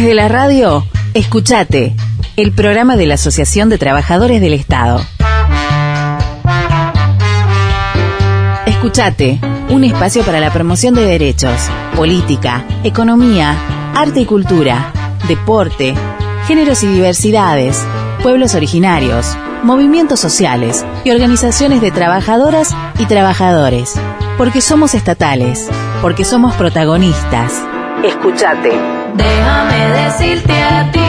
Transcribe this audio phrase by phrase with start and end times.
[0.00, 1.94] Desde la radio, escuchate,
[2.36, 4.98] el programa de la Asociación de Trabajadores del Estado.
[8.64, 11.52] Escuchate, un espacio para la promoción de derechos,
[11.96, 13.54] política, economía,
[13.94, 14.90] arte y cultura,
[15.28, 15.92] deporte,
[16.46, 17.84] géneros y diversidades,
[18.22, 24.00] pueblos originarios, movimientos sociales y organizaciones de trabajadoras y trabajadores.
[24.38, 25.68] Porque somos estatales,
[26.00, 27.52] porque somos protagonistas.
[28.02, 28.99] Escuchate.
[29.16, 31.00] Déjame decirte a ti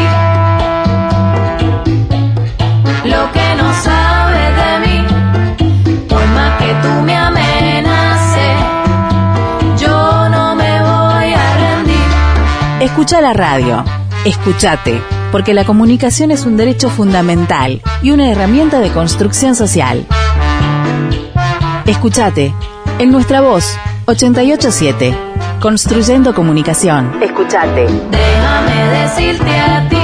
[3.10, 5.06] lo que no sabes de mí.
[6.08, 8.58] Por más que tú me amenaces,
[9.80, 12.10] yo no me voy a rendir.
[12.82, 13.84] Escucha la radio.
[14.26, 20.06] Escuchate, porque la comunicación es un derecho fundamental y una herramienta de construcción social.
[21.88, 22.54] Escuchate,
[23.00, 25.31] en nuestra voz, 887,
[25.62, 27.22] construyendo comunicación.
[27.22, 27.86] Escuchate.
[27.86, 29.96] Déjame decirte a ti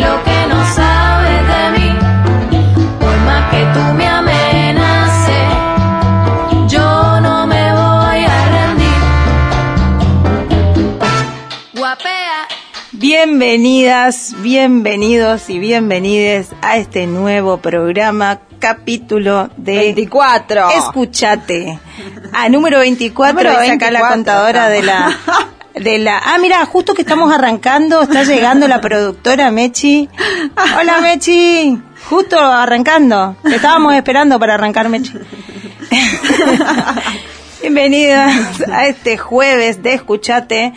[0.00, 1.90] lo que no sabes de mí.
[3.00, 5.48] Por más que tú me amenaces,
[6.68, 9.02] yo no me voy a rendir.
[11.74, 12.46] Guapea.
[12.92, 20.70] Bienvenidas, bienvenidos y bienvenides a este nuevo programa, capítulo de 24.
[20.70, 21.78] Escuchate.
[22.32, 25.16] A número 24 Número acá la 24 contadora de la
[25.72, 30.08] de la Ah, mira, justo que estamos arrancando, está llegando la productora Mechi.
[30.80, 31.80] Hola Mechi.
[32.10, 33.36] Justo arrancando.
[33.44, 35.12] Te estábamos esperando para arrancar Mechi.
[37.60, 40.72] Bienvenidas a este jueves de Escuchate.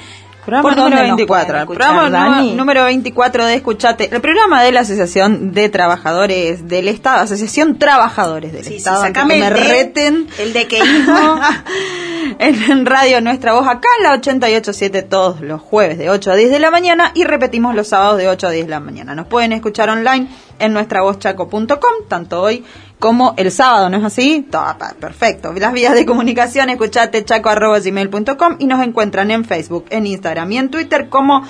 [0.46, 1.46] Programa ¿Por número nos 24.
[1.48, 2.36] pueden El programa Dani?
[2.52, 4.10] número- número 24 de Escuchate.
[4.12, 7.22] El programa de la Asociación de Trabajadores del Estado.
[7.22, 9.02] Asociación Trabajadores del Sí, sí, Estado.
[9.04, 10.28] sacame el me de- reten.
[10.40, 10.68] el de
[12.40, 16.36] en, en Radio Nuestra Voz, acá en la 887 todos los jueves de 8 a
[16.36, 19.16] 10 de la mañana y repetimos los sábados de 8 a 10 de la mañana.
[19.16, 20.28] Nos pueden escuchar online
[20.60, 21.68] en nuestravozchaco.com,
[22.08, 22.64] tanto hoy
[23.00, 24.46] como el sábado, ¿no es así?
[24.52, 25.54] Todo, pa- perfecto.
[25.54, 30.70] Las vías de comunicación, escuchate chaco.gmail.com y nos encuentran en Facebook, en Instagram y en
[30.70, 31.44] Twitter como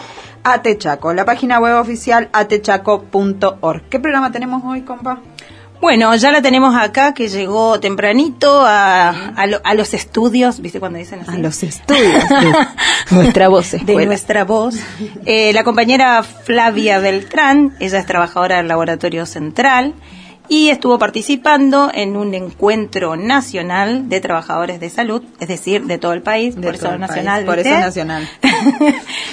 [0.43, 3.83] Atechaco, la página web oficial atechaco.org.
[3.89, 5.19] ¿Qué programa tenemos hoy, compa?
[5.81, 10.79] Bueno, ya la tenemos acá, que llegó tempranito a, a, lo- a los estudios, ¿viste
[10.79, 11.31] cuando dicen así?
[11.31, 12.53] A los estudios de
[13.15, 14.05] nuestra voz de escuela.
[14.05, 14.75] nuestra voz.
[15.25, 19.93] Eh, la compañera Flavia Beltrán, ella es trabajadora del Laboratorio Central
[20.49, 26.13] y estuvo participando en un encuentro nacional de trabajadores de salud, es decir, de todo
[26.13, 27.45] el país, De por eso nacional.
[27.45, 28.27] por eso es nacional.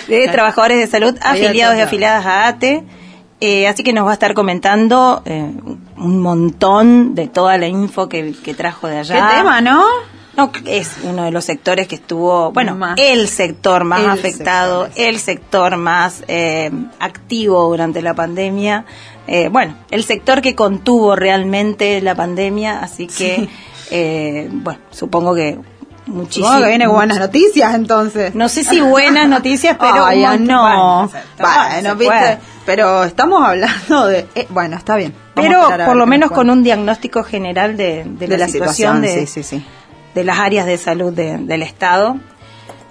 [0.09, 2.85] de trabajadores de salud afiliados y afiliadas a ATE.
[3.41, 5.51] Eh, así que nos va a estar comentando eh,
[5.99, 9.29] un montón de toda la info que, que trajo de ¿Qué allá.
[9.37, 9.85] tema, no?
[10.39, 12.99] No, es uno de los sectores que estuvo, bueno, Más.
[13.01, 18.85] el sector más El afectado, sector, el sector más eh, activo durante la pandemia.
[19.27, 23.49] Eh, bueno, el sector que contuvo realmente la pandemia, así que,
[23.91, 25.59] eh, bueno, supongo que
[26.07, 26.47] muchísimo.
[26.47, 28.35] Supongo que viene buenas noticias entonces.
[28.35, 30.63] No sé si buenas noticias, pero ya montón- no.
[30.63, 35.13] bueno, Bueno, viste, pero estamos hablando de eh, bueno, está bien.
[35.35, 39.27] Pero por lo menos nos con un diagnóstico general de, de de la, situación, de,
[39.27, 39.65] sí, sí, sí.
[40.15, 42.17] de las áreas de salud de- del Estado.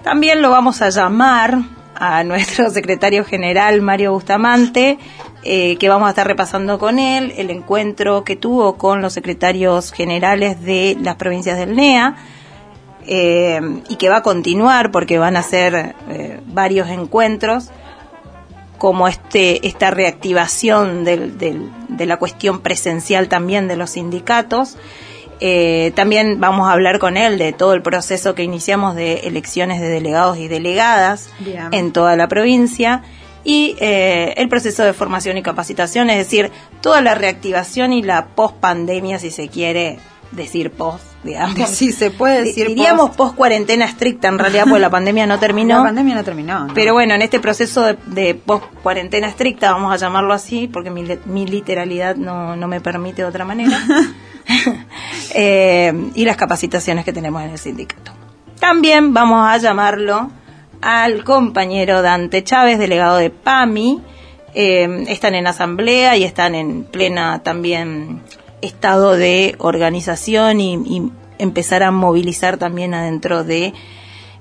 [0.03, 1.57] También lo vamos a llamar
[1.95, 4.99] a nuestro secretario general, Mario Bustamante,
[5.45, 9.91] eh, que vamos a estar repasando con él el encuentro que tuvo con los secretarios
[9.93, 12.15] generales de las provincias del NEA.
[13.07, 17.69] eh, y que va a continuar porque van a ser eh, varios encuentros
[18.79, 24.77] como este esta reactivación del- del- de la cuestión presencial también de los sindicatos.
[25.39, 29.81] Eh, también vamos a hablar con él de todo el proceso que iniciamos de elecciones
[29.81, 31.67] de delegados y delegadas Bien.
[31.73, 33.03] en toda la provincia
[33.45, 36.51] y eh, el proceso de formación y capacitación, es decir,
[36.81, 39.99] toda la reactivación y la post pandemia, si se quiere
[40.31, 41.69] decir post, digamos.
[41.69, 43.17] Sí, se puede decir Diríamos post.
[43.17, 45.77] post cuarentena estricta, en realidad, porque la pandemia no terminó.
[45.77, 46.59] La pandemia no terminó.
[46.65, 46.73] ¿no?
[46.73, 51.05] Pero bueno, en este proceso de, de post-cuarentena estricta, vamos a llamarlo así, porque mi,
[51.25, 53.79] mi literalidad no, no me permite de otra manera,
[55.33, 58.11] Eh, y las capacitaciones que tenemos en el sindicato.
[58.59, 60.29] También vamos a llamarlo
[60.81, 64.01] al compañero Dante Chávez, delegado de PAMI.
[64.53, 68.21] Eh, están en asamblea y están en plena también
[68.61, 73.73] estado de organización y, y empezar a movilizar también adentro de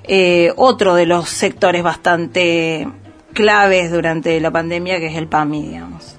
[0.05, 2.87] eh, otro de los sectores bastante
[3.33, 6.17] claves durante la pandemia, que es el PAMI, digamos.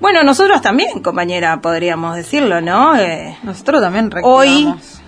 [0.00, 2.96] Bueno, nosotros también, compañera, podríamos decirlo, ¿no?
[2.98, 5.00] Eh, nosotros también hoy, reactivamos.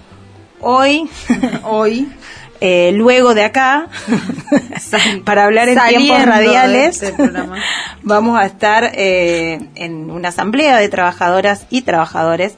[0.61, 1.11] hoy
[1.65, 2.09] hoy
[2.61, 3.89] eh, luego de acá,
[5.25, 7.31] para hablar en tiempos radiales, este
[8.03, 12.57] vamos a estar eh, en una asamblea de trabajadoras y trabajadores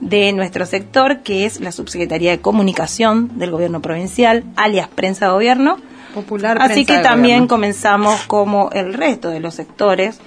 [0.00, 5.78] de nuestro sector, que es la Subsecretaría de Comunicación del Gobierno Provincial, alias Prensa Gobierno.
[6.12, 7.48] Popular Así Prensa que también Gobierno.
[7.48, 10.18] comenzamos, como el resto de los sectores,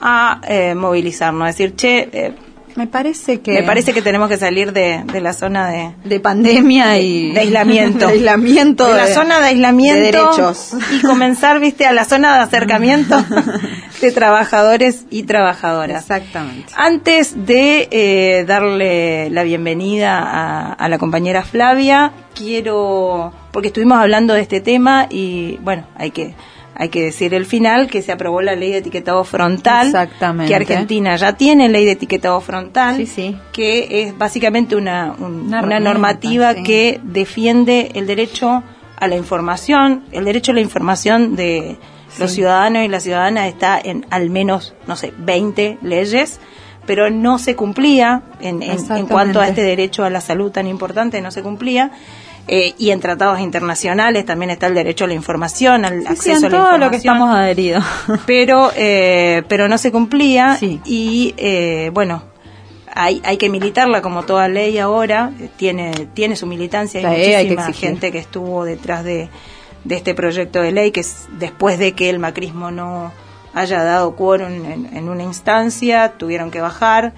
[0.00, 2.34] a eh, movilizarnos, a decir, che, eh,
[2.76, 3.52] Me parece que...
[3.52, 7.32] me parece que tenemos que salir de, de la zona de, De pandemia y...
[7.32, 8.06] de aislamiento.
[8.06, 8.88] de aislamiento.
[8.88, 10.00] De la zona de aislamiento.
[10.00, 10.72] de derechos.
[10.92, 13.16] Y comenzar, viste, a la zona de acercamiento
[14.00, 16.02] de trabajadores y trabajadoras.
[16.02, 16.72] Exactamente.
[16.76, 24.34] Antes de eh, darle la bienvenida a, a la compañera Flavia, quiero, porque estuvimos hablando
[24.34, 26.34] de este tema y bueno, hay que
[26.74, 30.48] hay que decir el final que se aprobó la ley de etiquetado frontal, Exactamente.
[30.48, 33.36] que Argentina ya tiene ley de etiquetado frontal, Sí, sí.
[33.52, 36.62] que es básicamente una, un- Una normativa sí.
[36.62, 38.62] que defiende el derecho
[38.96, 41.76] a la información, el derecho a la información de
[42.18, 46.40] los ciudadanos y las ciudadanas está en al menos, no sé, 20 leyes,
[46.86, 50.66] pero no se cumplía en, en- en cuanto a este derecho a la salud tan
[50.66, 51.92] importante, no se cumplía.
[52.48, 56.08] Eh, y en tratados internacionales también está el derecho a la información, al Sí, sí,
[56.08, 57.84] acceso en a la todo información lo que estamos adheridos.
[58.26, 60.80] pero eh, pero no se cumplía Sí.
[60.84, 62.24] y eh, bueno
[62.92, 67.48] hay, hay que militarla como toda ley ahora tiene tiene su militancia hay Sí, hay
[67.48, 69.28] que muchísima gente que estuvo detrás de,
[69.84, 73.12] de este proyecto de ley que es después de que el macrismo no
[73.54, 77.12] haya dado quórum en, en una instancia tuvieron que bajar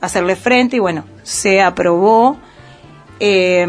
[0.00, 2.38] hacerle frente y bueno se aprobó
[3.20, 3.66] eh,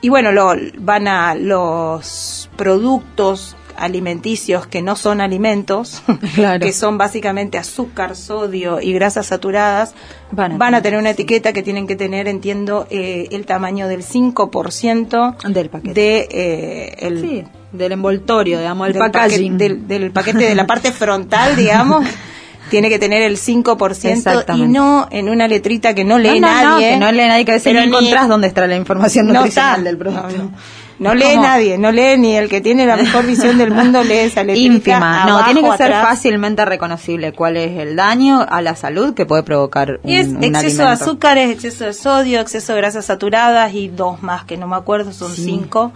[0.00, 6.02] y bueno, lo, van a los productos alimenticios que no son alimentos,
[6.34, 6.64] Claro.
[6.66, 9.94] que son básicamente azúcar, sodio y grasas saturadas,
[10.32, 13.86] Van a van a, tener, una etiqueta que tienen que tener, entiendo, eh, el tamaño
[13.88, 15.94] del 5% Del paquete.
[16.00, 19.52] de eh, el, Sí, del envoltorio, digamos, el del packaging.
[19.52, 22.04] paquete, del, del paquete de la parte frontal, digamos,
[22.70, 26.62] tiene que tener el 5% y no en una letrita que no lee no, no,
[26.62, 26.90] no, nadie.
[26.90, 29.84] que no lee nadie, que a veces ni encontrás dónde está la información no nutricional
[29.84, 30.28] del producto.
[30.36, 30.50] No, no.
[30.98, 31.42] No lee ¿Cómo?
[31.44, 34.74] nadie, no lee ni el que tiene la mejor visión del mundo lee esa letrita.
[34.74, 35.26] ínfima.
[35.26, 36.06] No, tiene que ser atrás.
[36.08, 40.26] fácilmente reconocible cuál es el daño a la salud que puede provocar un, Y es
[40.26, 40.82] un exceso alimento.
[40.84, 44.74] de azúcares, exceso de sodio, exceso de grasas saturadas y dos más que no me
[44.74, 45.44] acuerdo, son Sí.
[45.44, 45.92] cinco.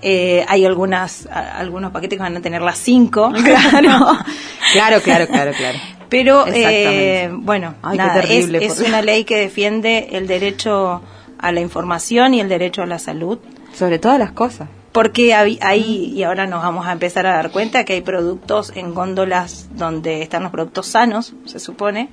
[0.00, 3.30] Eh, hay algunas, a- algunos paquetes que van a tener las cinco.
[3.44, 4.16] Claro,
[4.72, 5.78] claro, claro, claro, claro.
[6.10, 11.00] Pero eh, bueno, Ay, qué nada, terrible, es, una ley que defiende el derecho
[11.38, 13.38] a la información y el derecho a la salud.
[13.72, 14.68] Sobre todas las cosas.
[14.92, 18.72] Porque hay, hay- y ahora nos vamos a empezar a dar cuenta que hay productos
[18.74, 22.08] en góndolas donde están los productos sanos, se supone,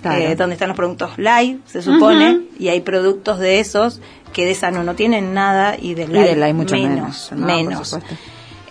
[0.00, 0.22] Claro.
[0.22, 4.00] eh, donde están los productos light, se supone, y hay productos de esos
[4.32, 7.30] que de sano no tienen nada y de Y light, de light mucho menos.
[7.32, 7.92] menos.
[7.94, 8.00] No.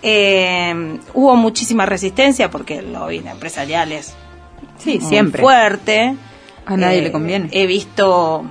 [0.02, 4.14] Eh, hubo muchísima resistencia porque el lobby empresarial es
[4.82, 5.42] Sí, siempre.
[5.42, 6.16] fuerte.
[6.66, 7.48] A nadie Eh, le conviene.
[7.52, 8.44] He visto,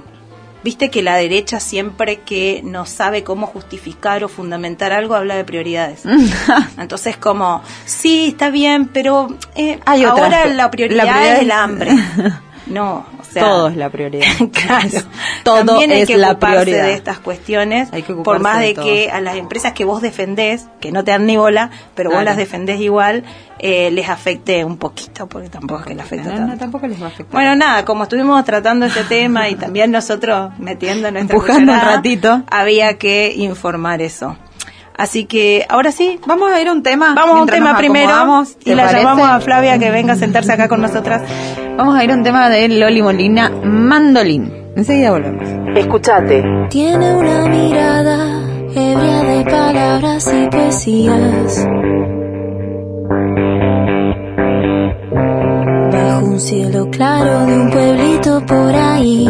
[0.63, 5.43] viste que la derecha siempre que no sabe cómo justificar o fundamentar algo habla de
[5.45, 6.03] prioridades.
[6.77, 11.51] Entonces como, sí, está bien, pero eh, Hay ahora la prioridad, La prioridad es- el
[11.51, 11.91] hambre.
[12.71, 14.25] No, o sea, Todo es la prioridad.
[14.51, 14.89] Claro.
[15.43, 16.85] Todo También hay es que la ocuparse prioridad.
[16.85, 20.67] de estas cuestiones, Hay que por más de que a las empresas que vos defendés,
[20.79, 23.23] que no te dan ni bola, pero vos las defendés igual,
[23.59, 26.51] eh, les afecte un poquito, porque tampoco es que les afecte No, tanto.
[26.53, 27.33] no, tampoco les va a afectar.
[27.33, 32.43] Bueno, nada, como estuvimos tratando este tema y también nosotros metiendo nuestra Empujando un ratito.
[32.49, 34.35] había que informar eso.
[35.01, 37.15] Así que ahora sí, Vamos a ir a un tema.
[37.15, 39.01] vamos a un tema primero y ¿te la parece?
[39.03, 41.23] llamamos a Flavia que venga a sentarse acá con nosotras.
[41.75, 44.53] Vamos a ir a un tema de Loli Molina, Mandolín.
[44.75, 45.43] Enseguida volvemos.
[45.75, 46.43] Escuchate.
[46.69, 48.43] Tiene una mirada
[48.75, 51.65] ebria de palabras y poesías.
[55.91, 59.27] Bajo un cielo claro de un pueblito por ahí.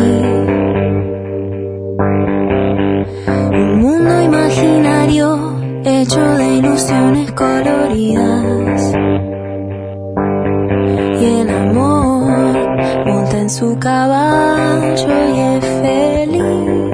[6.19, 8.93] De ilusiones coloridas.
[11.21, 16.90] Y el amor monta en su caballo y es feliz.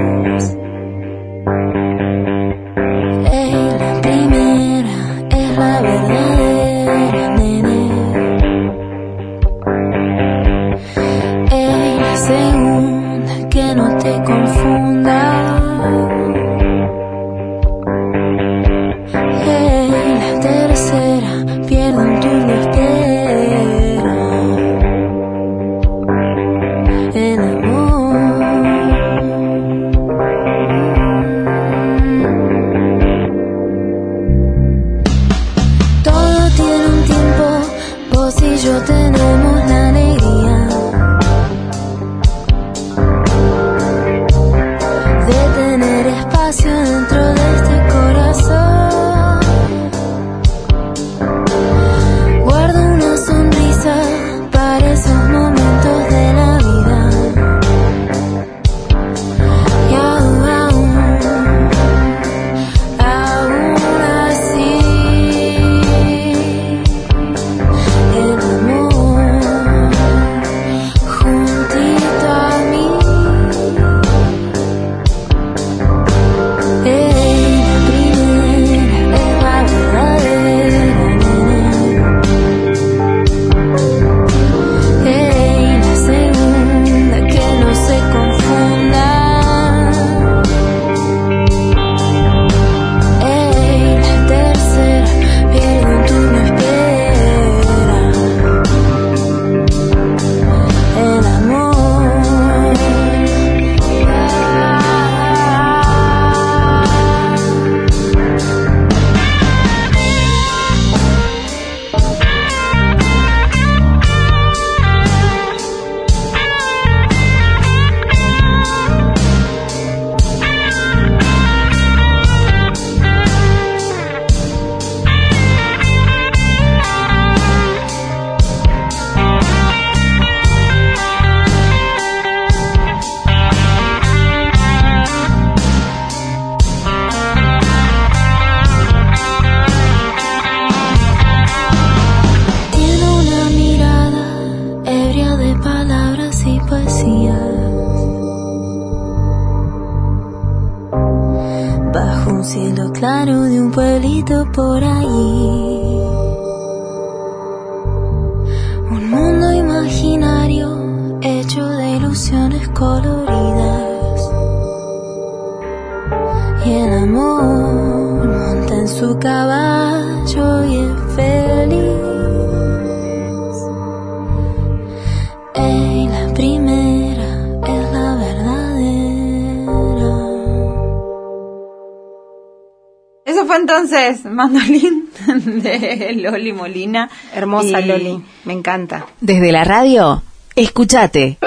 [183.91, 185.10] Entonces Mandolín
[185.62, 187.10] de Loli Molina.
[187.34, 189.06] Hermosa Y- Loli, me encanta.
[189.22, 190.24] Desde la radio,
[190.56, 191.38] escuchate.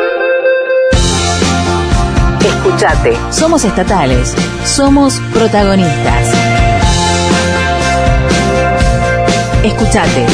[2.45, 3.17] Escuchate.
[3.31, 4.35] Somos estatales.
[4.65, 6.35] Somos protagonistas.
[9.65, 10.27] Escuchate.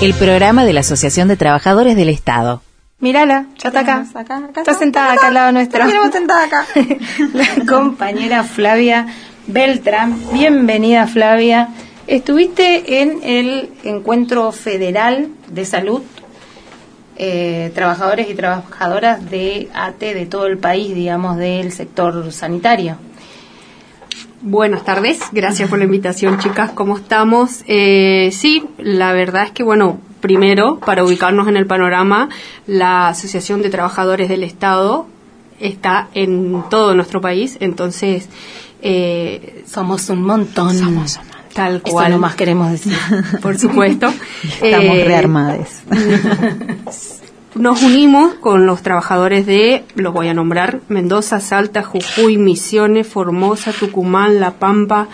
[0.00, 2.62] El programa de la Asociación de Trabajadores del Estado.
[3.00, 3.92] Mírala, ya está acá.
[3.96, 5.84] Tenemos acá, acá está está, sentada acá acá al lado nuestro.
[6.10, 6.66] Sentada acá.
[7.34, 9.06] La compañera Flavia
[9.46, 10.18] Beltrán.
[10.32, 11.68] Bienvenida, Flavia.
[12.06, 16.02] Estuviste en el Encuentro Federal de Salud,
[17.16, 22.96] eh, trabajadores y trabajadoras de ATE de todo el país, digamos, del sector sanitario.
[24.40, 26.70] Buenas tardes, gracias por la invitación, chicas.
[26.72, 27.64] ¿Cómo estamos?
[27.66, 32.28] Eh, sí, la verdad es que, bueno, primero, para ubicarnos en el panorama,
[32.66, 35.06] la Asociación de Trabajadores del Estado
[35.60, 38.28] está en todo nuestro país, entonces,
[38.84, 40.76] eh, Somos un montón.
[40.78, 41.18] Somos
[41.52, 42.12] tal Eso cual.
[42.12, 42.92] no más queremos decir.
[43.42, 44.08] por supuesto.
[44.62, 45.82] Estamos Eh, rearmades.
[47.54, 53.70] Nos unimos con los trabajadores de, los voy a nombrar, Mendoza, Salta, Jujuy, Misiones, Formosa,
[53.72, 55.06] Tucumán, La Pampa,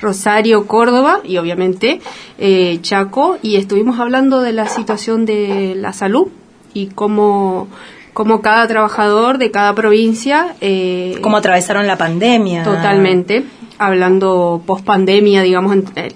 [0.00, 2.00] Rosario, Córdoba y obviamente
[2.38, 6.26] eh, Chaco y estuvimos hablando de la situación de la salud
[6.74, 7.68] y cómo,
[8.14, 10.54] cómo cada trabajador de cada provincia...
[10.62, 12.62] eh, ¿Cómo atravesaron la pandemia?
[12.62, 13.44] Totalmente,
[13.78, 16.12] hablando post pandemia, digamos, en- eh,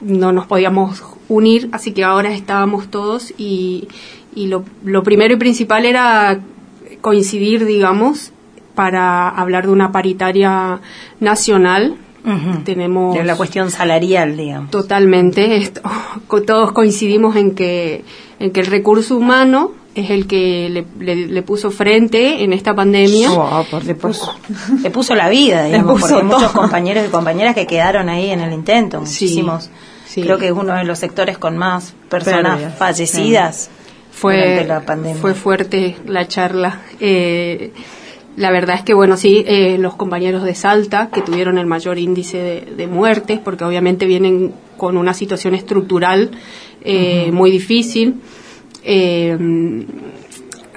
[0.00, 3.88] no nos podíamos unir, así que ahora estábamos todos y,
[4.34, 6.40] y lo, lo primero y principal era
[7.00, 8.32] coincidir, digamos,
[8.74, 10.80] para hablar de una paritaria
[11.20, 11.96] nacional.
[12.64, 14.70] Tenemos De la cuestión salarial, digamos.
[14.70, 15.82] Totalmente, esto-
[16.46, 18.04] todos coincidimos en que,
[18.38, 22.74] en que el recurso humano es el que le, le- le puso frente en esta
[22.74, 23.30] pandemia.
[23.32, 24.34] Oh, por- le, puso,
[24.82, 26.62] le puso la vida, digamos, puso porque muchos todo.
[26.62, 29.70] compañeros y compañeras que quedaron ahí en el intento, Sí, muchísimos.
[30.06, 30.22] sí.
[30.22, 33.70] Creo que es uno de los sectores con más personas Pérdidas, fallecidas
[34.10, 35.20] fue, durante la pandemia.
[35.20, 36.80] fue fuerte la charla.
[37.00, 37.72] Eh,
[38.36, 41.98] la verdad es que, bueno, sí, eh, los compañeros de Salta, que tuvieron el mayor
[41.98, 46.30] índice de, de muertes, porque obviamente vienen con una situación estructural
[46.82, 48.14] eh, muy difícil.
[48.84, 49.36] Eh,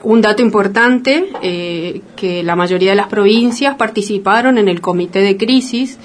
[0.04, 5.36] un dato importante, eh, que la mayoría de las provincias participaron en el comité de
[5.36, 5.98] crisis,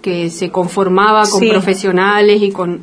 [0.00, 1.48] que se conformaba con Sí.
[1.50, 2.82] profesionales y con,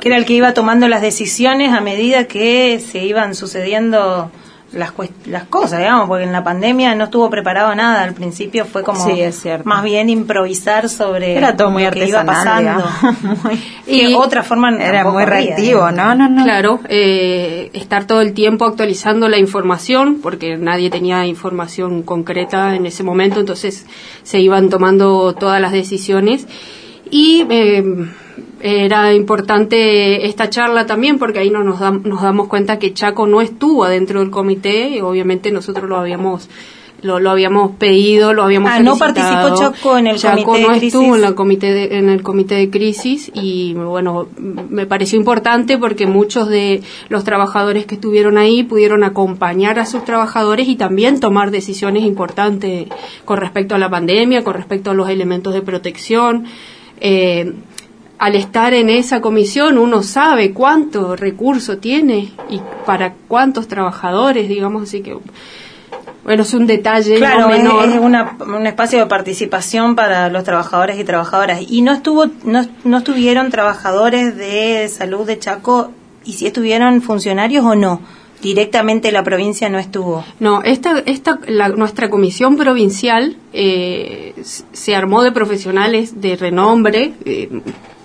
[0.00, 4.30] Que era el que iba tomando las decisiones a medida que se iban sucediendo
[4.72, 8.02] las, cuest- las cosas, digamos, porque en la pandemia no estuvo preparado nada.
[8.02, 9.68] Al principio fue como Sí, es cierto.
[9.68, 13.36] más bien improvisar sobre Era todo muy lo que iba artesanal, pasando.
[13.44, 15.90] Muy- Y- otra forma Era muy había, reactivo.
[15.90, 16.14] ¿no?
[16.14, 16.44] No, no.
[16.44, 22.84] Claro, eh, estar todo el tiempo actualizando la información, porque nadie tenía información concreta en
[22.86, 23.86] ese momento, entonces
[24.22, 26.46] se iban tomando todas las decisiones.
[27.10, 27.84] Y eh,
[28.60, 33.26] era importante esta charla también, porque ahí no nos, dam- nos damos cuenta que Chaco
[33.26, 36.48] no estuvo dentro del comité, y obviamente nosotros lo habíamos
[37.00, 40.72] lo, lo habíamos pedido, lo habíamos Ah, no participó Chaco en el Chaco comité no
[40.72, 40.94] de crisis.
[40.94, 45.78] estuvo en la comité de- en el comité de crisis y bueno me pareció importante
[45.78, 51.20] porque muchos de los trabajadores que estuvieron ahí pudieron acompañar a sus trabajadores y también
[51.20, 52.88] tomar decisiones importantes
[53.24, 56.46] con respecto a la pandemia con respecto a los elementos de protección
[57.00, 57.52] Eh,
[58.18, 64.82] al estar en esa comisión uno sabe cuánto recurso tiene y para cuántos trabajadores digamos
[64.82, 65.16] así que
[66.24, 70.28] bueno es un detalle Claro, no es, menor es una- un espacio de participación para
[70.30, 71.60] los trabajadores y trabajadoras.
[71.70, 75.92] Y no estuvo, no, no estuvieron trabajadores de salud de Chaco
[76.24, 78.00] y si estuvieron funcionarios o no.
[78.42, 80.24] Directamente la provincia no estuvo.
[80.38, 84.34] No, esta, esta, la- nuestra comisión provincial eh,
[84.72, 87.48] se armó de profesionales de renombre, eh,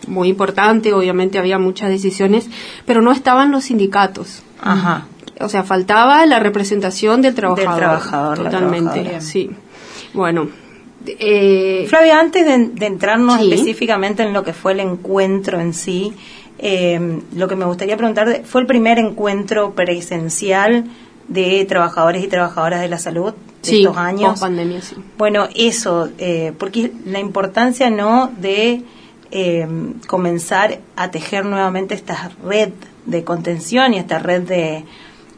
[0.07, 2.49] muy importante, obviamente había muchas decisiones,
[2.85, 4.41] pero no estaban los sindicatos.
[4.61, 5.05] Ajá.
[5.39, 7.77] O sea, faltaba la representación del trabajador.
[7.77, 9.49] trabajador, la Totalmente, sí.
[10.13, 10.47] Bueno,
[11.05, 13.51] eh, Flavia, antes de, de entrarnos Sí.
[13.53, 16.13] específicamente en lo que fue el encuentro en sí,
[16.65, 20.85] eh, lo que me gustaría preguntar, ¿fue el primer encuentro presencial
[21.27, 24.39] de trabajadores y trabajadoras de la salud de sí, estos años?
[24.39, 24.95] pandemia, sí.
[25.17, 28.81] Bueno, eso, eh, porque la importancia no de
[29.31, 29.67] eh,
[30.07, 32.69] comenzar a tejer nuevamente esta red
[33.05, 34.85] de contención y esta red de,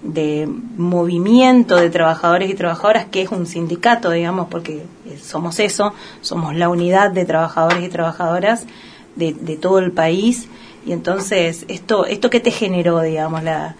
[0.03, 0.47] de
[0.77, 6.53] movimiento de trabajadores y trabajadoras, que es un sindicato, digamos, porque eh, somos eso, somos
[6.53, 8.67] la unidad de trabajadores y trabajadoras
[9.15, 10.49] de, de todo el país.
[10.85, 13.75] Y entonces, esto, esto que te generó, digamos, la,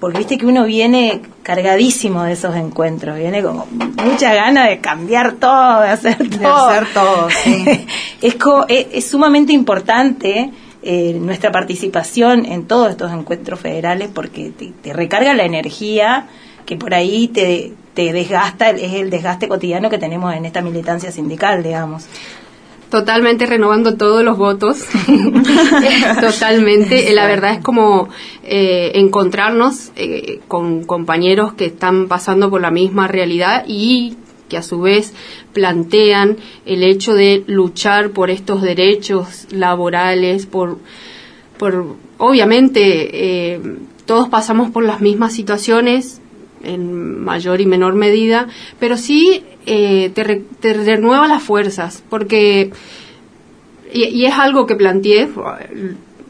[0.00, 5.34] porque viste que uno viene cargadísimo de esos encuentros, viene como mucha gana de cambiar
[5.34, 6.38] todo, de hacer todo.
[6.38, 7.86] De hacer todo, sí.
[8.22, 10.50] es, co- es, es sumamente importante
[10.82, 16.26] eh, nuestra participación en todos estos encuentros federales porque te, te recarga la energía
[16.64, 21.12] que por ahí te, te desgasta, es el desgaste cotidiano que tenemos en esta militancia
[21.12, 22.06] sindical, digamos.
[22.90, 24.78] Totalmente renovando todos los votos.
[26.20, 27.12] Totalmente.
[27.14, 28.08] La verdad es como
[28.42, 34.16] eh, encontrarnos eh, con compañeros que están pasando por la misma realidad y
[34.48, 35.14] que a su vez
[35.52, 40.78] plantean el hecho de luchar por estos derechos laborales, por,
[41.56, 43.60] por obviamente eh,
[44.04, 46.19] todos pasamos por las mismas situaciones
[46.62, 48.46] en mayor y menor medida,
[48.78, 52.70] pero sí eh, te, re- te renueva las fuerzas, porque,
[53.92, 55.28] y, y es algo que planteé,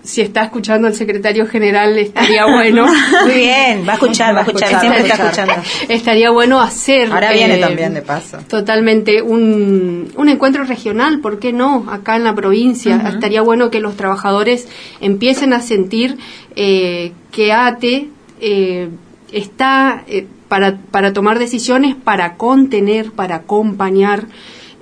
[0.03, 2.87] si está escuchando el secretario general estaría bueno.
[3.23, 5.55] Muy bien, va a escuchar, va a escuchar, escuchar, siempre está escuchando.
[5.90, 7.12] Estaría bueno hacer.
[7.12, 8.38] Ahora viene eh, también de paso.
[8.49, 11.85] Totalmente, un, un encuentro regional, ¿por qué no?
[11.90, 12.97] Acá en la provincia.
[13.12, 14.69] Estaría bueno que los trabajadores
[15.03, 16.16] empiecen a sentir
[16.57, 18.09] eh, que ATE
[18.40, 18.88] eh,
[19.33, 24.27] está eh, para, para tomar decisiones, para contener, para acompañar.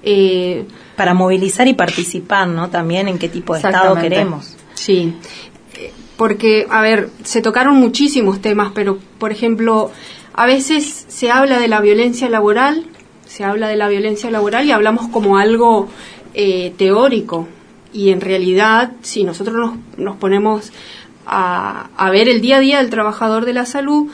[0.03, 0.65] eh,
[0.97, 2.69] Para movilizar y participar, ¿no?
[2.71, 4.57] También en qué tipo de Estado queremos.
[4.75, 5.15] Sí,
[6.17, 9.91] porque, a ver, se tocaron muchísimos temas, pero, por ejemplo,
[10.35, 12.85] a veces se habla de la violencia laboral,
[13.27, 15.89] se habla de la violencia laboral y hablamos como algo
[16.35, 17.47] eh, teórico.
[17.93, 20.73] Y en realidad, si nosotros nos, nos ponemos
[21.27, 24.09] a, a ver el día a día del trabajador de la salud,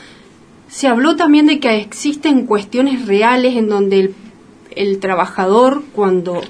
[0.75, 4.15] se habló también de que existen cuestiones reales en donde el,
[4.75, 6.41] el trabajador, cuando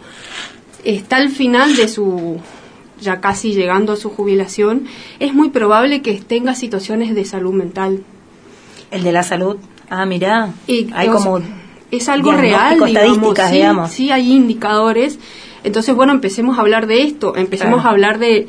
[0.83, 2.39] está al final de su
[2.99, 4.87] ya casi llegando a su jubilación,
[5.19, 8.01] es muy probable que tenga situaciones de salud mental.
[8.89, 9.57] El de la salud.
[9.91, 10.55] Ah, mirá.
[10.65, 11.39] Y, Hay como
[11.91, 13.91] es algo real, digamos, sí, digamos.
[13.91, 15.19] sí hay indicadores.
[15.63, 17.89] Entonces, bueno, empecemos a hablar de esto, empecemos Claro.
[17.89, 18.47] a hablar de,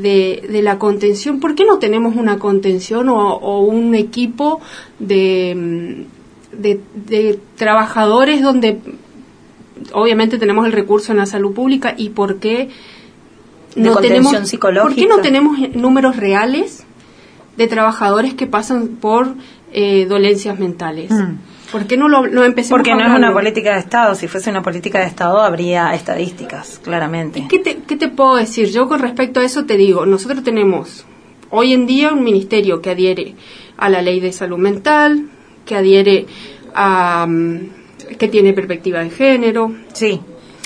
[0.00, 1.40] de, de la contención.
[1.40, 4.60] ¿Por qué no tenemos una contención o, o un equipo
[4.98, 8.78] de, mm, de, de trabajadores donde
[9.92, 12.68] obviamente tenemos el recurso en la salud pública y por qué
[13.76, 14.88] no tenemos psicológica.
[14.88, 16.84] ¿Por qué no tenemos números reales
[17.56, 19.34] de trabajadores que pasan por
[19.72, 21.10] eh, dolencias mentales.
[21.10, 21.34] Mm.
[21.72, 24.14] ¿Por qué no lo, lo empecemos Porque a no es una política de Estado.
[24.14, 27.46] Si fuese una política de Estado, habría estadísticas, claramente.
[27.48, 28.68] ¿Qué te, ¿Qué te puedo decir?
[28.70, 31.06] Yo con respecto a eso te digo, nosotros tenemos
[31.50, 33.34] hoy en día un ministerio que adhiere
[33.76, 35.28] a la ley de salud mental,
[35.64, 36.26] que adhiere
[36.74, 37.26] a...
[37.28, 37.60] mm,
[38.18, 40.20] que tiene perspectiva de género, Sí,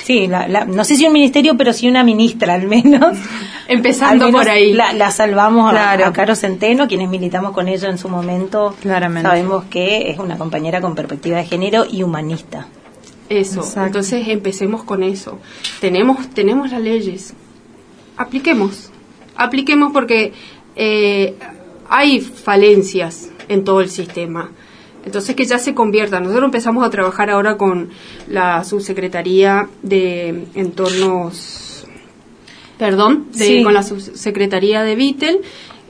[0.04, 0.26] sí.
[0.28, 3.18] la- la- no sé si un ministerio, pero sí una ministra, al menos.
[3.68, 4.72] Empezando Al menos por ahí.
[4.72, 8.74] La, la salvamos a- a, Caro Centeno, quienes militamos con ella en su momento.
[8.80, 9.28] Claramente.
[9.28, 12.68] Sabemos que es una compañera con perspectiva de género y humanista.
[13.28, 13.86] Eso, Exacto.
[13.86, 15.38] entonces empecemos con eso.
[15.80, 17.32] Tenemos, tenemos las leyes,
[18.18, 18.90] apliquemos,
[19.34, 20.32] apliquemos porque
[20.76, 21.34] eh,
[21.88, 24.50] hay falencias en todo el sistema.
[25.04, 26.18] Entonces que ya se convierta.
[26.20, 27.90] Nosotros empezamos a trabajar ahora con
[28.28, 31.86] la subsecretaría de entornos,
[32.78, 33.62] perdón, de- Sí.
[33.62, 35.40] con la subsecretaría de Vitel.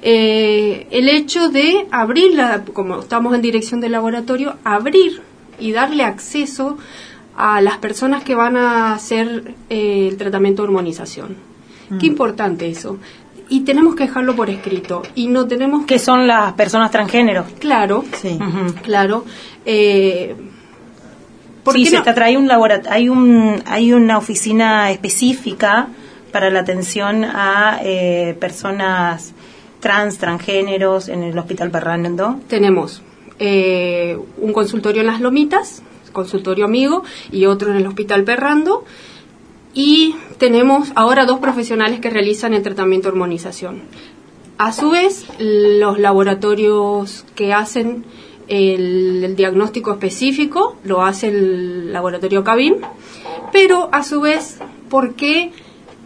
[0.07, 5.23] eh, el hecho de abrir, la, como estamos en dirección del laboratorio, abrir
[5.59, 6.77] y darle acceso
[7.39, 11.37] a las personas que van a hacer eh, el tratamiento de hormonización.
[11.99, 12.99] Qué importante eso.
[13.49, 15.03] Y tenemos que dejarlo por escrito.
[15.15, 15.99] Y no tenemos que...
[15.99, 17.45] Son las personas transgénero.
[17.59, 18.39] Claro, Sí.
[18.83, 19.25] Claro.
[19.67, 20.35] Eh,
[21.63, 21.99] ¿por Sí, se no?
[21.99, 25.89] está trae un laboratorio, hay un hay una oficina específica
[26.33, 29.33] para la atención a eh, personas
[29.81, 32.41] trans, transgéneros en el Hospital Perrando.
[32.49, 33.03] Tenemos
[33.39, 38.85] eh, un consultorio en Las Lomitas, consultorio amigo, y otro en el Hospital Perrando.
[39.75, 43.83] Y tenemos ahora dos profesionales que realizan el tratamiento de hormonización.
[44.57, 48.05] A su vez, los laboratorios que hacen
[48.47, 52.77] el, diagnóstico específico lo hace el laboratorio Cabin,
[53.53, 54.59] pero a su vez,
[54.89, 55.51] ¿por qué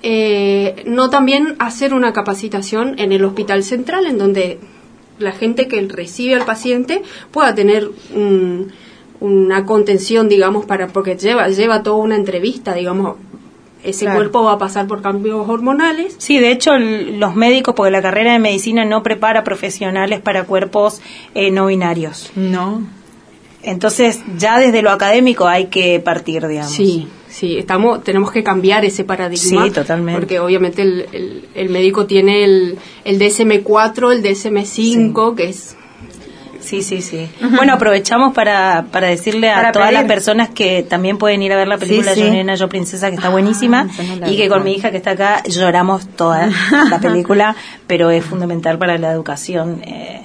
[0.03, 4.61] eh, no también hacer una capacitación en el hospital central, en donde
[5.19, 7.03] la gente que recibe al paciente
[7.33, 8.71] pueda tener un-
[9.21, 13.17] una contención, digamos, para porque lleva lleva toda una entrevista, digamos,
[13.89, 14.19] ese Claro.
[14.19, 16.15] cuerpo va a pasar por cambios hormonales.
[16.19, 20.45] Sí, de hecho el- los médicos, porque la carrera de medicina no prepara profesionales para
[20.45, 21.01] cuerpos
[21.35, 22.31] eh, no binarios.
[22.37, 22.83] No.
[23.63, 26.71] Entonces ya desde lo académico hay que partir, digamos.
[26.73, 29.65] Sí, sí, estamos, tenemos que cambiar ese paradigma.
[29.65, 30.21] Sí, totalmente.
[30.21, 35.77] Porque obviamente el, el- el médico tiene el, el DSM4, el DSM5, que es
[36.69, 37.29] Sí, sí, sí.
[37.57, 40.01] Bueno, aprovechamos para, para decirle a Para todas pedir.
[40.01, 42.33] las personas que también pueden ir a ver la película Sí, Yo sí.
[42.33, 45.13] Nena, Yo Princesa, que está buenísima, no la y que con mi hija que está
[45.13, 46.49] acá lloramos toda
[46.91, 49.81] la película, pero es fundamental para la educación.
[49.85, 50.23] eh,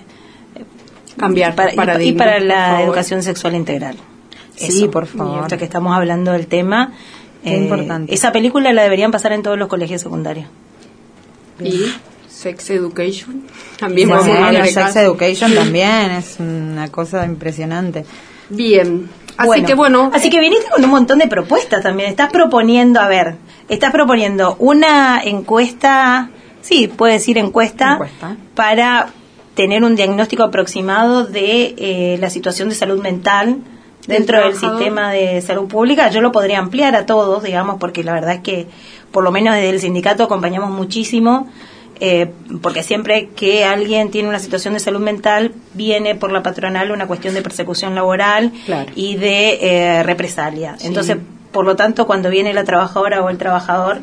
[1.17, 2.09] cambiar para, y- paradigma.
[2.11, 3.95] y para la educación sexual integral.
[4.55, 5.47] Sí, por favor.
[5.47, 6.91] Ya que estamos hablando del tema,
[7.45, 8.13] eh, importante.
[8.13, 10.47] Esa película la deberían pasar en todos los colegios secundarios.
[11.63, 11.85] Y
[12.43, 13.43] Sex Education.
[13.79, 18.05] También Sí, vamos a sex education también es una cosa impresionante.
[18.49, 19.09] Bien.
[19.37, 20.11] Así que bueno.
[20.13, 22.09] Así que viniste con un montón de propuestas también.
[22.09, 23.35] Estás proponiendo, a ver,
[23.69, 26.29] estás proponiendo una encuesta,
[26.61, 28.35] sí, puede decir encuesta, Encuesta.
[28.55, 29.07] para
[29.55, 33.57] tener un diagnóstico aproximado de eh, la situación de salud mental
[34.07, 36.09] dentro del sistema de salud pública.
[36.09, 38.67] Yo lo podría ampliar a todos, digamos, porque la verdad es que
[39.11, 41.47] por lo menos desde el sindicato acompañamos muchísimo.
[42.05, 46.91] Eh, porque siempre que alguien tiene una situación de salud mental viene por la patronal
[46.91, 48.91] una cuestión de persecución laboral Claro.
[48.93, 50.75] y de eh, represalia.
[50.77, 50.87] Sí.
[50.87, 51.15] Entonces,
[51.53, 54.01] por lo tanto, cuando viene la trabajadora o el trabajador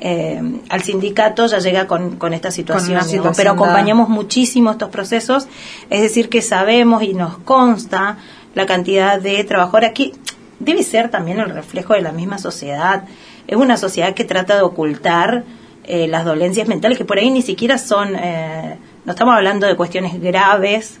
[0.00, 3.00] eh, al sindicato ya llega con, con esta situación,
[3.36, 5.46] pero acompañamos muchísimo estos procesos,
[5.88, 8.16] es decir, que sabemos y nos consta
[8.56, 10.10] la cantidad de trabajadores que
[10.58, 13.04] debe ser también el reflejo de la misma sociedad.
[13.46, 15.44] Es una sociedad que trata de ocultar
[15.86, 19.76] eh, las dolencias mentales, que por ahí ni siquiera son, eh, no estamos hablando de
[19.76, 20.98] cuestiones graves,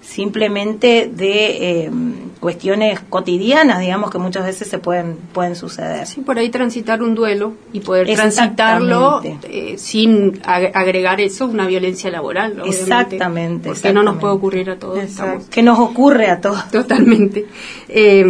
[0.00, 1.90] simplemente de eh,
[2.40, 6.06] cuestiones cotidianas, digamos, que muchas veces se pueden, pueden suceder.
[6.06, 8.56] Sí, por ahí transitar un duelo y poder Exactamente.
[8.56, 12.52] transitarlo eh, sin ag- agregar eso una violencia laboral.
[12.52, 12.80] obviamente.
[12.80, 14.20] Exactamente, Porque no nos exactamente.
[14.20, 14.98] puede ocurrir a todos.
[14.98, 16.68] estamos- ¿Qué nos ocurre a todos?
[16.70, 17.46] Totalmente.
[17.88, 18.24] Eh,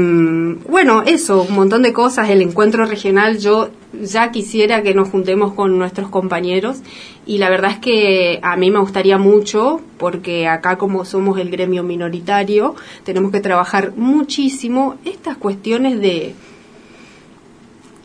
[0.68, 2.28] bueno, eso, un montón de cosas.
[2.28, 6.80] El encuentro regional, yo ya quisiera que nos juntemos con nuestros compañeros
[7.26, 11.50] y la verdad es que a mí me gustaría mucho porque acá como somos el
[11.50, 12.74] gremio minoritario
[13.04, 16.34] tenemos que trabajar muchísimo estas cuestiones de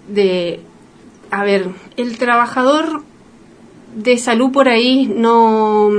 [0.09, 0.59] de
[1.31, 3.03] a ver el trabajador
[3.95, 5.91] de salud por ahí no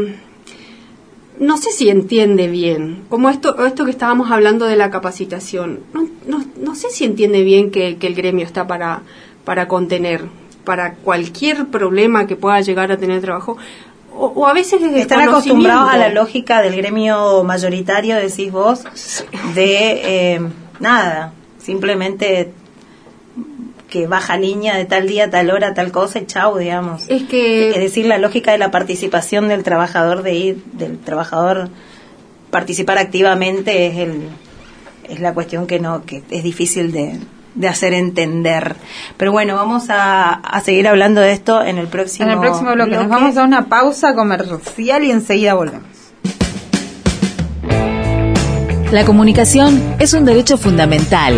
[1.41, 6.09] no sé si entiende bien, como esto, esto que estábamos hablando de la capacitación, no,
[6.27, 9.03] no, no sé si entiende bien que, que el gremio está para,
[9.49, 10.27] para contener,
[10.65, 13.57] para cualquier problema que pueda llegar a tener trabajo.
[14.15, 18.85] o, o a veces desde Están acostumbrados a la lógica del gremio mayoritario, decís vos,
[19.55, 20.41] de eh,
[20.81, 22.53] nada, simplemente
[23.89, 27.07] que baja línea de tal día, tal hora, tal cosa y chau, digamos.
[27.09, 31.71] Es que Es decir, la lógica de la participación del trabajador, de ir, del trabajador
[32.51, 34.29] participar activamente es el
[35.09, 37.19] es la cuestión que no que es difícil de,
[37.59, 38.77] de hacer entender.
[39.17, 42.73] Pero bueno, vamos a, a seguir hablando de esto en el próximo En el próximo
[42.73, 45.87] bloque nos vamos a una pausa comercial y enseguida volvemos.
[48.93, 51.35] La comunicación es un derecho fundamental.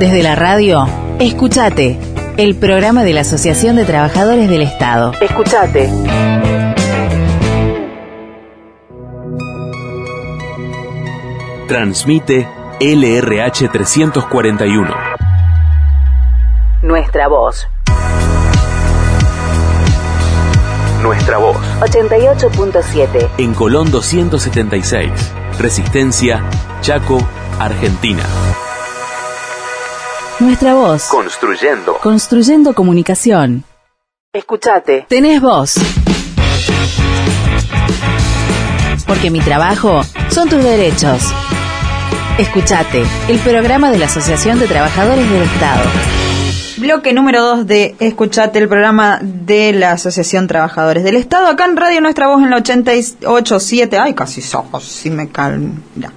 [0.00, 0.88] Desde la radio,
[1.20, 1.96] escúchate,
[2.36, 5.12] el programa de la Asociación de Trabajadores del Estado.
[5.20, 5.88] Escúchate.
[11.68, 12.48] Transmite
[12.80, 15.11] LRH 341.
[16.82, 17.68] Nuestra voz.
[21.00, 21.56] Nuestra voz.
[21.80, 23.30] 88.7.
[23.38, 25.12] En Colón 276.
[25.60, 26.42] Resistencia,
[26.80, 27.18] Chaco,
[27.60, 28.24] Argentina.
[30.40, 31.04] Nuestra voz.
[31.04, 31.98] Construyendo.
[31.98, 33.62] Construyendo comunicación.
[34.32, 35.06] Escúchate.
[35.08, 35.76] Tenés voz.
[39.06, 41.32] Porque mi trabajo son tus derechos.
[42.38, 45.82] Escúchate, el programa de la Asociación de Trabajadores del Estado.
[46.82, 51.46] Bloque número 2 de Escuchate, el programa de la Asociación Trabajadores del Estado.
[51.46, 54.00] Acá en Radio Nuestra Voz en la 88.7.
[54.02, 55.76] Ay, casi ojos, si me calmo.
[55.94, 56.12] Ya.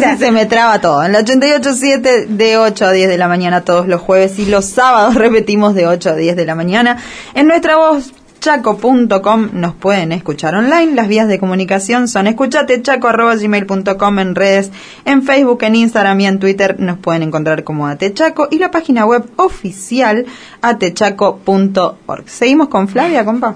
[0.00, 1.04] Casi se me traba todo.
[1.04, 4.64] En la 88.7 de 8 a 10 de la mañana todos los jueves y los
[4.64, 6.96] sábados repetimos de 8 a 10 de la mañana.
[7.32, 10.96] En nuestra voz chaco.com nos pueden escuchar online.
[10.96, 14.72] Las vías de comunicación son escuchatechaco.gmail.com en redes,
[15.04, 19.06] en Facebook, en Instagram y en Twitter nos pueden encontrar como Atechaco y la página
[19.06, 20.26] web oficial
[20.60, 22.28] atechaco.org.
[22.28, 23.54] Seguimos con Flavia, compa.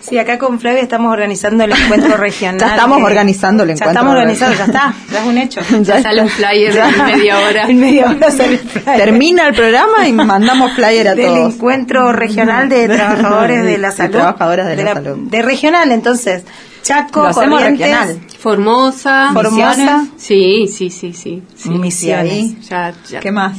[0.00, 2.60] Sí, acá con Flavia estamos organizando el encuentro regional.
[2.60, 5.60] Ya estamos de- organizando el Ya encuentro estamos organizando, ya está, ya es un hecho.
[5.82, 7.62] Ya sale un flyer en media hora.
[7.68, 8.96] En media hora sale el flyer.
[8.96, 11.54] Termina el programa y mandamos flyer a del todos.
[11.54, 14.12] encuentro regional de trabajadores de la De salud.
[14.12, 15.16] trabajadoras de la salud.
[15.30, 16.44] De regional, entonces.
[16.82, 18.20] Chaco, Lo hacemos Corrientes, regional.
[18.38, 19.30] Formosa.
[19.32, 20.06] Formosa.
[20.16, 21.42] Sí, sí, sí, sí.
[21.56, 21.68] sí.
[21.70, 22.68] Misiones.
[22.68, 23.18] Ya, ya.
[23.18, 23.56] ¿Qué más?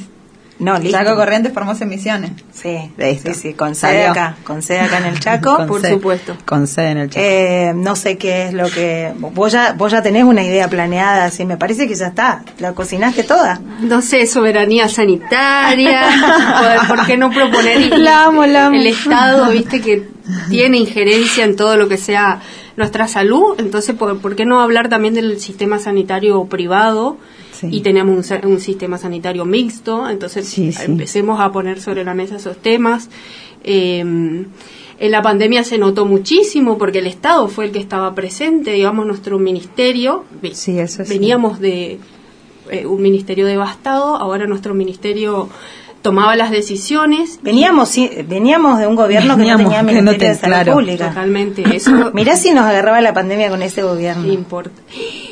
[0.60, 0.98] No, listo.
[0.98, 2.32] Chaco Corrientes, Formosa y Misiones.
[2.52, 3.32] Sí, Listo.
[3.34, 5.56] sí, sí, con sede acá, con sede acá en el Chaco.
[5.58, 6.36] Con por sede- supuesto.
[6.46, 7.24] Con sede en el Chaco.
[7.24, 9.13] Eh, no sé qué es lo que...
[9.20, 12.43] Vos ya, vos ya tenés una idea planeada, así me parece que ya está.
[12.58, 13.62] La cocinaste toda.
[13.82, 16.86] No sé, soberanía sanitaria.
[16.88, 18.76] ¿Por qué no proponer y- La amo, la amo.
[18.78, 20.08] el Estado, viste, que
[20.50, 22.41] tiene injerencia en todo lo que sea
[22.76, 23.56] nuestra salud?
[23.60, 27.17] Entonces, ¿por, por qué no hablar también del sistema sanitario privado?
[27.60, 27.67] Sí.
[27.72, 30.84] Y tenemos un, un sistema sanitario mixto, entonces Sí, sí.
[30.86, 33.10] empecemos a poner sobre la mesa esos temas.
[33.63, 34.00] Eh,
[35.00, 39.06] en la pandemia se notó muchísimo porque el Estado fue el que estaba presente, digamos,
[39.06, 40.26] nuestro ministerio.
[40.80, 41.04] eso.
[41.08, 42.00] Veníamos de
[42.72, 45.50] eh, un ministerio devastado, ahora nuestro ministerio
[46.08, 47.39] tomaba las decisiones.
[47.41, 50.74] Veníamos, sí, veníamos de un gobierno que no tenía que Ministerio no de Salud claro.
[50.74, 51.08] Pública.
[51.10, 54.26] Totalmente, eso Mirá si nos agarraba la pandemia con ese gobierno.
[54.32, 54.72] importa.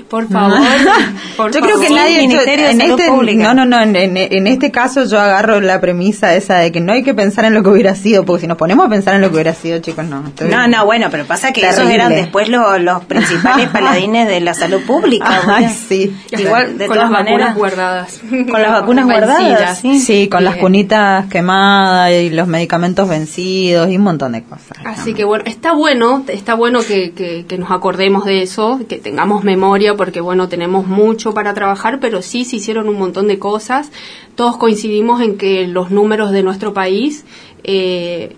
[0.09, 0.59] Por favor,
[1.37, 3.43] por yo creo que nadie Ministerio de en Salud este Pública.
[3.53, 6.79] no no no en, en- en este caso yo agarro la premisa esa de que
[6.79, 9.15] no hay que pensar en lo que hubiera sido porque si nos ponemos a pensar
[9.15, 11.77] en lo que hubiera sido chicos no estoy- No, no, bueno, pero pasa que esos
[11.77, 11.95] Terrible.
[11.95, 15.41] eran después lo- los principales paladines de la salud pública.
[15.47, 18.19] Ay, sí Igual, de con todas las vacunas guardadas.
[18.29, 19.99] Con las vacunas guardadas, sí.
[19.99, 20.57] sí con las.
[20.65, 25.73] Cunitas quemadas y los medicamentos vencidos y un montón de cosas Así que bueno, está
[25.73, 30.47] bueno, está bueno que, que- que nos acordemos de eso, que tengamos memoria, porque bueno,
[30.49, 33.91] tenemos mucho para trabajar, pero sí se hicieron un montón de cosas.
[34.35, 37.25] Todos coincidimos en que los números de nuestro país
[37.63, 38.35] eh,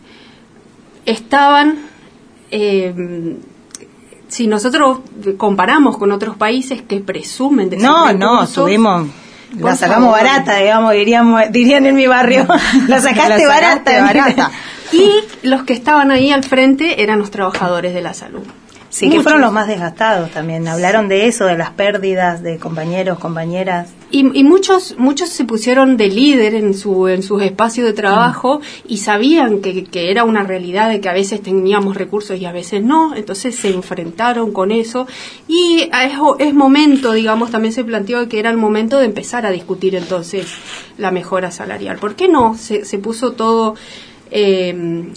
[1.05, 1.79] estaban,
[2.51, 3.37] eh,
[4.27, 4.99] si nosotros
[5.37, 9.07] comparamos con otros países que presumen de No, sus no, recursos, subimos.
[9.55, 10.23] La sacamos favor.
[10.27, 12.45] barata, digamos, diríamos, dirían en mi barrio.
[12.87, 13.91] La sacaste, La barata.
[13.91, 14.51] sacaste barata.
[14.93, 15.09] Y
[15.43, 18.43] los que estaban ahí al frente eran los trabajadores de la salud.
[18.89, 20.67] Sí, que fueron los más desgastados también.
[20.67, 23.89] Hablaron de eso, de las pérdidas de compañeros, compañeras.
[24.11, 28.61] Y, y muchos muchos se pusieron de líder en su en sus espacios de trabajo
[28.87, 32.53] y sabían que, que era una realidad de que a veces teníamos recursos y a
[32.53, 35.05] veces no, entonces se enfrentaron con eso
[35.49, 39.51] y es, es momento, digamos, también se planteó que era el momento de empezar a
[39.51, 40.47] discutir entonces
[40.97, 41.97] la mejora salarial.
[41.97, 42.55] ¿Por qué no?
[42.55, 43.75] Se, se puso todo...
[44.31, 45.11] eh,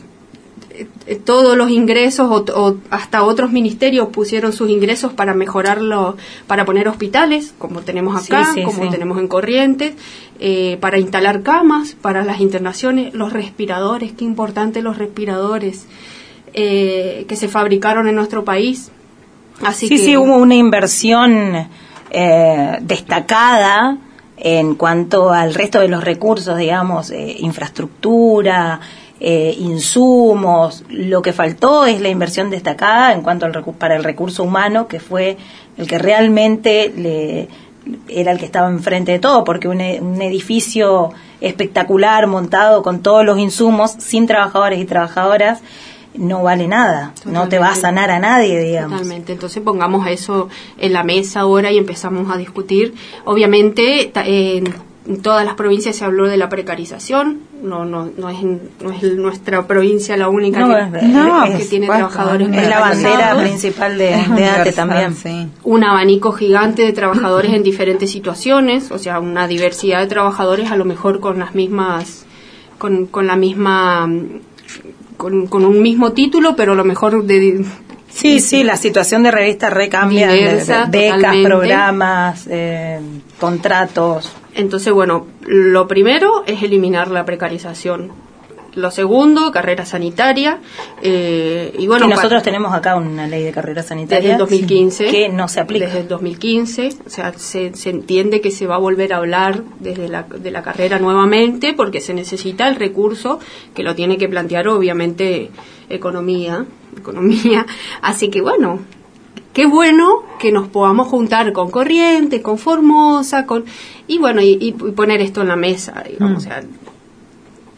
[1.25, 6.17] todos los ingresos o, o hasta otros ministerios pusieron sus ingresos para mejorarlo,
[6.47, 8.91] para poner hospitales, como tenemos acá, Sí, sí, como sí.
[8.91, 9.95] tenemos en Corrientes,
[10.39, 15.87] eh, para instalar camas, para las internaciones, los respiradores, qué importante los respiradores.
[16.53, 18.91] eh, que se fabricaron en nuestro país.
[19.63, 21.69] Así sí, que, sí, hubo una inversión
[22.11, 23.99] eh, destacada
[24.37, 28.81] en cuanto al resto de los recursos, digamos, eh, infraestructura,
[29.21, 30.85] eh, insumos.
[30.89, 34.89] Lo que faltó es la inversión destacada en cuanto al recu- para el recurso humano,
[34.89, 35.37] que fue
[35.77, 37.49] el que realmente le,
[38.09, 43.01] era el que estaba enfrente de todo, porque un, e- un edificio espectacular montado con
[43.03, 45.61] todos los insumos, sin trabajadores y trabajadoras,
[46.15, 48.99] no vale nada, no te va a sanar a nadie, digamos.
[48.99, 49.33] Totalmente.
[49.33, 52.95] Entonces pongamos eso en la mesa ahora y empezamos a discutir.
[53.25, 54.11] Obviamente
[55.09, 57.41] en todas las provincias se habló de la precarización.
[57.63, 61.51] No, no, no es, no es nuestra provincia la única No, que, es- No, que
[61.53, 65.15] por tiene trabajadores Es la bandera principal de, de ATE también.
[65.15, 65.49] sí.
[65.65, 70.77] un abanico gigante de trabajadores en diferentes situaciones, o sea, una diversidad de trabajadores a
[70.77, 72.25] lo mejor con las mismas,
[72.79, 74.09] con, con la misma,
[75.17, 77.65] con, con un mismo título, pero a lo mejor de,
[78.13, 81.49] Sí, sí, la situación de revista recambia, de- de Diversa, becas, totalmente.
[81.49, 82.99] programas, eh,
[83.39, 84.33] contratos.
[84.55, 88.13] Entonces, bueno, lo primero es eliminar la precarización.
[88.75, 90.61] Lo segundo, carrera sanitaria.
[91.03, 95.07] eh, y bueno, que nosotros tenemos acá una ley de carrera sanitaria desde el 2015.
[95.11, 95.87] que no se aplica.
[95.87, 99.65] Desde el 2015, o sea, se, se entiende que se va a volver a hablar
[99.81, 103.41] desde la, de la carrera nuevamente porque se necesita el recurso
[103.75, 105.51] que lo tiene que plantear obviamente
[105.89, 106.65] economía,
[106.97, 107.67] economía.
[108.03, 108.79] Así que bueno,
[109.53, 113.65] qué bueno que nos podamos juntar con Corrientes, con Formosa, con
[114.07, 116.63] y bueno, y, y poner esto en la mesa, digamos, o sea,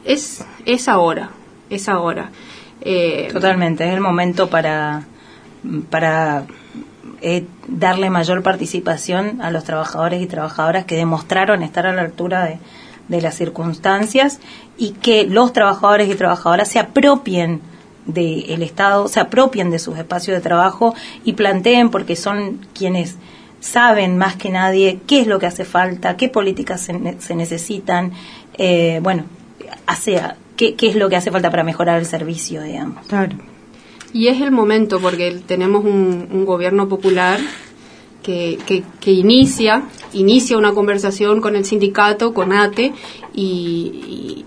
[0.05, 1.31] es, es ahora,
[1.71, 2.31] es ahora.
[2.81, 5.05] Eh, Totalmente, es el momento para,
[5.91, 6.45] para
[7.21, 12.45] eh, darle mayor participación a los trabajadores y trabajadoras que demostraron estar a la altura
[12.45, 12.59] de,
[13.09, 14.41] de las circunstancias
[14.77, 17.61] y que los trabajadores y trabajadoras se apropien
[18.07, 23.17] del Estado, se apropien de sus espacios de trabajo y planteen, porque son quienes
[23.61, 27.35] saben más que nadie qué es lo que hace falta, qué políticas se, ne- se
[27.37, 28.13] necesitan,
[28.59, 29.25] eh, bueno,
[29.87, 30.21] hace,
[30.57, 33.07] qué, qué es lo que hace falta para mejorar el servicio, digamos.
[33.07, 33.37] Claro.
[34.13, 37.39] Y es el momento porque tenemos un, un gobierno popular
[38.23, 42.93] que, que, que inicia, inicia una conversación con el sindicato, con ATE,
[43.33, 44.45] y, y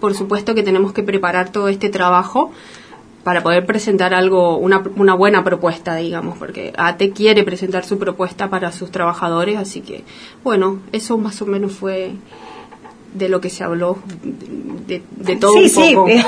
[0.00, 2.52] por supuesto que tenemos que preparar todo este trabajo
[3.24, 8.50] para poder presentar algo, una, una buena propuesta, digamos, porque ATE quiere presentar su propuesta
[8.50, 10.04] para sus trabajadores, así que,
[10.44, 12.12] bueno, eso más o menos fue
[13.14, 13.98] de lo que se habló,
[14.88, 16.06] de, de todo sí, un sí, poco.
[16.06, 16.24] veo,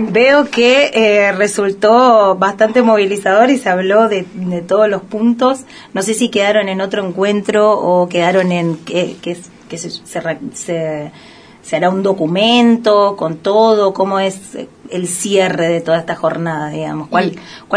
[0.10, 5.60] veo que eh, resultó bastante movilizador y se habló de, de todos los puntos.
[5.94, 9.36] No sé si quedaron en otro encuentro o quedaron en que, que,
[9.68, 11.12] que se, se-
[11.62, 14.56] se hará un documento con todo, cómo es
[14.90, 17.08] el cierre de toda esta jornada, digamos.
[17.08, 17.32] ¿Cuál,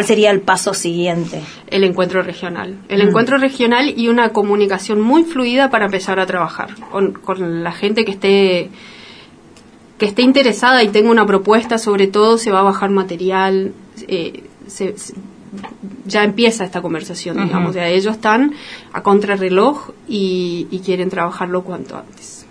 [0.05, 1.41] sería el paso siguiente?
[1.67, 2.77] el encuentro regional.
[2.89, 3.07] El Mm.
[3.09, 8.03] encuentro regional y una comunicación muy fluida para empezar a trabajar con, con la gente
[8.05, 8.69] que esté
[9.97, 13.73] que esté interesada y tenga una propuesta, sobre todo se va a bajar material,
[14.07, 15.13] eh, se- se-
[16.05, 18.53] ya empieza esta conversación, digamos, o sea, ellos están
[18.91, 22.42] a contrarreloj y, y quieren trabajarlo cuanto antes.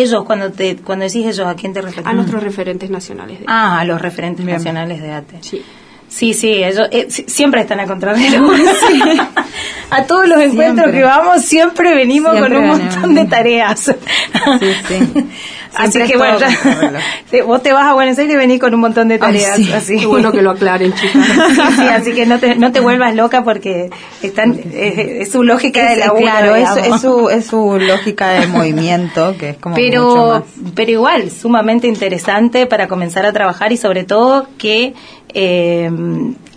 [0.00, 2.06] Ellos, cuando te cuando decís ellos, ¿a quién te refieres?
[2.06, 3.40] A nuestros referentes nacionales.
[3.40, 5.38] De, Ah, a los referentes nacionales de ATE.
[5.40, 5.62] sí.
[6.08, 8.52] Sí, sí, ellos eh, si- siempre están a contrarreloj.
[9.90, 13.80] A todos los encuentros que vamos siempre venimos Siempre con un montón de tareas.
[13.80, 15.26] Sí, sí.
[15.74, 19.08] Así que bueno, ya- vos te vas a Buenos Aires y venís con un montón
[19.08, 19.56] de Ay, tareas.
[19.56, 19.72] sí.
[19.72, 19.98] así.
[19.98, 21.26] Qué bueno que lo aclaren, chicas.
[21.26, 23.90] Sí, sí, así que no te, no te vuelvas loca porque
[24.22, 28.46] están, es, es su lógica de laburo, claro, es, es su, es su lógica de
[28.48, 30.42] movimiento, que es como mucho pero más.
[30.74, 34.94] pero igual sumamente interesante para comenzar a trabajar y sobre todo que
[35.34, 35.90] eh,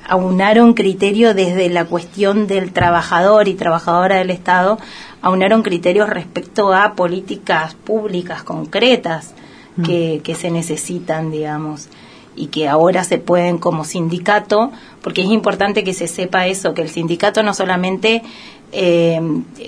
[0.07, 4.77] aunaron criterio desde la cuestión del trabajador y trabajadora del Estado
[5.21, 9.33] aunaron criterios respecto a políticas públicas concretas
[9.83, 11.89] que, que se necesitan digamos
[12.35, 14.71] y que ahora se pueden como sindicato,
[15.01, 18.23] porque es importante que se sepa eso, que el sindicato no solamente
[18.71, 19.21] eh,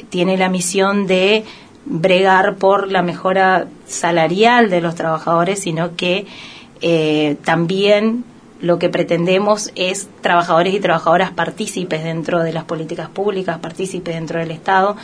[0.09, 1.45] tiene la misión de
[1.85, 6.25] bregar por la mejora salarial de los trabajadores, sino que
[6.81, 8.25] eh, también
[8.61, 14.39] lo que pretendemos es trabajadores y trabajadoras partícipes dentro de las políticas públicas, partícipes dentro
[14.39, 14.95] del Estado,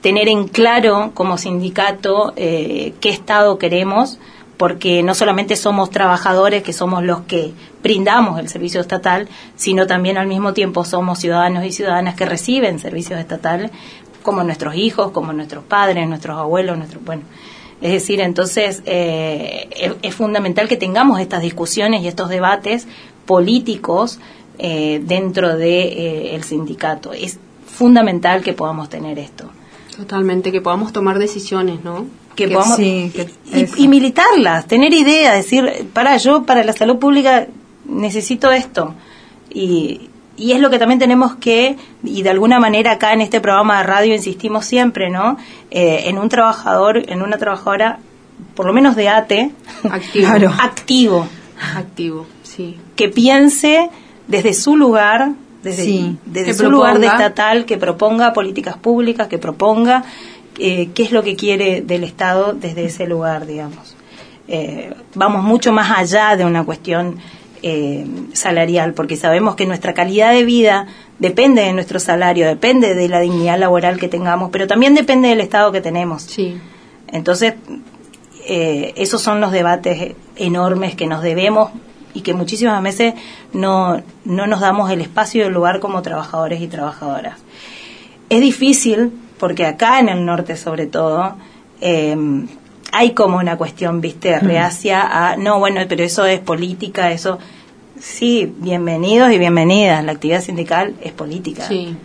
[0.00, 4.18] tener en claro como sindicato eh, qué Estado queremos,
[4.56, 10.16] porque no solamente somos trabajadores, que somos los que brindamos el servicio estatal, sino también
[10.16, 13.70] al mismo tiempo somos ciudadanos y ciudadanas que reciben servicios estatales,
[14.22, 17.22] como nuestros hijos, como nuestros padres, nuestros abuelos, nuestros, bueno.
[17.84, 22.88] Es decir, entonces eh, es, es fundamental que tengamos estas discusiones y estos debates
[23.26, 24.18] políticos
[24.58, 27.12] eh, dentro de eh, el sindicato.
[27.12, 29.50] Es fundamental que podamos tener esto.
[29.94, 32.06] Totalmente, que podamos tomar decisiones, ¿no?
[32.34, 36.72] que, Que podamos sí, que y, y militarlas, tener idea, decir, para yo para la
[36.72, 37.48] salud pública
[37.84, 38.94] necesito esto
[39.50, 43.40] y, y es lo que también tenemos que y de alguna manera acá en este
[43.40, 45.36] programa de radio insistimos siempre, ¿no?
[45.70, 47.98] Eh, en un trabajador, en una trabajadora,
[48.54, 49.50] por lo menos de ATE,
[49.90, 50.26] Activo.
[50.26, 50.52] Claro.
[50.60, 51.26] activo,
[51.76, 52.76] Activo, sí.
[52.96, 53.90] que piense
[54.26, 55.32] desde su lugar,
[55.62, 56.16] desde, Sí.
[56.26, 60.04] desde Que su lugar de estatal, que proponga políticas públicas, que proponga
[60.58, 63.96] eh, qué es lo que quiere del Estado desde ese lugar, digamos.
[64.46, 67.16] Eh, vamos mucho más allá de una cuestión
[67.66, 68.04] eh,
[68.34, 70.86] salarial, porque sabemos que nuestra calidad de vida
[71.18, 75.40] depende de nuestro salario, depende de la dignidad laboral que tengamos, pero también depende del
[75.40, 76.24] Estado que tenemos.
[76.24, 76.58] Sí.
[77.08, 77.54] Entonces,
[78.46, 81.70] eh, esos son los debates enormes que nos debemos
[82.12, 83.14] y que muchísimas veces
[83.54, 87.38] no, no nos damos el espacio y el lugar como trabajadores y trabajadoras.
[88.28, 91.36] Es difícil porque acá en el norte sobre todo
[91.80, 92.14] eh,
[92.96, 97.40] hay como una cuestión, viste, reacia a, no, bueno, pero eso es política, eso...
[98.00, 100.04] Sí, bienvenidos y bienvenidas.
[100.04, 101.96] La actividad sindical es política Sí.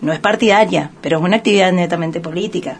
[0.00, 2.78] no es partidaria, pero es una actividad netamente política.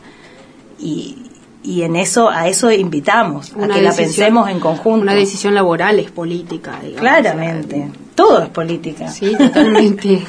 [0.79, 1.19] Y,
[1.63, 5.03] y en eso, a eso invitamos, a que la pensemos en conjunto.
[5.03, 7.01] Una decisión laboral es política, digamos.
[7.01, 9.09] Claramente, todo es política.
[9.09, 10.23] Sí, totalmente.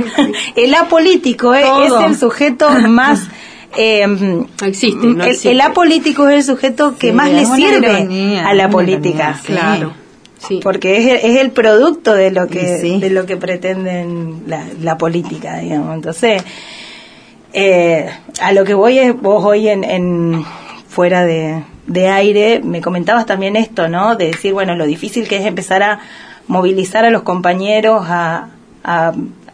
[0.56, 3.28] El apolítico es, es el sujeto más...
[3.76, 5.50] eh, No existe, no el, existe.
[5.52, 9.38] el apolítico es el sujeto que Sí, más le sirve ironía, a la política.
[9.40, 9.52] ironía, sí.
[9.52, 9.92] Claro.
[10.38, 10.60] Sí.
[10.62, 12.62] porque es el, es el producto de lo que
[12.98, 16.42] de lo que pretenden la, la política digamos entonces
[17.52, 18.08] eh,
[18.40, 20.42] a lo que voy es vos hoy en, en
[20.88, 25.36] fuera de, de aire me comentabas también esto no de decir bueno lo difícil que
[25.36, 26.00] es empezar a
[26.46, 28.48] movilizar a los compañeros a,
[28.82, 29.12] a,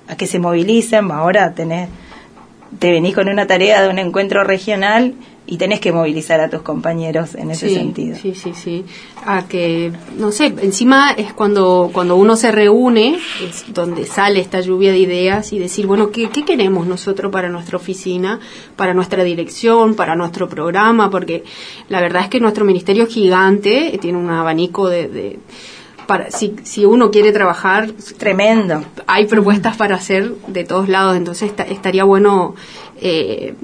[0.08, 1.88] a que se movilicen ahora tenés
[2.78, 5.14] te venís con una tarea de un encuentro regional
[5.46, 8.84] y tenés que movilizar a tus compañeros en ese sí, sentido Sí, sí, sí.
[9.24, 14.60] A que, no sé, encima es cuando, cuando uno se reúne, es donde sale esta
[14.60, 18.40] lluvia de ideas y decir, bueno, ¿qué, qué queremos nosotros para nuestra oficina,
[18.74, 21.10] para nuestra dirección, para nuestro programa?
[21.10, 21.44] Porque
[21.88, 25.08] la verdad es que nuestro ministerio es gigante, eh, tiene un abanico de...
[25.08, 25.38] de
[26.07, 31.50] para, si, si uno quiere trabajar, tremendo hay propuestas para hacer de todos lados, entonces
[31.50, 32.54] esta- estaría bueno,
[33.00, 33.54] eh,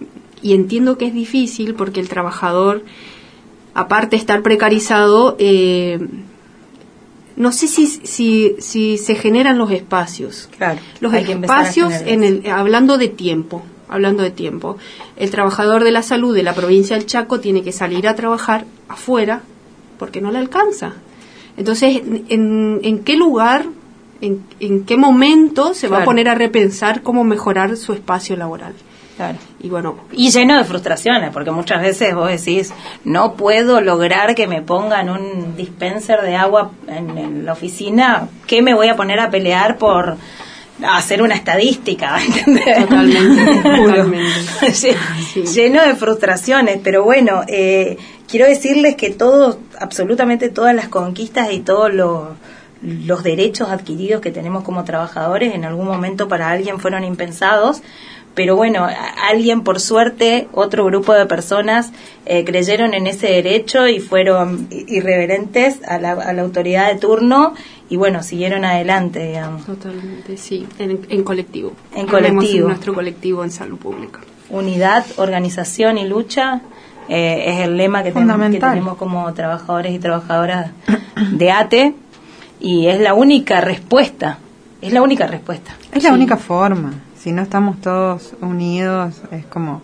[0.42, 2.82] y entiendo que es difícil porque el trabajador,
[3.74, 5.98] aparte de estar precarizado, eh,
[7.36, 10.48] no sé si, si, si se generan los espacios.
[10.56, 14.76] Claro, Los espacios, en el, hablando de tiempo, hablando de tiempo,
[15.16, 18.66] el trabajador de la salud de la provincia del Chaco tiene que salir a trabajar
[18.88, 19.42] afuera
[19.98, 20.94] porque no le alcanza.
[21.56, 23.66] Entonces, ¿en, en qué lugar,
[24.20, 28.74] en, en qué momento se va a poner a repensar cómo mejorar su espacio laboral?
[29.16, 29.36] Claro.
[29.60, 32.72] Y bueno, Y lleno de frustraciones, porque muchas veces vos decís,
[33.04, 38.62] no puedo lograr que me pongan un dispenser de agua en, en la oficina, ¿qué
[38.62, 40.16] me voy a poner a pelear por
[40.84, 42.18] hacer una estadística?
[42.24, 42.80] ¿entendés?
[42.80, 44.72] Totalmente, totalmente.
[44.72, 44.92] Sí.
[45.54, 47.96] Lleno de frustraciones, pero bueno, eh,
[48.28, 52.28] quiero decirles que todos, absolutamente todas las conquistas y todos los
[52.82, 57.80] los derechos adquiridos que tenemos como trabajadores en algún momento para alguien fueron impensados,
[58.34, 58.88] pero bueno,
[59.28, 61.92] alguien por suerte, otro grupo de personas
[62.24, 67.54] eh, creyeron en ese derecho y fueron irreverentes a la, a la autoridad de turno
[67.92, 69.66] y bueno, siguieron adelante, digamos.
[69.66, 71.72] totalmente, sí, en, en colectivo.
[71.94, 72.62] En colectivo.
[72.62, 74.20] en nuestro colectivo en salud pública.
[74.48, 76.62] unidad, organización y lucha
[77.08, 80.70] eh, es el lema que, ten- que tenemos como trabajadores y trabajadoras
[81.32, 81.94] de ATE
[82.60, 84.38] y es la única respuesta,
[84.80, 85.72] es la única respuesta.
[85.92, 86.14] Es la Sí.
[86.14, 86.94] única forma.
[87.18, 89.82] Si no estamos todos unidos, es como.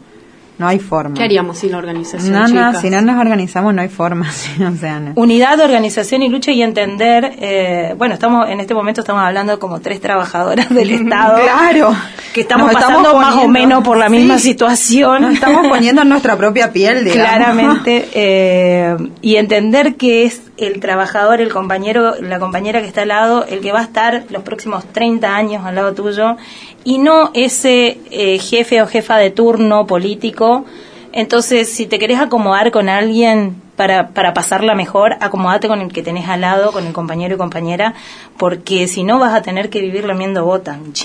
[0.59, 1.15] No hay forma.
[1.15, 2.81] ¿Qué haríamos sin la organización, No, no, chicas?
[2.81, 4.29] si no nos organizamos, no hay forma.
[4.73, 5.13] o sea, no.
[5.15, 9.81] Unidad, organización y lucha y entender, eh, bueno, estamos en este momento estamos hablando como
[9.81, 11.95] tres trabajadoras del Estado Claro.
[12.35, 15.23] que estamos Nos pasando más o menos por la misma sí, situación.
[15.23, 17.37] Nos estamos poniendo en nuestra propia piel, digamos.
[17.37, 23.09] Claramente, eh, y entender que es el trabajador, el compañero, la compañera que está al
[23.09, 26.37] lado, el que va a estar los próximos 30 años al lado tuyo,
[26.85, 30.65] y no ese eh, jefe o jefa de turno político.
[31.13, 36.03] Entonces, si te querés acomodar con alguien para, para pasarla mejor, acomodate con el que
[36.03, 37.95] tenés al lado, con el compañero y compañera,
[38.37, 40.79] porque si no vas a tener que vivir lamiendo botas,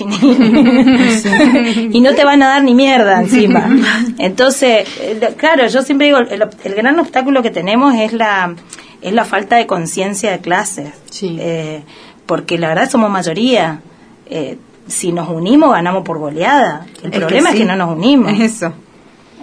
[1.92, 3.70] y no te van a dar ni mierda encima.
[4.18, 8.56] Entonces, eh, claro, yo siempre digo, el, el gran obstáculo que tenemos es la,
[9.00, 10.92] es la falta de conciencia de clases.
[11.10, 11.36] Sí.
[11.38, 11.84] Eh,
[12.26, 13.82] porque la verdad somos mayoría.
[14.26, 14.58] Eh,
[14.88, 16.86] si nos unimos, ganamos por goleada.
[17.04, 18.32] El Es que problema es que no nos unimos.
[18.40, 18.72] Eso.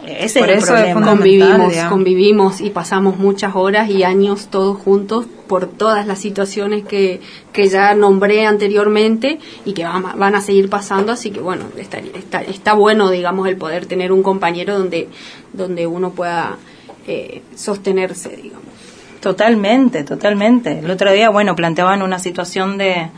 [0.08, 1.08] Ese Por es el eso es problema.
[1.08, 7.22] convivimos, convivimos y pasamos muchas horas y años todos juntos por todas las situaciones que,
[7.54, 11.66] que ya nombré anteriormente y que van, a- van a seguir pasando, así que bueno,
[11.78, 15.08] está, está, está bueno, digamos, el poder tener un compañero donde,
[15.54, 16.58] donde uno pueda
[17.08, 18.66] eh, sostenerse, digamos.
[19.20, 20.80] Totalmente, totalmente.
[20.80, 23.10] El otro día, bueno, planteaban una situación de,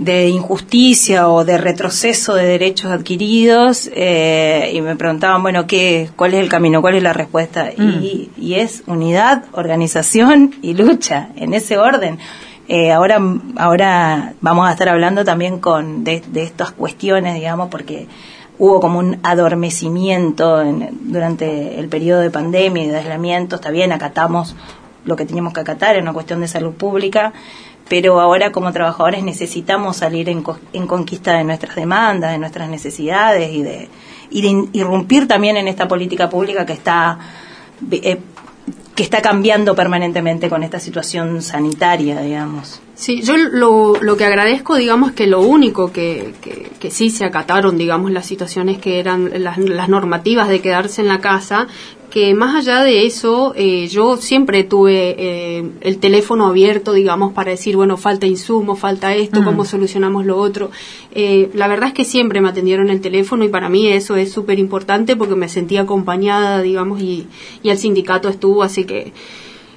[0.00, 6.32] de injusticia o de retroceso de derechos adquiridos eh, y me preguntaban, bueno, ¿qué, ¿cuál
[6.32, 6.80] es el camino?
[6.80, 7.70] ¿Cuál es la respuesta?
[7.70, 12.18] Y, y es unidad, organización y lucha, en ese orden.
[12.66, 13.18] Eh, ahora,
[13.56, 18.06] ahora vamos a estar hablando también con de, de estas cuestiones, digamos, porque
[18.58, 23.56] hubo como un adormecimiento en- durante el periodo de pandemia y de aislamiento.
[23.56, 24.56] Está bien, acatamos
[25.04, 27.32] lo que teníamos que acatar, es una cuestión de salud pública,
[27.90, 32.70] pero ahora como trabajadores necesitamos salir en, co- en conquista de nuestras demandas, de nuestras
[32.70, 33.88] necesidades y de,
[34.30, 37.18] y de irrumpir también en esta política pública que está
[37.90, 38.18] eh,
[38.94, 42.80] que está cambiando permanentemente con esta situación sanitaria, digamos.
[42.94, 47.24] Sí, yo lo, lo que agradezco, digamos, que lo único que, que, que sí se
[47.24, 51.66] acataron, digamos, las situaciones que eran las normativas de quedarse en la casa,
[52.10, 57.52] que más allá de eso, eh, yo siempre tuve eh, el teléfono abierto, digamos, para
[57.52, 60.70] decir, bueno, falta insumo, falta esto, cómo solucionamos lo otro.
[61.12, 64.32] Eh, la verdad es que siempre me atendieron el teléfono y para mí eso es
[64.32, 67.28] súper importante porque me sentí acompañada, digamos, y,
[67.62, 69.12] y el sindicato estuvo, así que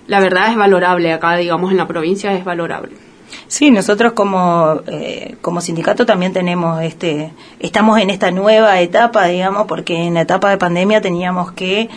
[0.07, 2.93] la verdad es valorable acá, digamos, en la provincia es valorable.
[3.47, 9.67] Sí, nosotros como, eh, como sindicato también tenemos este, estamos en esta nueva etapa, digamos,
[9.67, 11.89] porque en la etapa de pandemia teníamos que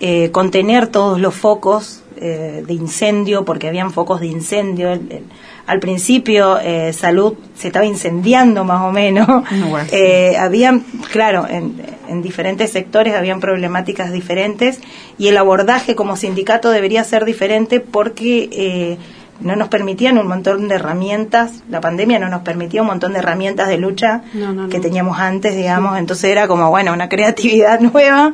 [0.00, 4.90] eh, contener todos los focos eh, de incendio, porque habían focos de incendio.
[4.92, 5.24] El- el-
[5.66, 9.26] al principio, eh, salud se estaba incendiando más o menos.
[9.26, 9.96] Bueno, sí.
[9.96, 10.80] Eh, habían,
[11.10, 11.74] claro, en,
[12.06, 14.78] en diferentes sectores habían problemáticas diferentes
[15.18, 18.98] y el abordaje como sindicato debería ser diferente porque eh,
[19.40, 23.18] no nos permitían un montón de herramientas, la pandemia no nos permitía un montón de
[23.20, 27.80] herramientas de lucha No, no, que teníamos antes, digamos, entonces era como, bueno, una creatividad
[27.92, 28.32] nueva,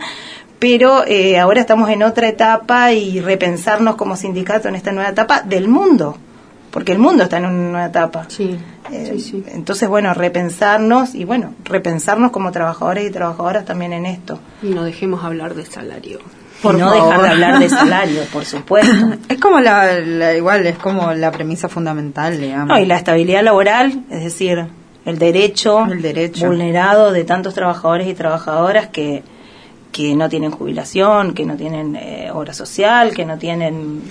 [0.61, 5.41] pero eh, ahora estamos en otra etapa y repensarnos como sindicato en esta nueva etapa
[5.43, 6.17] del mundo,
[6.71, 8.27] porque el mundo está en una nueva etapa.
[8.29, 8.57] Sí,
[8.93, 9.45] Eh, sí, sí.
[9.53, 14.39] Entonces, bueno, repensarnos y, bueno, repensarnos como trabajadores y trabajadoras también en esto.
[14.63, 16.19] Y no dejemos hablar de salario.
[16.63, 18.93] y no dejar de hablar de salario, por supuesto.
[19.29, 22.69] Es como la, la- igual, es como la premisa fundamental, digamos.
[22.69, 24.67] No, y la estabilidad laboral, es decir,
[25.07, 26.47] el derecho, El derecho.
[26.49, 29.23] vulnerado de tantos trabajadores y trabajadoras que,
[29.93, 34.03] que no tienen jubilación, que no tienen eh, obra social, que no tienen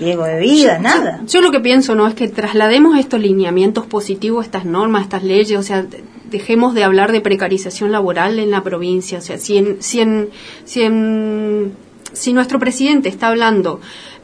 [0.00, 1.20] riesgo de vida, nada.
[1.28, 2.06] Yo lo que pienso, ¿no?
[2.08, 6.82] Es que traslademos estos lineamientos positivos, estas normas, estas leyes, o sea, de- dejemos de
[6.84, 9.18] hablar de precarización laboral en la provincia.
[9.18, 10.28] O sea, si en, si en,
[10.64, 11.72] si en,
[12.12, 13.80] si nuestro presidente está hablando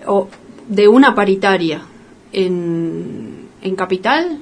[0.07, 0.29] o,
[0.69, 1.83] de una paritaria
[2.33, 4.39] en, en capital,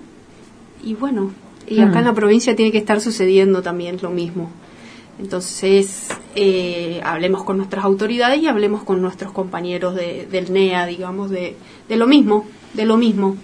[0.83, 1.33] y bueno,
[1.69, 4.51] y acá en la provincia tiene que estar sucediendo también lo mismo.
[5.19, 11.31] Entonces, eh, hablemos con nuestras autoridades y hablemos con nuestros compañeros de, del NEA, digamos,
[11.31, 11.57] de,
[11.89, 13.37] de lo mismo, de lo mismo,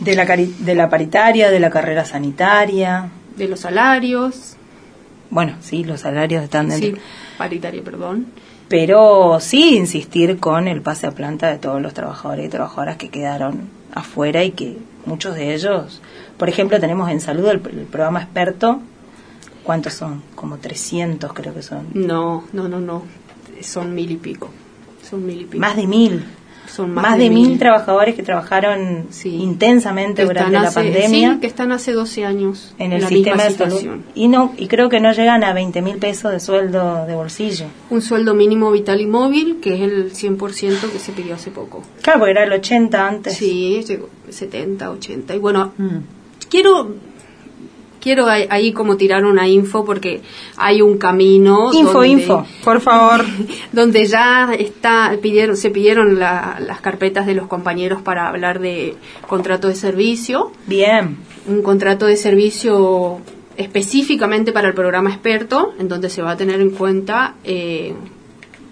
[0.00, 3.08] De la, cari- de la paritaria, de la carrera sanitaria.
[3.36, 4.56] de los salarios,
[5.30, 6.96] Bueno, sí, los salarios están dentro.
[6.96, 7.02] sí,
[7.38, 8.26] paritaria, perdón.
[8.68, 13.08] Pero sí insistir con el pase a planta de todos los trabajadores y trabajadoras que
[13.10, 16.00] quedaron afuera y que muchos de ellos,
[16.36, 18.80] por ejemplo, tenemos en salud el, el programa experto.
[19.62, 20.22] ¿Cuántos son?
[20.34, 21.86] Como 300 creo que son.
[21.94, 23.02] No, no, no, no,
[23.60, 24.50] son mil y pico,
[25.08, 25.58] son mil y pico.
[25.60, 26.24] Más de mil.
[26.64, 29.28] Son Más, de, mil trabajadores que trabajaron Sí.
[29.34, 33.08] intensamente Que durante la hace- pandemia Sí, que están hace 12 años en el la
[33.08, 33.96] sistema de salud.
[34.14, 37.66] Y, no, y creo que no llegan a 20 mil pesos de sueldo de bolsillo.
[37.90, 41.82] Un sueldo mínimo vital y móvil, que es el 100% que se pidió hace poco.
[42.00, 43.36] Claro, porque era el 80 antes.
[43.36, 45.34] Sí, llegó 70, 80.
[45.34, 45.96] Y bueno, Mm.
[46.48, 46.94] quiero
[48.02, 50.20] quiero ahí, como tirar una info porque
[50.56, 52.46] hay un camino Info, donde, info.
[52.64, 53.24] Por favor.
[53.72, 58.96] donde ya está pidieron se pidieron la- las carpetas de los compañeros para hablar de
[59.28, 61.16] contrato de servicio Bien.
[61.46, 63.20] un contrato de servicio
[63.56, 67.94] específicamente para el programa experto, en donde se va a tener en cuenta eh,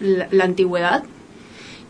[0.01, 1.05] la, la antigüedad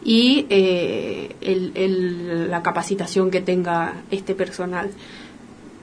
[0.04, 4.90] y eh, el- el- la capacitación que tenga este personal.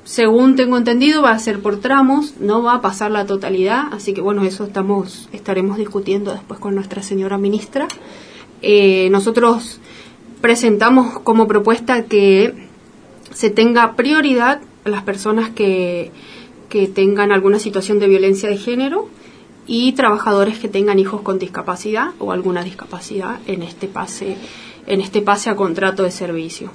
[0.07, 4.13] Según tengo entendido, va a ser por tramos, no va a pasar la totalidad, así
[4.13, 7.89] que bueno, eso estamos estaremos discutiendo después con nuestra señora ministra.
[8.61, 9.81] Eh, nosotros
[10.39, 12.53] presentamos como propuesta que
[13.33, 16.13] se tenga prioridad a las personas que,
[16.69, 19.09] que tengan alguna situación de violencia de género
[19.67, 24.37] y trabajadores que tengan hijos con discapacidad o alguna discapacidad en este pase
[24.85, 26.71] en este pase a contrato de servicio.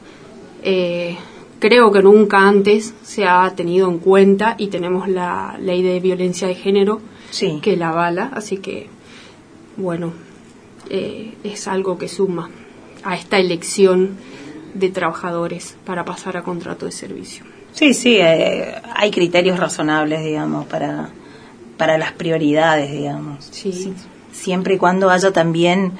[0.62, 1.16] Eh,
[1.62, 6.48] creo que nunca antes se ha tenido en cuenta y tenemos la ley de violencia
[6.48, 7.00] de género
[7.30, 7.60] Sí.
[7.62, 8.88] que la avala, así que
[9.76, 10.12] bueno,
[10.90, 12.50] eh, es algo que suma
[13.04, 14.16] a esta elección
[14.74, 17.44] de trabajadores para pasar a contrato de servicio.
[17.72, 21.10] Sí, sí, eh, hay criterios razonables, digamos, para,
[21.76, 23.44] para las prioridades, digamos.
[23.52, 23.94] Sí.
[24.32, 25.92] Siempre y cuando haya también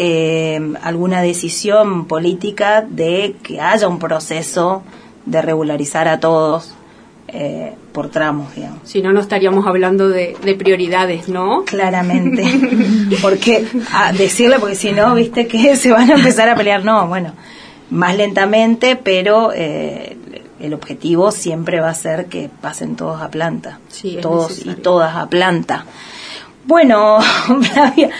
[0.00, 4.84] eh, alguna decisión política de que haya un proceso
[5.26, 6.72] de regularizar a todos
[7.26, 8.78] eh, por tramos, digamos.
[8.84, 11.64] Si no, no estaríamos hablando de, de prioridades, ¿no?
[11.64, 12.44] Claramente.
[13.22, 16.84] porque a decirle, porque si no, viste que se van a empezar a pelear.
[16.84, 17.32] No, bueno,
[17.90, 20.16] más lentamente, pero eh,
[20.60, 23.80] el objetivo siempre va a ser que pasen todos a planta.
[23.88, 25.84] Sí, es todos y todas a planta.
[26.64, 27.18] Bueno,
[27.62, 28.10] Flavia,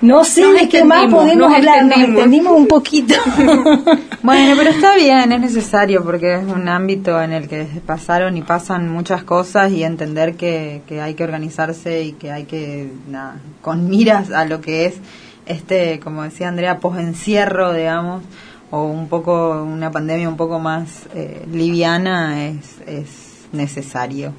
[0.00, 2.16] no sé Nos de qué más extendimos, podemos nos hablar, nos extendimos.
[2.16, 3.14] extendimos un poquito.
[4.20, 8.42] Bueno, pero está bien, es necesario porque es un ámbito en el que pasaron y
[8.42, 13.36] pasan muchas cosas y entender que, que hay que organizarse y que hay que, nada,
[13.62, 15.00] con miras a lo que es
[15.48, 18.22] este, como decía Andrea, posencierro, digamos,
[18.70, 24.34] o un poco, una pandemia un poco más eh, liviana, es, es necesario,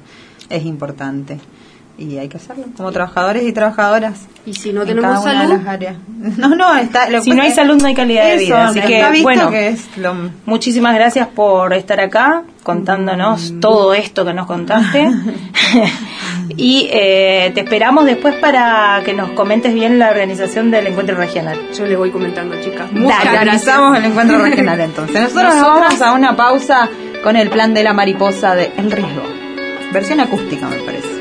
[0.48, 1.40] es importante.
[2.00, 4.26] Y hay que hacerlo como trabajadores y trabajadoras.
[4.46, 5.96] Y si no en tenemos cada una de salud, las áreas.
[6.38, 8.68] No, no, está, lo Si no hay salud, no hay calidad de vida.
[8.68, 10.14] Así que, bueno, que es lo,
[10.46, 15.10] Muchísimas gracias por estar acá contándonos todo esto que nos contaste.
[16.56, 21.58] y eh, te esperamos después para que nos comentes bien la organización del encuentro regional.
[21.76, 22.88] yo le voy comentando, chicas.
[22.90, 23.42] Dale, Muchas gracias.
[23.42, 25.14] Organizamos el encuentro regional entonces.
[25.20, 26.88] Nosotros nos Nosotras- vamos a una pausa
[27.22, 29.22] con el plan de la mariposa de El Riesgo.
[29.92, 31.19] Versión acústica, me parece.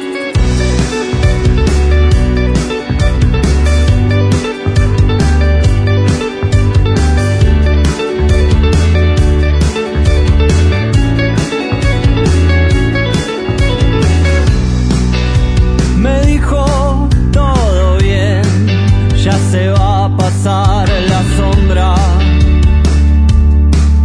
[20.30, 21.96] Pasar la sombra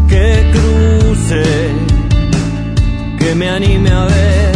[0.09, 1.45] que cruce,
[3.19, 4.54] que me anime a ver.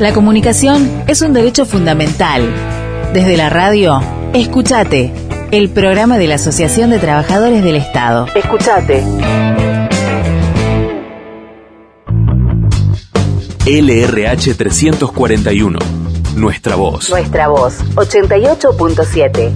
[0.00, 2.42] La comunicación es un derecho fundamental.
[3.12, 4.00] Desde la radio,
[4.32, 5.12] escúchate,
[5.50, 8.26] el programa de la Asociación de Trabajadores del Estado.
[8.34, 9.04] Escúchate.
[13.66, 15.78] LRH 341.
[16.34, 17.10] Nuestra voz.
[17.10, 19.50] Nuestra voz, 88.7.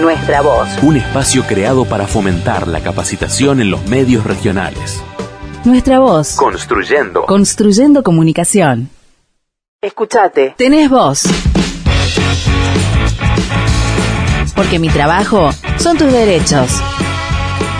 [0.00, 0.68] Nuestra voz.
[0.82, 5.02] Un espacio creado para fomentar la capacitación en los medios regionales.
[5.64, 6.36] Nuestra voz.
[6.36, 7.26] Construyendo.
[7.26, 8.88] Construyendo comunicación.
[9.82, 10.54] Escúchate.
[10.56, 11.24] Tenés voz.
[14.56, 16.70] Porque mi trabajo son tus derechos.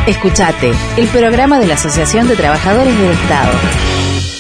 [0.07, 3.53] Escúchate, el programa de la Asociación de Trabajadores del Estado.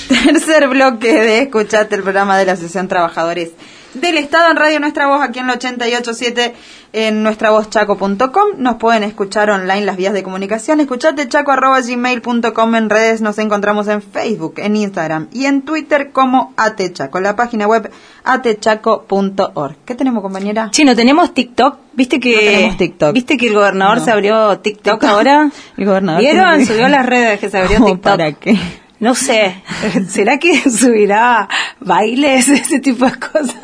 [0.08, 3.52] Tercer bloque de Escuchate, el programa de la Asociación Trabajadores
[3.94, 6.54] del Estado en Radio Nuestra Voz, aquí en la 887
[6.92, 8.48] en nuestravozchaco.com.
[8.56, 10.80] Nos pueden escuchar online las vías de comunicación.
[10.80, 13.20] Escuchate chaco.gmail.com en redes.
[13.20, 17.20] Nos encontramos en Facebook, en Instagram y en Twitter como atechaco.
[17.20, 17.90] La página web
[18.24, 19.76] atechaco.org.
[19.84, 20.68] ¿Qué tenemos, compañera?
[20.70, 21.78] Chino, tenemos TikTok.
[21.92, 23.12] ¿Viste que, No tenemos TikTok.
[23.12, 24.04] ¿Viste que el gobernador No.
[24.04, 25.50] se abrió TikTok ahora?
[25.76, 26.22] El gobernador
[26.66, 28.02] Subió a las redes que se abrió ¿Cómo TikTok.
[28.02, 28.58] ¿Para qué?
[29.00, 29.62] No sé,
[30.08, 31.48] ¿será que subirá
[31.80, 33.56] bailes, ese tipo de cosas?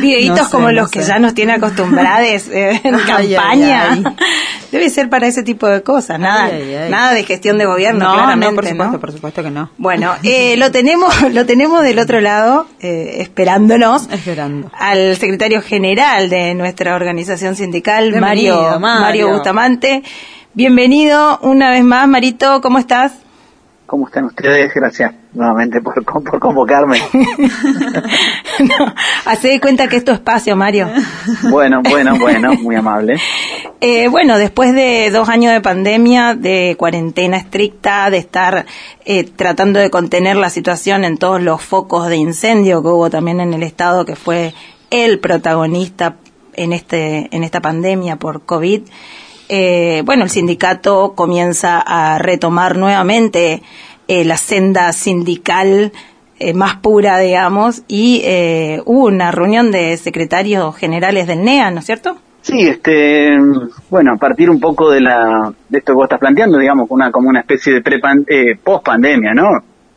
[0.00, 1.08] Videitos No sé, como no los que sé.
[1.08, 3.00] ya nos tiene acostumbrados eh, en Ay,
[3.34, 3.90] campaña.
[3.92, 4.14] ay, ay.
[4.70, 6.48] Debe ser para ese tipo de cosas, nada,
[6.88, 9.00] nada de gestión de gobierno, No, claramente, no, por supuesto, ¿no?
[9.00, 9.70] por supuesto que no.
[9.78, 14.08] Bueno, eh, lo tenemos, lo tenemos del otro lado, eh, esperándonos.
[14.12, 14.70] Esperando.
[14.78, 18.80] Al secretario general de nuestra organización sindical, Mario, Mario.
[18.80, 20.04] Mario Bustamante.
[20.54, 23.12] Bienvenido una vez más, Marito, ¿cómo estás?
[23.90, 24.72] ¿Cómo están ustedes?
[24.72, 27.00] Gracias nuevamente por, por convocarme.
[27.12, 30.88] no, hacé de cuenta que es tu espacio, Mario.
[31.50, 33.16] Bueno, bueno, bueno, muy amable.
[33.80, 38.64] Eh, bueno, después de dos años de pandemia, de cuarentena estricta, de estar
[39.04, 43.40] eh, tratando de contener la situación en todos los focos de incendio que hubo también
[43.40, 44.54] en el Estado, que fue
[44.90, 46.14] el protagonista
[46.52, 48.82] en, este, en esta pandemia por COVID,
[49.50, 53.62] eh, bueno, el sindicato comienza a retomar nuevamente
[54.08, 55.92] eh, la senda sindical
[56.38, 61.80] eh, más pura, digamos, y eh, hubo una reunión de secretarios generales del NEA, ¿no
[61.80, 62.16] es cierto?
[62.40, 63.36] Sí, este,
[63.90, 67.10] bueno, a partir un poco de la de esto que vos estás planteando, digamos, una
[67.12, 69.48] como una especie de pre eh, post pandemia, ¿no?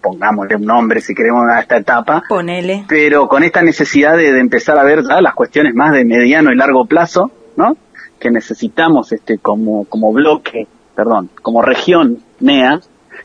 [0.01, 2.84] Pongámosle un nombre si queremos a esta etapa, Ponele.
[2.89, 6.51] pero con esta necesidad de, de empezar a ver ya las cuestiones más de mediano
[6.51, 7.78] y largo plazo, ¿no?
[8.24, 10.66] Que necesitamos este como como bloque,
[10.96, 12.80] perdón, como región NEA,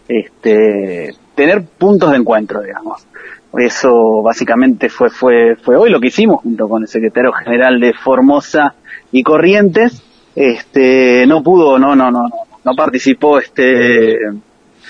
[0.09, 3.07] este tener puntos de encuentro, digamos.
[3.57, 7.93] Eso básicamente fue fue fue hoy lo que hicimos junto con el secretario general de
[7.93, 8.75] Formosa
[9.13, 10.03] y Corrientes.
[10.35, 12.31] Este no pudo, no no no no,
[12.65, 14.17] no participó este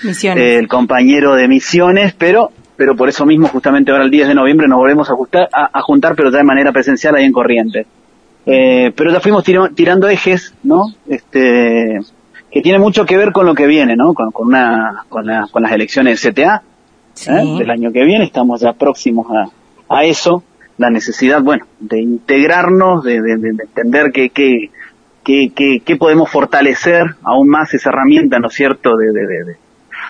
[0.01, 0.59] Misiones.
[0.59, 4.67] el compañero de misiones, pero pero por eso mismo justamente ahora el 10 de noviembre
[4.67, 7.85] nos volvemos a, ajustar, a, a juntar, pero ya de manera presencial ahí en Corrientes.
[8.45, 10.85] Eh, pero ya fuimos tiro- tirando ejes, ¿no?
[11.07, 11.99] Este,
[12.51, 14.13] que tiene mucho que ver con lo que viene, ¿no?
[14.13, 16.63] Con, con una, con, la- con las elecciones del CTA
[17.13, 17.31] Sí.
[17.31, 17.55] ¿eh?
[17.59, 19.49] del año que viene, estamos ya próximos a,
[19.95, 20.43] a eso,
[20.77, 24.69] la necesidad, bueno, de integrarnos, de, de- de- de entender que, que,
[25.23, 29.43] que, que- que podemos fortalecer aún más esa herramienta, ¿no es cierto?, de, de, de-
[29.43, 29.57] de-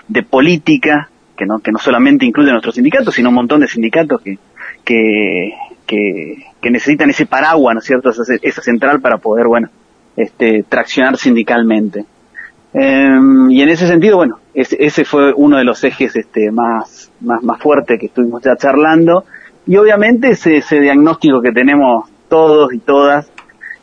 [0.08, 4.22] de política, que no, que no solamente incluye nuestros sindicatos, sino un montón de sindicatos
[4.22, 4.38] que,
[4.86, 5.54] que,
[5.88, 9.70] que, que necesitan ese paraguas, ¿no es cierto?, esa, central para poder, bueno,
[10.16, 12.06] este, traccionar sindicalmente.
[12.74, 17.12] Eh, y en ese sentido, bueno, ese, ese fue uno de los ejes este, más,
[17.22, 19.26] más, más fuerte que estuvimos ya charlando.
[19.66, 23.32] Y obviamente ese, ese diagnóstico que tenemos todos y todas,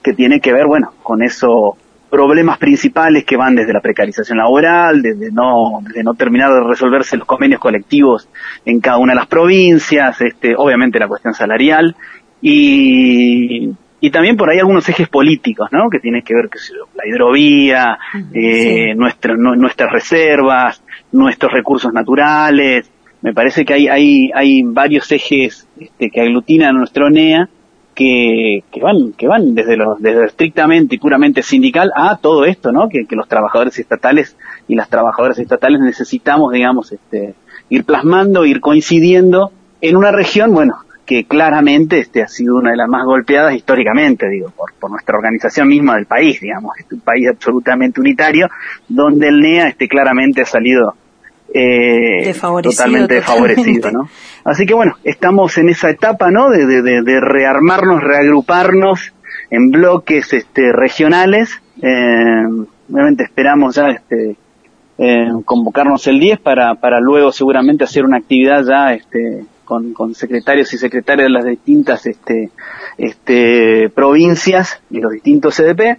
[0.02, 1.74] que tiene que ver, bueno, con esos
[2.08, 7.16] problemas principales que van desde la precarización laboral, desde no, desde no terminar de resolverse
[7.16, 8.28] los convenios colectivos
[8.64, 11.96] en cada una de las provincias, este, obviamente la cuestión salarial,
[12.48, 13.70] y,
[14.00, 15.88] y también por ahí algunos ejes políticos, ¿no?
[15.90, 16.60] Que tienen que ver con
[16.94, 17.98] la hidrovía,
[18.32, 20.82] eh, nuestra- nu- nuestras reservas,
[21.12, 22.90] nuestros recursos naturales.
[23.22, 27.48] Me parece que hay, hay, hay varios ejes este, que aglutinan a nuestro NEA
[27.94, 32.44] que, que van, que van desde lo, desde lo estrictamente y puramente sindical a todo
[32.44, 32.88] esto, ¿no?
[32.90, 34.36] Que, que los trabajadores estatales
[34.68, 37.34] y las trabajadoras estatales necesitamos, digamos, este,
[37.70, 40.74] ir plasmando, ir coincidiendo en una región, bueno,
[41.06, 45.16] que claramente este ha sido una de las más golpeadas históricamente, digo, por, por nuestra
[45.16, 48.48] organización misma del país, digamos, es un país absolutamente unitario,
[48.88, 50.94] donde el NEA este claramente ha salido
[51.54, 53.92] eh, Desfavorecido totalmente desfavorecido, totalmente.
[53.92, 54.50] ¿no?
[54.50, 56.50] Así que bueno, estamos en esa etapa, ¿no?
[56.50, 59.14] De, de, de, de rearmarnos, reagruparnos
[59.50, 61.62] en bloques este, regionales.
[61.80, 62.44] Eh,
[62.92, 64.36] obviamente esperamos ya este,
[64.98, 70.14] eh, convocarnos el 10 para, para luego seguramente hacer una actividad ya este, con, con
[70.14, 72.50] secretarios y secretarias de las distintas este,
[72.96, 75.98] este, provincias y los distintos CDP,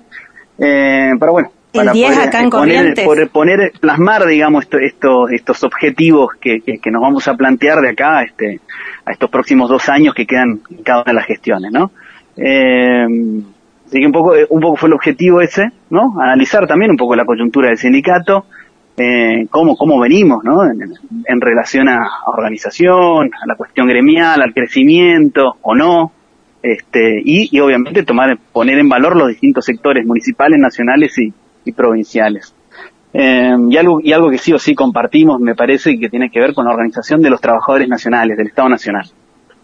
[0.59, 4.63] eh, para bueno, El para 10 poder, acá en eh, poner, poder- poner, plasmar, digamos,
[4.63, 8.59] esto- estos, estos objetivos que, que, que nos vamos a plantear de acá este,
[9.05, 11.91] a estos próximos dos años que quedan en cada una de las gestiones, ¿no?
[12.35, 13.05] Eh,
[13.85, 16.19] así que un poco, un poco fue el objetivo ese, ¿no?
[16.19, 18.45] Analizar también un poco la coyuntura del sindicato,
[18.97, 20.63] eh, cómo, cómo venimos, ¿no?
[20.63, 26.11] En, relación a, organización, a la cuestión gremial, al crecimiento o no,
[26.63, 32.55] este, y, y obviamente tomar, poner en valor los distintos sectores municipales, nacionales y, provinciales.
[33.13, 36.39] Eh, y algo, y algo que sí o sí compartimos, me parece que tiene que
[36.39, 39.05] ver con la organización de los trabajadores nacionales, del Estado Nacional.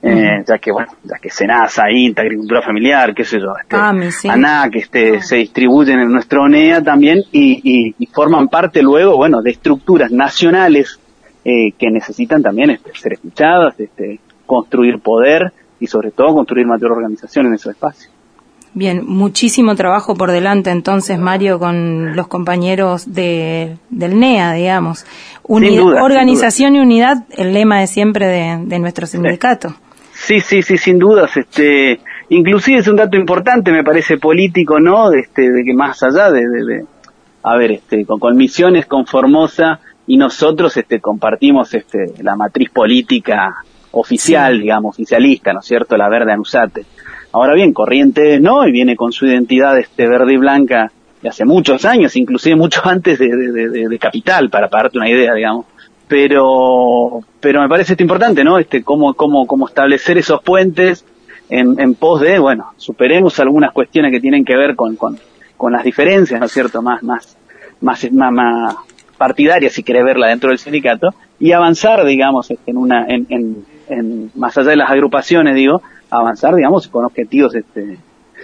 [0.06, 4.12] Eh, ya que bueno, ya que Senasa, INTA, Agricultura Familiar, qué sé yo, este, AMI,
[4.12, 4.28] sí.
[4.28, 9.42] ANAC, este, se distribuyen en nuestro ONEA también y, y- y forman parte luego, bueno,
[9.42, 11.00] de estructuras nacionales
[11.46, 16.92] eh, que necesitan también este, ser escuchadas, este, construir poder y sobre todo construir mayor
[16.92, 18.10] organización en esos espacios.
[18.76, 25.06] Bien, muchísimo trabajo por delante entonces, Mario, con los compañeros de, del NEA, digamos.
[25.44, 29.76] Uni- duda, sin organización y unidad, el lema de siempre de, de nuestro sindicato.
[30.26, 31.36] Sí, sí, sí, sin dudas.
[31.36, 32.00] Este,
[32.30, 35.10] inclusive es un dato importante, me parece político, ¿no?
[35.10, 36.86] De, este, de que más allá de, de, de-
[37.44, 42.70] a ver, este, con, con misiones, con Formosa y nosotros, este, compartimos, este, la matriz
[42.70, 43.54] política
[43.92, 45.98] oficial, digamos, oficialista, ¿no es cierto?
[45.98, 46.86] La verde Anusate.
[47.34, 50.90] Ahora bien, Corrientes no, y viene con su identidad, este, verde y blanca
[51.22, 54.84] de hace muchos años, inclusive mucho antes de, de, de- de- de Capital, para, para
[54.84, 55.66] darte una idea, digamos
[56.14, 61.04] pero pero me parece esto importante no este cómo cómo cómo establecer esos puentes
[61.50, 65.18] en, en pos de bueno superemos algunas cuestiones que tienen que ver con con,
[65.58, 67.36] con las diferencias no es cierto más más
[67.82, 68.76] más más,
[69.18, 71.08] partidarias si querés verla dentro del sindicato
[71.40, 75.82] y avanzar digamos este, en una en, en, en- más allá de las agrupaciones digo
[76.12, 77.98] avanzar digamos con objetivos este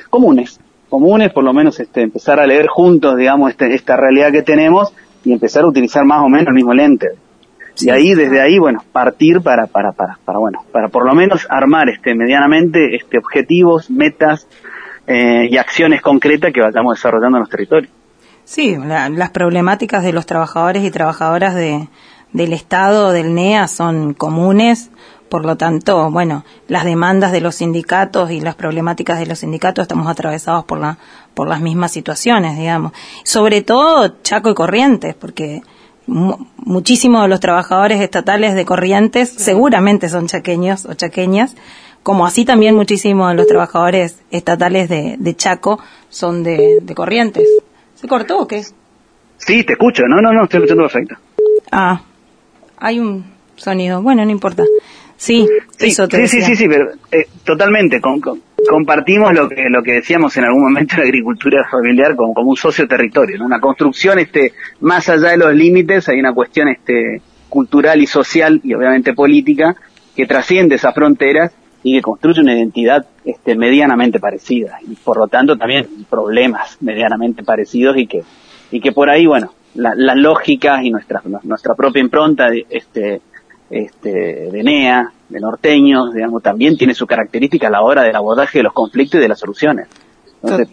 [0.09, 0.59] comunes
[0.89, 4.91] comunes por lo menos este empezar a leer juntos digamos este, esta realidad que tenemos
[5.24, 7.09] y empezar a utilizar más o menos el mismo lente
[7.84, 11.45] y ahí desde ahí bueno partir para para para para bueno para por lo menos
[11.49, 14.47] armar este medianamente este objetivos metas
[15.07, 17.91] eh, y acciones concretas que vayamos desarrollando en los territorios
[18.45, 21.88] Sí, la- las problemáticas de los trabajadores y trabajadoras de,
[22.34, 24.89] del Estado, del NEA, son comunes.
[25.30, 29.84] Por lo tanto, bueno, las demandas de los sindicatos y las problemáticas de los sindicatos
[29.84, 30.97] estamos atravesados por, la,
[31.36, 32.91] por las mismas situaciones, digamos.
[33.23, 35.61] Sobre todo Chaco y Corrientes, porque
[36.10, 41.55] muchísimos de los trabajadores estatales de Corrientes seguramente son chaqueños o chaqueñas,
[42.03, 45.80] como así también muchísimos de los trabajadores estatales de, de Chaco
[46.10, 47.47] son de, de Corrientes.
[47.95, 48.64] ¿Se cortó o qué?
[49.38, 51.16] sí te escucho no no no estoy escuchando perfecto
[51.72, 52.01] Ah,
[52.78, 53.24] hay un
[53.55, 54.01] sonido.
[54.01, 54.64] Bueno, no importa.
[55.18, 55.47] Sí,
[55.78, 57.99] Sí, eso te sí, sí, sí, sí, pero eh, totalmente.
[58.01, 62.16] con- con- compartimos lo que lo que decíamos en algún momento en la agricultura familiar
[62.16, 63.45] como, como un socio territorio, ¿no?
[63.45, 68.60] una construcción este más allá de los límites, hay una cuestión este cultural y social
[68.64, 69.76] y obviamente política
[70.16, 71.51] que trasciende esas fronteras
[71.84, 77.43] y que construye una identidad este medianamente parecida y por lo tanto también problemas medianamente
[77.43, 78.24] parecidos y que
[78.72, 83.22] y que por ahí bueno la- las lógicas y nuestra nuestra propia impronta de, este
[83.72, 84.10] este,
[84.51, 88.63] de NEA, de norteños, digamos, también tiene su característica a la hora del abordaje de
[88.63, 89.88] los conflictos y de las soluciones.
[90.41, 90.67] Entonces,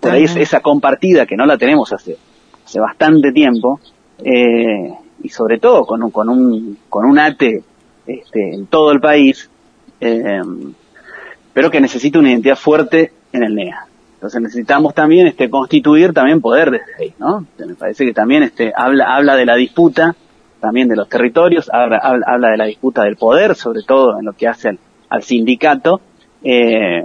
[0.00, 2.16] por ahí es- esa compartida que no la tenemos hace,
[2.64, 3.80] hace bastante tiempo,
[4.24, 4.92] eh,
[5.22, 7.62] y sobre todo con un, con un, con un ATE
[8.06, 9.50] este, en todo el país,
[10.00, 10.40] eh,
[11.52, 13.84] pero que necesita una identidad fuerte en el NEA.
[14.14, 17.46] Entonces necesitamos también este constituir también poder desde ahí, ¿no?
[17.58, 20.14] Me parece que también este habla habla de la disputa
[20.60, 24.32] también de los territorios, habla, habla, de la disputa del poder, sobre todo en lo
[24.32, 24.78] que hace al,
[25.08, 26.00] al sindicato,
[26.42, 27.04] eh,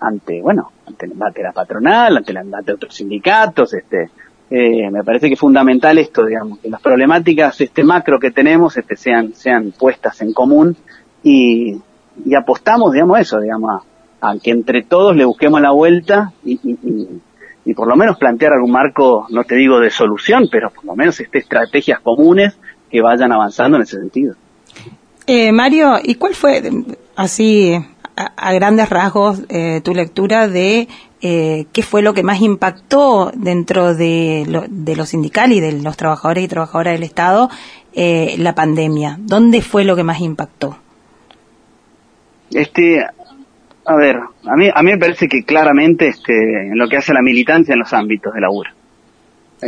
[0.00, 4.10] ante, bueno, ante, ante la patronal, ante, la, ante otros sindicatos, este,
[4.50, 8.76] eh, me parece que es fundamental esto, digamos, que las problemáticas este macro que tenemos
[8.76, 10.76] este, sean, sean puestas en común
[11.22, 11.80] y,
[12.24, 13.82] y apostamos, digamos, eso, digamos,
[14.20, 17.20] a, a que entre todos le busquemos la vuelta y, y, y,
[17.64, 20.94] y por lo menos plantear algún marco, no te digo de solución, pero por lo
[20.94, 22.58] menos este, estrategias comunes
[22.90, 24.34] que vayan avanzando en ese sentido.
[25.26, 26.62] Eh, Mario, ¿y cuál fue,
[27.16, 27.74] así,
[28.16, 30.88] a, a grandes rasgos, eh, tu lectura de
[31.26, 35.72] eh, qué fue lo que más impactó dentro de lo, de lo sindical y de
[35.72, 37.48] los trabajadores y trabajadoras del Estado
[37.94, 39.16] eh, la pandemia?
[39.20, 40.76] ¿Dónde fue lo que más impactó?
[42.50, 43.02] Este,
[43.86, 47.14] a ver, a mí, a mí me parece que claramente este, en lo que hace
[47.14, 48.70] la militancia en los ámbitos de laburo.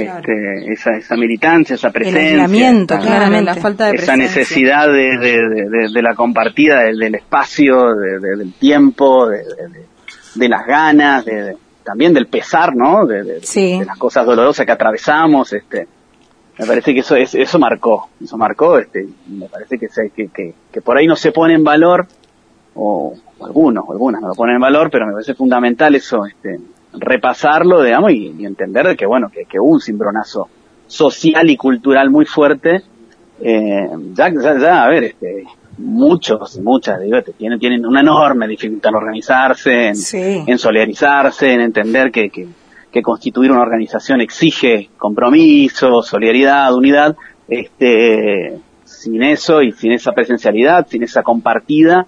[0.02, 3.44] Este, esa, esa militancia, esa presencia, aislamiento, esa- claramente.
[3.44, 4.40] la falta de esa presencia.
[4.40, 9.28] necesidad de, de- de- de- de la compartida del, del espacio, de- de- del tiempo,
[9.28, 9.86] de, de- de-
[10.34, 13.06] de las ganas, de, de- también del pesar, ¿no?
[13.06, 13.78] De, de- Sí.
[13.78, 15.86] de las cosas dolorosas que atravesamos, este.
[16.58, 20.28] Me parece que eso es, eso marcó, eso marcó, este, me parece que, se- que,
[20.28, 22.06] que, que por ahí no se pone en valor,
[22.74, 26.24] o, o algunos, o algunas no lo ponen en valor, pero me parece fundamental eso,
[26.26, 26.58] este,
[26.98, 30.48] repasarlo, digamos, y, y entender de que, bueno, que, que hubo un cimbronazo
[30.86, 32.82] social y cultural muy fuerte,
[33.40, 35.44] eh, ya, ya, ya, a ver, este,
[35.78, 40.44] muchos y muchas, digo, te- tienen, tienen una enorme dificultad en organizarse, en, Sí.
[40.46, 42.46] en solidarizarse, en entender que, que,
[42.90, 47.14] que constituir una organización exige compromiso, solidaridad, unidad,
[47.48, 52.06] este, sin eso y sin esa presencialidad, sin esa compartida,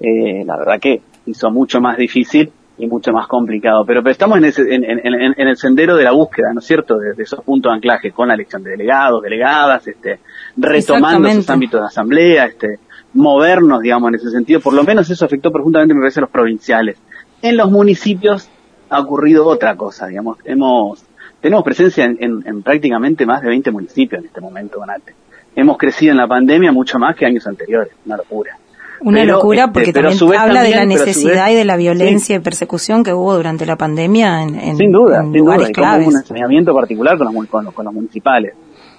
[0.00, 3.84] eh, la verdad que hizo mucho más difícil y mucho más complicado.
[3.84, 6.60] Pero, pero estamos en, ese- en, en- en- en el sendero de la búsqueda, ¿no
[6.60, 10.20] es cierto?, de, de esos puntos de anclaje con la elección de delegados, delegadas, este,
[10.56, 12.78] retomando esos ámbitos de asamblea, este,
[13.14, 14.60] movernos, digamos, en ese sentido.
[14.60, 16.96] Por lo menos eso afectó profundamente, me parece, a los provinciales.
[17.42, 18.48] En los municipios
[18.90, 20.38] ha ocurrido otra cosa, digamos.
[20.44, 21.04] Hemos,
[21.40, 25.14] tenemos presencia en, en- en prácticamente más de 20 municipios en este momento, Donate.
[25.56, 28.56] Hemos crecido en la pandemia mucho más que años anteriores, una locura.
[29.00, 32.36] Una Pero, locura este, porque también habla de la necesidad vez- y de la violencia
[32.36, 35.72] y persecución que hubo durante la pandemia en, en- sin duda, en sin duda, y
[35.72, 38.54] como un enseñamiento particular con los, con los, con los municipales.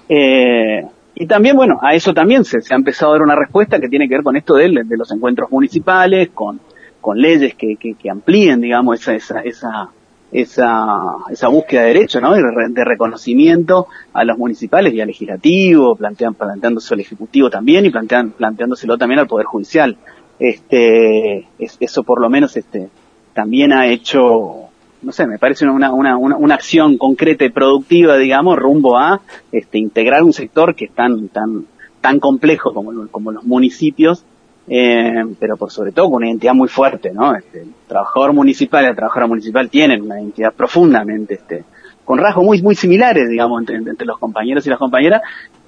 [0.08, 0.84] Eh,
[1.14, 3.88] y también, bueno, a eso también se, se ha empezado a dar una respuesta que
[3.88, 6.60] tiene que ver con esto de, de los encuentros municipales, con,
[7.00, 9.88] con leyes que, que, que amplíen, digamos, esa, esa, esa,
[10.32, 10.86] esa,
[11.30, 12.32] esa búsqueda de derechos, ¿no?
[12.34, 17.84] De, re- de reconocimiento a los municipales y al legislativo, plantean, planteándose al ejecutivo también
[17.86, 19.96] y plantean, planteándoselo también al poder judicial.
[20.38, 22.88] Este, es- eso por lo menos, este,
[23.34, 24.68] también ha hecho,
[25.02, 29.20] no sé, me parece una, una, una, una acción concreta y productiva, digamos, rumbo a
[29.52, 31.66] este, integrar un sector que es tan, tan,
[32.00, 34.24] tan complejo como, como los municipios,
[34.72, 37.34] eh, pero por sobre todo con una identidad muy fuerte, ¿no?
[37.34, 41.64] Este, el trabajador municipal y la trabajadora municipal tienen una identidad profundamente, este,
[42.04, 45.22] con rasgos muy, muy similares, digamos, entre, entre los compañeros y las compañeras,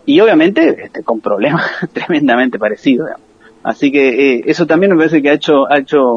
[0.07, 3.27] y obviamente, este, con problemas tremendamente parecidos, digamos.
[3.65, 6.15] Así que eh, eso también me parece que ha hecho, ha hecho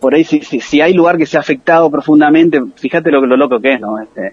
[0.00, 3.36] por ahí si, si, si hay lugar que se ha afectado profundamente, fíjate lo, lo
[3.36, 4.00] loco que es, ¿no?
[4.00, 4.32] Este,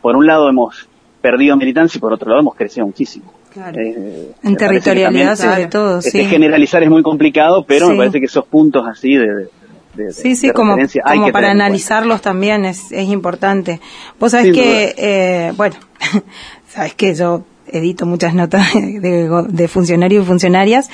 [0.00, 0.88] por un lado hemos
[1.20, 3.32] perdido militancia y por otro lado hemos crecido muchísimo.
[3.54, 3.80] Claro.
[3.80, 6.24] Eh, En territorialidad sobre todo, este, sí.
[6.26, 7.92] generalizar es muy complicado, pero Sí.
[7.92, 9.48] me parece que esos puntos así de, de,
[9.94, 13.80] de- Sí, sí, como, como para analizarlos también es, es importante.
[14.18, 15.76] Vos sabés Sin que, eh, bueno,
[16.68, 17.44] sabés que yo
[17.78, 20.90] edito muchas notas de, go- de funcionarios y funcionarias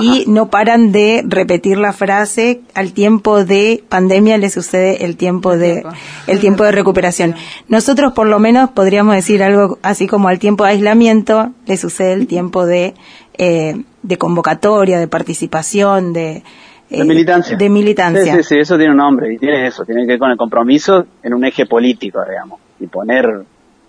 [0.00, 5.56] y no paran de repetir la frase al tiempo de pandemia le sucede el tiempo
[5.56, 5.84] de
[6.26, 7.34] el tiempo de recuperación.
[7.68, 12.12] Nosotros por lo menos podríamos decir algo así como al tiempo de aislamiento le sucede
[12.14, 12.94] el tiempo de
[13.38, 16.42] eh, de convocatoria, de participación, de
[16.90, 17.56] De eh, militancia.
[17.56, 18.34] de militancia.
[18.36, 20.36] Sí, sí, sí, eso tiene un nombre y tiene eso, tiene que ver con el
[20.36, 23.26] compromiso en un eje político, digamos, y poner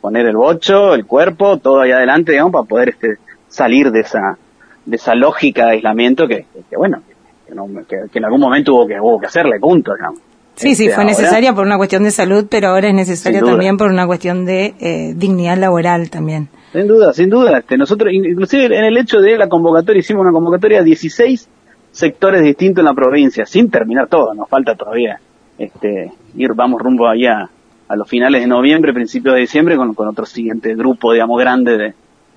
[0.05, 3.15] poner el bocho, el cuerpo, todo ahí adelante, digamos, para poder este
[3.47, 4.37] salir de esa
[4.85, 7.01] de esa lógica de aislamiento que, que, bueno,
[7.47, 10.19] que, no- que- que en algún momento hubo que hubo que hacerle, punto, digamos.
[10.53, 13.41] Sí, sí, Este, fue ahora- necesaria por una cuestión de salud, pero ahora es necesaria
[13.41, 16.49] también por una cuestión de eh, dignidad laboral también.
[16.71, 17.57] Sin duda, sin duda.
[17.57, 21.49] Este, nosotros, in- inclusive en el hecho de la convocatoria, hicimos una convocatoria a 16
[21.91, 25.19] sectores distintos en la provincia, sin terminar todo, nos falta todavía
[25.57, 27.49] este, ir, vamos rumbo allá
[27.87, 31.77] a los finales de noviembre, principios de diciembre, con, con otro siguiente grupo, digamos, grande
[31.77, 31.93] de...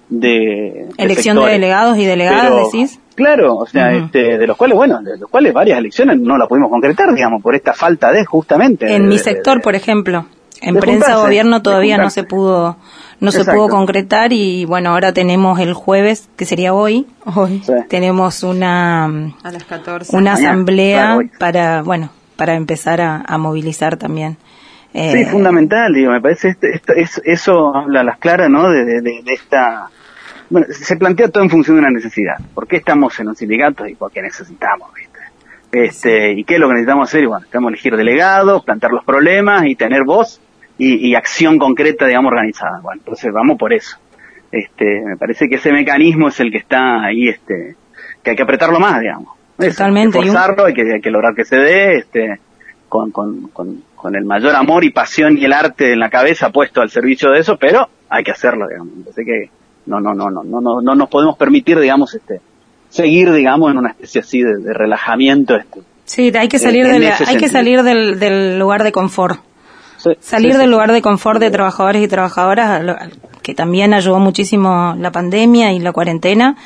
[0.08, 3.00] de Elección de delegados y delegadas, Pero, decís.
[3.14, 6.46] Claro, o sea, este, de los cuales, bueno, de los cuales varias elecciones no la
[6.46, 8.94] pudimos concretar, digamos, por esta falta de, justamente.
[8.94, 10.26] En de- mi sector, de- por ejemplo,
[10.60, 12.76] en prensa gobierno todavía no se pudo
[13.20, 17.72] no se pudo concretar y bueno, ahora tenemos el jueves, que sería hoy, hoy Sí.
[17.88, 20.16] tenemos una A las 14.
[20.16, 24.36] una Mañana, asamblea claro, para, bueno, para empezar a, a movilizar también.
[25.12, 28.68] Sí, Eh, fundamental, digo, me parece este, esto- es, eso habla a las claras, ¿no?
[28.70, 29.88] De, de, esta...
[30.50, 32.36] Bueno, se plantea todo en función de una necesidad.
[32.54, 35.18] ¿Por qué estamos en un sindicato y por qué necesitamos, viste?
[35.70, 37.22] Este, ¿Y qué es lo que necesitamos hacer?
[37.22, 40.40] Y bueno, necesitamos elegir delegados, plantear los problemas y tener voz
[40.78, 42.80] y, y acción concreta, digamos, organizada.
[42.80, 43.98] Bueno, entonces vamos por eso.
[44.50, 47.76] Este, me parece que ese mecanismo es el que está ahí, este,
[48.22, 49.36] que hay que apretarlo más, digamos.
[49.58, 52.38] Eso, Totalmente, Hay que forzarlo, hay que, hay que lograr que se dé, este,
[52.88, 56.50] con, con, con, con el mayor amor y pasión y el arte en la cabeza
[56.50, 58.92] puesto al servicio de eso, pero hay que hacerlo, digamos.
[59.10, 59.50] Así que
[59.86, 62.40] no, no, no, no, no, no, no nos podemos permitir, digamos, este,
[62.88, 65.80] seguir, digamos, en una especie así de, de relajamiento, este.
[66.04, 69.40] Sí, hay que salir, en de la- hay que salir del, del lugar de confort.
[69.98, 72.96] Sí, Salir sí, del lugar de confort de trabajadores y trabajadoras lo-
[73.42, 76.56] que también ayudó muchísimo la pandemia y la cuarentena,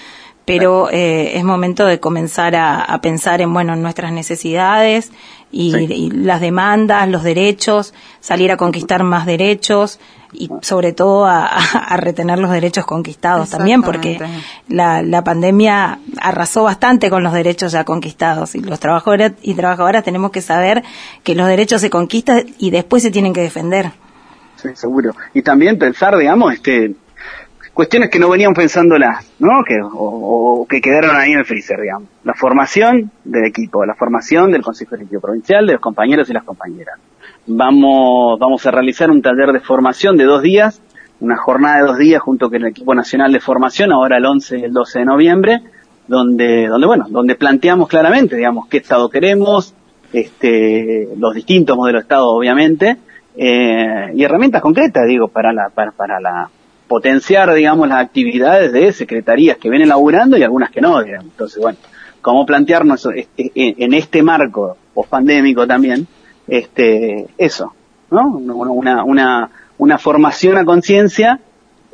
[0.45, 5.13] pero eh, es momento de comenzar a, a pensar en bueno en nuestras necesidades
[5.53, 10.01] y, y las demandas, los derechos, salir a conquistar más derechos
[10.33, 14.19] y sobre todo a, a retener los derechos conquistados también, porque
[14.69, 20.03] la, la pandemia arrasó bastante con los derechos ya conquistados y los trabajadores y trabajadoras
[20.03, 20.83] tenemos que saber
[21.23, 23.93] que los derechos se conquistan y después se tienen que defender.
[24.57, 25.15] Sí, seguro.
[25.35, 26.95] Y también pensar, digamos, este,
[27.73, 29.63] cuestiones que no venían pensándolas, ¿no?
[29.67, 32.09] Que, o, que quedaron ahí en el freezer, digamos.
[32.25, 36.45] La formación del equipo, la formación del Consejo Ejecutivo Provincial, de los compañeros y las
[36.45, 36.99] compañeras.
[37.47, 40.81] Vamos, vamos a realizar un taller de formación de dos días,
[41.21, 44.59] una jornada de dos días junto con el equipo nacional de formación, ahora el 11
[44.59, 45.61] y el 12 de noviembre,
[46.07, 49.75] donde, donde bueno, donde planteamos claramente, digamos, qué Estado queremos,
[50.13, 52.97] este, los distintos modelos de Estado, obviamente,
[53.37, 56.51] eh, y herramientas concretas, digo, para la, para, para la
[56.93, 61.25] potenciar, digamos, las actividades de secretarías que vienen laburando y algunas que no, digamos.
[61.25, 61.79] Entonces, bueno,
[62.21, 66.07] cómo plantearnos en este marco pospandémico también,
[66.47, 67.73] este, eso,
[68.11, 68.37] ¿no?
[68.37, 71.41] Una, una, una formación a conciencia,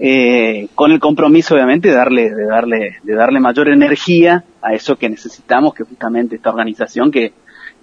[0.01, 4.97] eh, con el compromiso, obviamente, de darle, de darle, de darle mayor energía a eso
[4.97, 7.35] que necesitamos, que justamente esta organización que,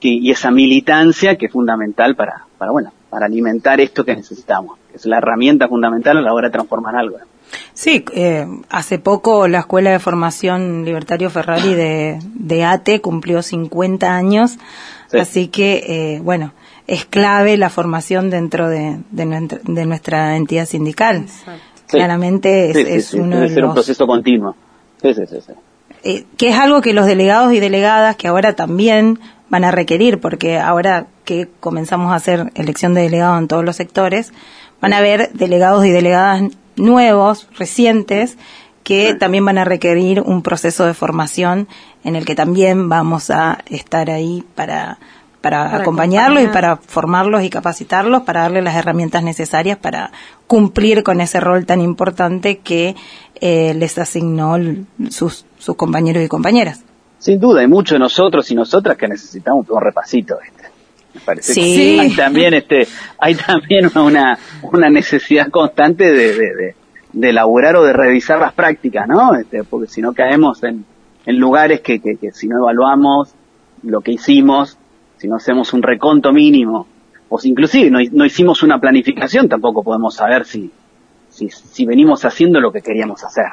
[0.01, 4.77] que, y esa militancia que es fundamental para, para, bueno, para alimentar esto que necesitamos,
[4.91, 7.17] que es la herramienta fundamental a la hora de transformar algo.
[7.73, 14.15] Sí, eh, hace poco la Escuela de Formación Libertario Ferrari de, de ATE cumplió 50
[14.15, 14.57] años,
[15.07, 15.19] Sí.
[15.19, 16.53] así que, eh, bueno,
[16.87, 21.25] es clave la formación dentro de, de, nuestra, de nuestra entidad sindical.
[21.27, 21.51] Sí.
[21.87, 24.55] Claramente es, Sí, sí, es sí, uno debe de ser un proceso continuo.
[25.01, 25.53] Sí, sí, sí, sí.
[26.03, 30.19] eh, que es algo que los delegados y delegadas que ahora también van a requerir,
[30.19, 34.33] porque ahora que comenzamos a hacer elección de delegados en todos los sectores,
[34.81, 36.43] van a haber delegados y delegadas
[36.75, 38.37] nuevos, recientes,
[38.83, 39.17] que Sí.
[39.17, 41.67] también van a requerir un proceso de formación
[42.03, 44.99] en el que también vamos a estar ahí para,
[45.41, 50.11] para, Para acompañarlos y para formarlos y capacitarlos, para darles las herramientas necesarias para
[50.47, 52.95] cumplir con ese rol tan importante que
[53.41, 54.55] eh, les asignó
[55.09, 56.83] sus, sus compañeros y compañeras.
[57.25, 60.37] Sin duda, hay muchos de nosotros y nosotras que necesitamos un repasito.
[60.43, 60.63] ¿viste?
[61.15, 61.61] Me parece Sí.
[61.95, 62.87] que hay también, este,
[63.17, 66.75] hay también una, una necesidad constante de, de, de,
[67.13, 69.33] de elaborar o de revisar las prácticas, ¿no?
[69.33, 70.85] Este, porque si no caemos en,
[71.25, 73.33] en lugares que, que, que si no evaluamos
[73.81, 74.77] lo que hicimos,
[75.17, 76.85] si no hacemos un reconto mínimo,
[77.27, 80.69] o si inclusive no, no hicimos una planificación, tampoco podemos saber si,
[81.31, 83.45] si, si venimos haciendo lo que queríamos hacer.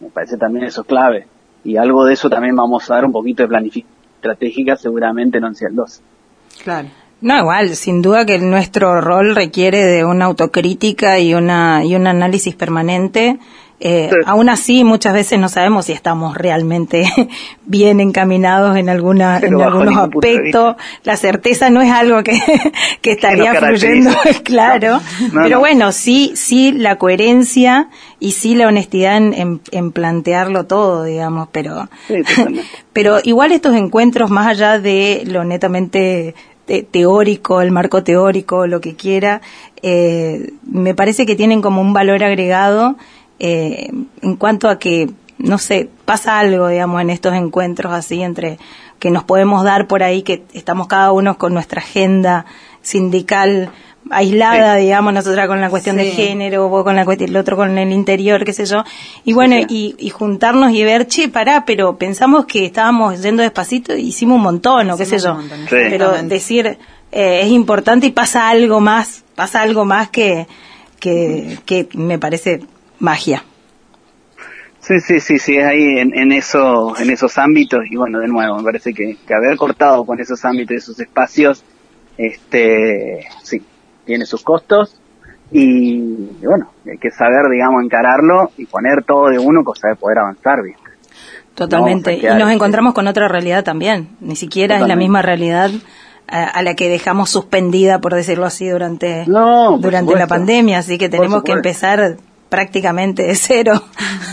[0.00, 1.28] Me parece también eso es clave.
[1.64, 5.44] Y algo de eso también vamos a dar un poquito de planificación estratégica seguramente en
[5.44, 6.02] 11 al 12.
[6.62, 6.88] Claro.
[7.22, 12.06] No, igual, sin duda que nuestro rol requiere de una autocrítica y una y un
[12.06, 13.38] análisis permanente.
[13.82, 14.16] Eh, Sí.
[14.26, 17.10] Aún así, muchas veces no sabemos si estamos realmente
[17.64, 20.76] bien encaminados en alguna en algunos aspectos.
[21.02, 22.38] La certeza no es algo que,
[23.00, 24.10] que estaría nos fluyendo,
[24.44, 25.00] claro.
[25.32, 25.58] No, Pero no.
[25.60, 27.88] bueno, sí, sí la coherencia
[28.18, 31.48] y sí la honestidad en, en- en plantearlo todo, digamos.
[31.50, 32.16] Pero Sí,
[32.92, 36.34] pero igual estos encuentros, más allá de lo netamente
[36.66, 39.40] te- teórico, el marco teórico, lo que quiera,
[39.82, 42.96] eh, me parece que tienen como un valor agregado
[43.40, 43.90] eh,
[44.22, 48.58] en cuanto a que, no sé, pasa algo, digamos, en estos encuentros así entre
[48.98, 52.44] que nos podemos dar por ahí, que estamos cada uno con nuestra agenda
[52.82, 53.70] sindical
[54.10, 57.78] aislada, digamos, nosotras con la cuestión de género, vos con la cuestión, el otro con
[57.78, 58.84] el interior, qué sé yo.
[59.24, 59.66] Y bueno, sí.
[59.68, 64.36] y, y juntarnos y ver, che, pará, pero pensamos que estábamos yendo despacito y hicimos
[64.36, 65.32] un montón, o qué sé yo.
[65.32, 65.76] un montón, Sí.
[65.90, 66.78] Pero decir,
[67.12, 70.46] eh, es importante y pasa algo más, pasa algo más que,
[70.98, 72.60] que, que me parece
[73.00, 73.44] magia.
[74.80, 78.28] Sí, sí, sí, sí, es ahí en, en, eso, en esos ámbitos y bueno, de
[78.28, 81.62] nuevo, me parece que, que haber cortado con esos ámbitos, esos espacios,
[82.16, 83.62] este, sí,
[84.06, 84.98] tiene sus costos
[85.52, 89.96] y, y bueno, hay que saber, digamos, encararlo y poner todo de uno, cosa de
[89.96, 90.90] poder avanzar, ¿viste?
[91.54, 92.14] Totalmente.
[92.14, 94.16] Y nos encontramos con otra realidad también.
[94.20, 95.70] Ni siquiera es la misma realidad
[96.26, 100.78] a, a la que dejamos suspendida, por decirlo así, durante, No, durante la pandemia.
[100.78, 102.16] Así que tenemos que empezar
[102.50, 103.82] prácticamente de cero,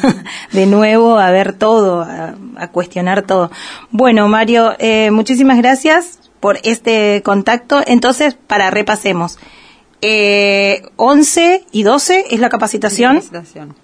[0.52, 3.50] de nuevo, a ver todo, a, a cuestionar todo.
[3.92, 7.82] Bueno, Mario, eh, muchísimas gracias por este contacto.
[7.88, 9.40] Entonces, para repasemos.
[10.02, 13.76] Eh, 11 y 12 es la capacitación, Capacitación.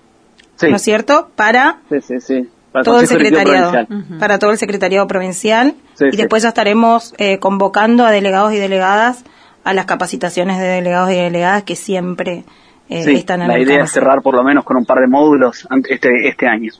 [0.57, 1.29] Sí, ¿no es cierto?
[1.35, 2.49] Para sí, sí, sí.
[2.71, 4.19] Para todo el secretariado, Provincial.
[4.19, 6.17] para todo el secretariado provincial Sí, y sí.
[6.17, 9.23] después ya estaremos eh, convocando a delegados y delegadas
[9.63, 12.43] a las capacitaciones de delegados y delegadas que siempre
[12.89, 15.07] eh, Sí, están al la idea es cerrar por lo menos con un par de
[15.07, 16.71] módulos este, este año.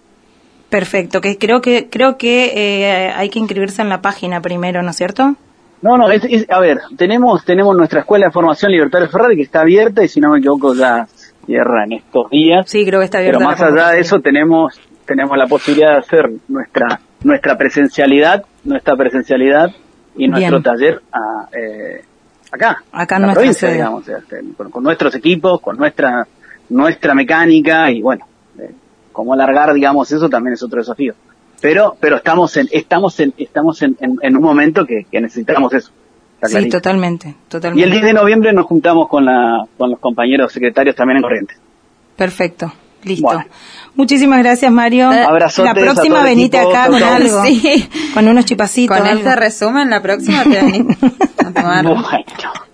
[0.70, 4.90] Perfecto, que creo que creo que eh, hay que inscribirse en la página primero, ¿no
[4.90, 5.36] es cierto?
[5.84, 9.44] No, no, es, es- a ver, tenemos tenemos nuestra escuela de formación Libertario Ferrari que
[9.44, 11.06] está abierta y si no me equivoco ya
[11.46, 12.70] cierra en estos días.
[12.70, 13.38] Sí, creo que está abierta.
[13.40, 18.96] Pero más allá de eso tenemos tenemos la posibilidad de hacer nuestra nuestra presencialidad, nuestra
[18.96, 19.70] presencialidad
[20.18, 20.64] y nuestro Bien.
[20.64, 22.04] taller a, eh,
[22.54, 23.74] acá, Acá en la nuestra provincia, sede.
[23.78, 26.28] digamos, este, con, con nuestros equipos, con nuestra
[26.70, 28.26] nuestra mecánica y bueno,
[28.58, 28.72] eh,
[29.12, 31.14] cómo alargar, digamos, eso también es otro desafío.
[31.62, 35.74] Pero pero estamos en estamos en estamos en, en- en un momento que, que necesitamos
[35.74, 35.92] eso.
[36.44, 36.78] Sí, clarito.
[36.78, 37.90] totalmente, Y el totalmente.
[37.92, 41.58] 10 de noviembre nos juntamos con la con los compañeros secretarios también en Corrientes.
[42.18, 42.72] Perfecto,
[43.04, 43.26] listo.
[43.28, 43.46] Bueno.
[43.96, 45.10] Muchísimas gracias, Mario.
[45.10, 46.72] Abrazotes la próxima venite equipo.
[46.72, 47.16] acá con Chau, chau.
[47.16, 47.90] algo, Sí.
[48.14, 48.98] con unos chipacitos.
[48.98, 49.20] Con algo.
[49.20, 50.98] este resumen, la próxima te venís
[51.46, 51.84] a tomar.
[51.86, 52.04] Bueno.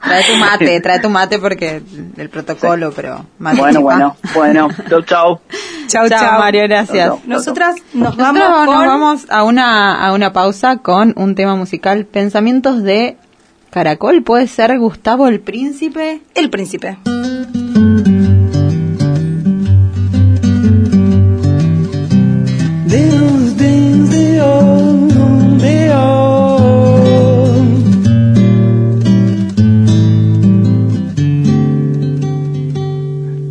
[0.01, 1.81] Trae tu mate, trae tu mate porque
[2.15, 3.81] el protocolo, pero mate Bueno, chipa.
[3.83, 4.67] bueno, bueno.
[4.89, 5.39] Chau, chau.
[5.87, 6.39] Chau, Chao, chau.
[6.39, 7.07] Mario, gracias.
[7.09, 7.21] Chau, chau.
[7.27, 8.87] Nosotras nos Nosotros vamos nos con...
[8.87, 13.17] vamos a una, a una pausa con un tema musical, Pensamientos de
[13.71, 16.21] Caracol, puede ser Gustavo el Príncipe.
[16.33, 16.97] El Príncipe.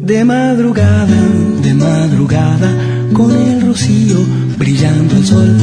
[0.08, 1.20] De madrugada,
[1.62, 2.72] de madrugada,
[3.12, 4.16] con el rocío
[4.56, 5.54] brillando el sol,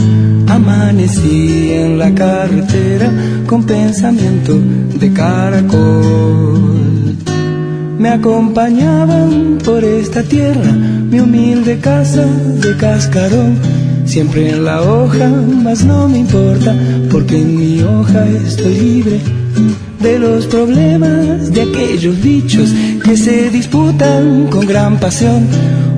[0.47, 3.11] amanecí en la carretera
[3.47, 4.55] con pensamiento
[4.99, 6.75] de caracol.
[7.97, 12.27] Me acompañaban por esta tierra mi humilde casa
[12.61, 13.57] de cascarón.
[14.05, 16.75] Siempre en la hoja, mas no me importa,
[17.09, 19.44] porque en mi hoja estoy libre
[20.05, 22.69] de los problemas de aquellos bichos
[23.03, 25.47] que se disputan con gran pasión.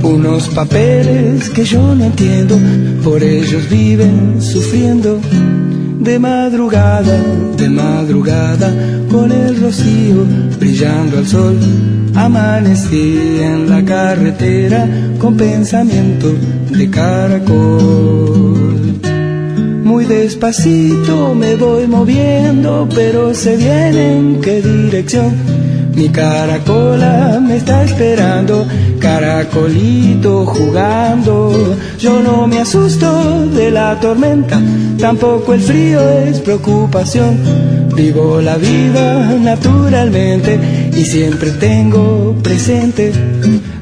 [0.02, 2.58] Unos papeles que yo no entiendo,
[3.04, 5.20] por ellos viven sufriendo.
[6.00, 7.18] De madrugada,
[7.58, 8.70] de madrugada,
[9.12, 10.26] con el rocío
[10.58, 11.58] brillando al sol,
[12.16, 14.88] amanecí en la carretera
[15.20, 16.34] con pensamiento
[16.72, 18.36] de caracol.
[20.28, 25.34] Despacito me voy moviendo, pero sé bien en qué dirección.
[25.95, 28.68] Mi caracola me está esperando,
[28.99, 31.78] caracolito jugando.
[31.98, 34.60] Yo no me asusto de la tormenta,
[34.99, 37.40] tampoco el frío es preocupación.
[37.95, 40.60] Vivo la vida naturalmente
[40.94, 43.14] y siempre tengo presente.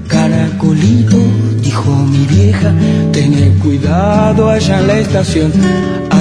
[0.08, 1.18] Caracolito,
[1.64, 2.72] dijo mi vieja,
[3.12, 5.52] tené cuidado allá en la estación.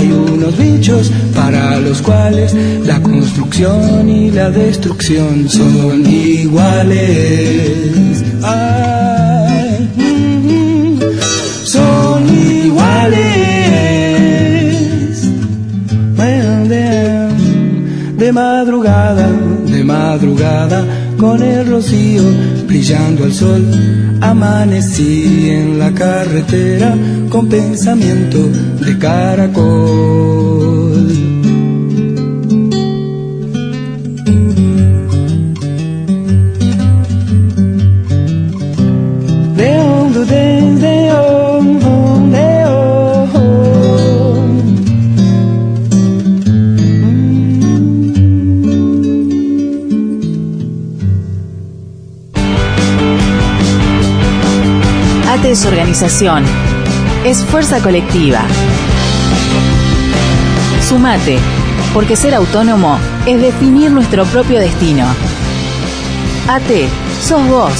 [0.04, 2.54] Hay unos bichos para los cuales
[2.84, 7.62] la construcción y la destrucción son iguales.
[9.96, 10.98] Mm,
[11.64, 13.64] son iguales.
[18.18, 19.28] De madrugada,
[19.66, 20.84] de madrugada,
[21.16, 22.22] con el rocío
[22.66, 23.64] brillando al sol,
[24.20, 26.96] amanecí en la carretera
[27.30, 28.38] con pensamiento
[28.84, 30.33] de caracol.
[56.04, 56.44] Organización.
[57.24, 58.40] Es fuerza colectiva.
[60.86, 61.38] Sumate,
[61.94, 65.06] porque ser autónomo es definir nuestro propio destino.
[66.48, 66.88] ATE,
[67.20, 67.72] sos vos.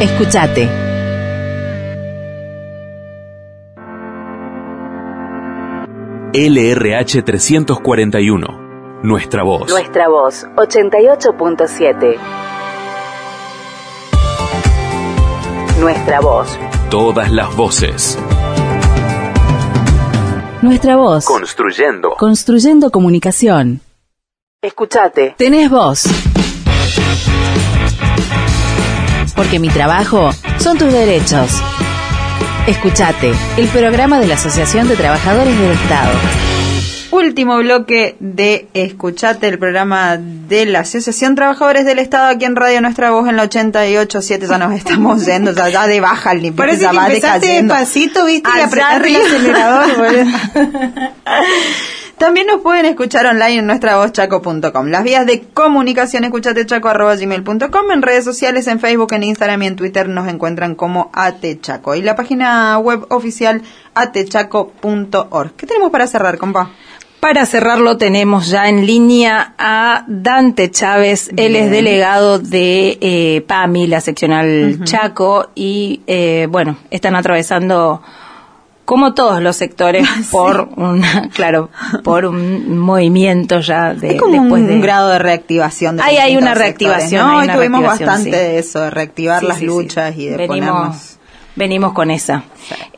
[0.00, 0.68] Escuchate.
[6.32, 9.00] LRH 341.
[9.02, 9.70] Nuestra voz.
[9.70, 12.18] Nuestra voz, 88.7.
[15.80, 16.58] Nuestra voz.
[16.90, 18.18] Todas las voces.
[20.60, 21.24] Nuestra voz.
[21.24, 22.16] Construyendo.
[22.18, 23.80] Construyendo comunicación.
[24.60, 25.34] Escuchate.
[25.38, 26.02] Tenés voz.
[29.34, 30.28] Porque mi trabajo
[30.58, 31.50] son tus derechos.
[32.66, 36.12] Escuchate, el programa de la Asociación de Trabajadores del Estado.
[37.10, 42.80] Último bloque de Escuchate, el programa de la Asociación Trabajadores del Estado aquí en Radio
[42.80, 44.48] Nuestra Voz en la 88.7.
[44.48, 46.56] Ya nos estamos yendo, ya, ya de baja el nivel.
[46.56, 47.74] Parece ya que va decayendo.
[47.74, 49.90] despacito, viste, y apretaste el acelerador.
[52.20, 54.88] También nos pueden escuchar online en nuestra voz chaco.com.
[54.88, 60.06] Las vías de comunicación escuchatechaco.gmail.com En redes sociales, en Facebook, en Instagram y en Twitter
[60.06, 61.94] nos encuentran como Atechaco.
[61.94, 63.62] Y la página web oficial
[63.94, 65.52] atechaco.org.
[65.56, 66.70] ¿Qué tenemos para cerrar, compa?
[67.20, 73.86] Para cerrarlo tenemos ya en línea a Dante Chávez, él es delegado de eh, PAMI,
[73.86, 78.02] la seccional Chaco, y eh, bueno, están atravesando
[78.86, 81.68] como todos los sectores por una, claro,
[82.02, 85.98] por un movimiento ya de como después un de grado de reactivación.
[85.98, 87.38] De Ahí hay una reactivación, sectores, ¿no?
[87.38, 88.44] hay una tuvimos reactivación, bastante sí.
[88.44, 91.18] de eso, de reactivar Sí, las luchas y de venimos, ponernos...
[91.54, 92.42] venimos con esa.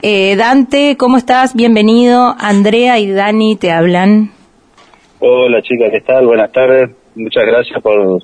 [0.05, 1.55] Eh, Dante, ¿cómo estás?
[1.55, 2.35] Bienvenido.
[2.37, 4.33] Andrea y Dani te hablan.
[5.21, 6.27] Hola chicas, ¿qué tal?
[6.27, 6.91] Buenas tardes.
[7.15, 8.21] Muchas gracias por,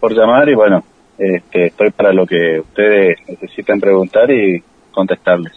[0.00, 0.82] por llamar y bueno,
[1.18, 4.62] este, estoy para lo que ustedes necesiten preguntar y
[4.92, 5.52] contestarles.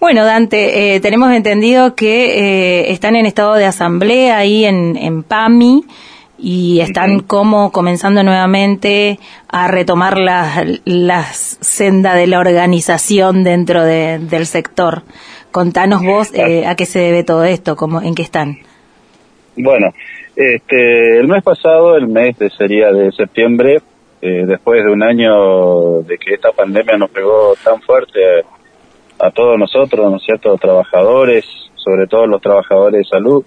[0.00, 5.22] Bueno, Dante, eh, tenemos entendido que eh, están en estado de asamblea ahí en, en
[5.22, 5.84] PAMI
[6.38, 14.18] y están como comenzando nuevamente a retomar la, la senda de la organización dentro de-
[14.20, 15.02] del sector.
[15.50, 18.58] Contanos vos eh, a qué se debe todo esto, cómo, en qué están.
[19.56, 19.88] Bueno,
[20.36, 23.80] este, el mes pasado, el mes de, sería de septiembre,
[24.22, 28.20] eh, después de un año de que esta pandemia nos pegó tan fuerte
[29.18, 31.44] a, a todos nosotros, ¿no es cierto?, trabajadores,
[31.74, 33.44] sobre todo los trabajadores de salud,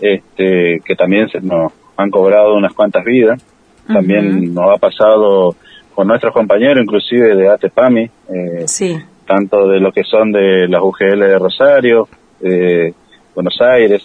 [0.00, 1.72] este, que también se nos
[2.02, 3.44] han cobrado unas cuantas vidas.
[3.86, 5.56] También nos ha pasado
[5.94, 8.96] con nuestros compañeros, inclusive de ATEPAMI, eh, Sí.
[9.26, 12.08] tanto de lo que son de las UGL de Rosario,
[12.40, 12.94] de
[13.34, 14.02] Buenos Aires.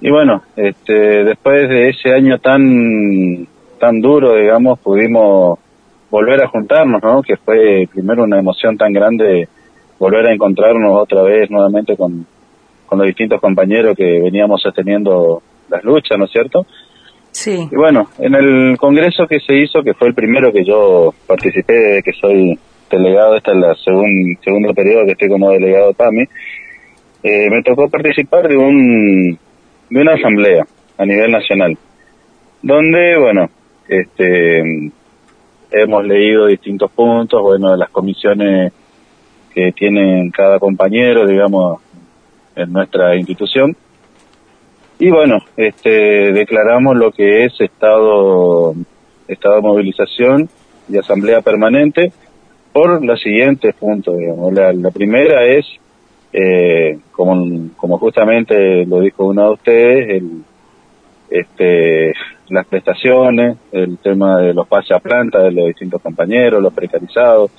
[0.00, 3.46] Y bueno, este, después de ese año tan,
[3.78, 5.58] tan duro, digamos, pudimos
[6.10, 7.22] volver a juntarnos, ¿no?
[7.22, 9.48] Que fue primero una emoción tan grande
[9.98, 12.26] volver a encontrarnos otra vez nuevamente con,
[12.86, 16.66] con los distintos compañeros que veníamos sosteniendo las luchas, ¿no es cierto?
[17.30, 17.68] Sí.
[17.70, 21.72] Y bueno, en el congreso que se hizo, que fue el primero que yo participé
[21.74, 22.58] desde que soy
[22.90, 26.22] delegado, esta es la segun- segundo periodo que estoy como delegado de PAMI,
[27.22, 29.38] eh, me tocó participar de un
[29.90, 30.64] de una asamblea
[30.98, 31.76] a nivel nacional,
[32.62, 33.50] donde, bueno,
[33.88, 34.90] este
[35.70, 38.72] hemos leído distintos puntos, bueno, de las comisiones
[39.52, 41.80] que tienen cada compañero, digamos,
[42.54, 43.76] en nuestra institución.
[44.98, 48.74] Y bueno, este, declaramos lo que es estado,
[49.28, 50.48] estado de movilización
[50.88, 52.12] y asamblea permanente
[52.72, 54.16] por los siguientes puntos.
[54.16, 54.54] Digamos.
[54.54, 55.66] La, primera es,
[56.32, 60.42] eh, como, como justamente lo dijo uno de ustedes, el,
[61.30, 62.14] este,
[62.48, 67.50] las prestaciones, el tema de los pases a planta de los distintos compañeros, los precarizados,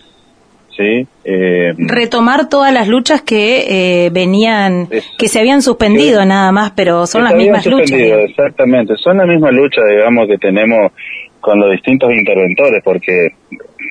[0.77, 1.07] ¿sí?
[1.25, 3.65] Eh, Retomar todas las luchas que
[4.05, 7.97] eh, venían, Es- que se habían suspendido que- nada más, pero son las mismas luchas.
[7.97, 8.29] digamos.
[8.29, 10.91] Exactamente, son la misma lucha, digamos, que tenemos
[11.41, 13.29] con los distintos interventores, porque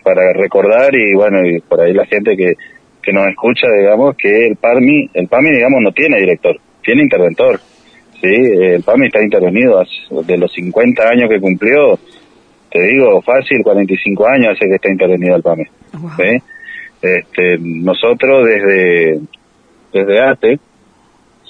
[0.05, 2.55] para recordar y bueno, y por ahí la gente que,
[3.03, 7.61] que nos escucha, digamos, que el PAMI, el PAMI, digamos, no tiene director, tiene interventor,
[8.21, 8.29] ¿sí?
[8.29, 9.91] El PAMI está intervenido hace-
[10.27, 11.99] de los 50 años que cumplió,
[12.71, 15.65] te digo, fácil, 45 años hace que está intervenido el PAMI,
[16.17, 16.43] ¿sí?
[17.03, 19.21] Este, nosotros desde,
[19.93, 20.61] desde ATE,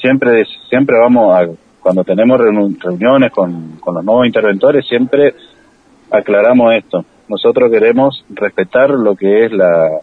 [0.01, 1.47] siempre siempre vamos a
[1.81, 5.35] cuando tenemos reuniones con, con los nuevos interventores siempre
[6.10, 7.05] aclaramos esto.
[7.28, 10.01] Nosotros queremos respetar lo que es la,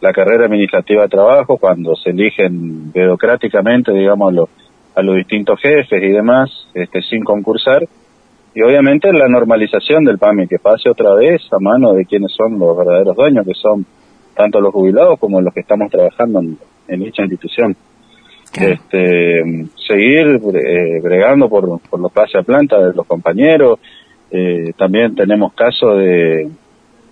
[0.00, 4.48] la carrera administrativa de trabajo cuando se eligen burocráticamente digamos a los,
[4.94, 7.84] a los distintos jefes y demás este sin concursar.
[8.54, 12.58] Y obviamente la normalización del PAMI que pase otra vez a mano de quienes son
[12.58, 13.84] los verdaderos dueños que son
[14.34, 16.58] tanto los jubilados como los que estamos trabajando en,
[16.88, 17.76] en dicha institución
[18.54, 23.80] este, seguir eh, bregando por, por los pases a planta de los compañeros.
[24.30, 26.48] Eh, también tenemos casos de,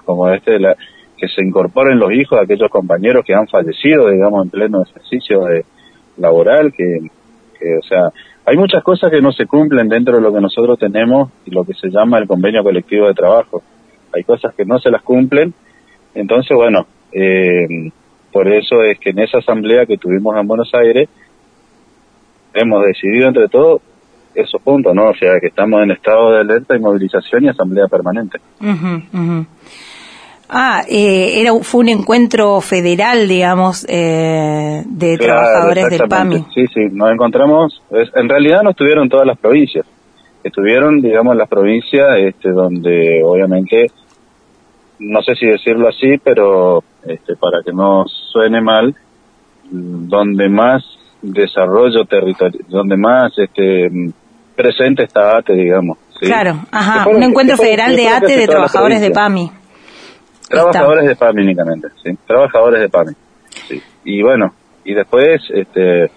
[0.04, 0.76] como este, de la,
[1.16, 5.44] que se incorporen los hijos de aquellos compañeros que han fallecido, digamos, en pleno ejercicio
[5.44, 5.64] de,
[6.16, 6.98] laboral, que,
[7.58, 8.10] que, o sea,
[8.44, 11.64] hay muchas cosas que no se cumplen dentro de lo que nosotros tenemos y lo
[11.64, 13.62] que se llama el convenio colectivo de trabajo.
[14.14, 15.54] Hay cosas que no se las cumplen,
[16.14, 17.90] entonces, bueno, eh,
[18.32, 21.08] por eso es que en esa asamblea que tuvimos en Buenos Aires,
[22.54, 23.80] hemos decidido entre todos
[24.34, 25.10] esos puntos, ¿no?
[25.10, 28.38] O sea, que estamos en estado de alerta y movilización y asamblea permanente.
[28.60, 29.46] Ujú, ujú.
[30.54, 36.08] Ah, eh, era, fue un encuentro federal, digamos, eh, de Claro, trabajadores del.
[36.08, 36.44] PAMI.
[36.54, 39.86] Sí, sí, nos encontramos, es- en realidad no estuvieron todas las provincias,
[40.44, 43.86] estuvieron, digamos, las provincias este, donde obviamente,
[45.02, 48.94] no sé si decirlo así, pero este, para que no suene mal,
[49.70, 50.84] mm, donde más
[51.20, 53.90] desarrollo territorial, donde más este
[54.54, 55.98] presente está ATE, digamos.
[56.20, 56.26] ¿sí?
[56.26, 59.10] Claro, ajá, un encuentro federal de ATE de trabajadores de.
[59.10, 59.50] PAMI.
[60.48, 62.10] Trabajadores de PAMI únicamente, sí.
[62.26, 63.12] Trabajadores de PAMI.
[63.68, 63.82] Sí.
[64.04, 64.54] Y bueno,
[64.84, 66.10] y después, este,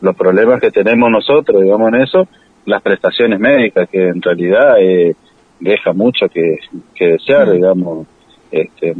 [0.00, 2.28] los problemas que tenemos nosotros, digamos en eso,
[2.66, 5.16] las prestaciones médicas, que en realidad eh,
[5.58, 6.58] deja mucho que,
[6.94, 8.06] que desear, digamos.
[8.50, 8.94] Este,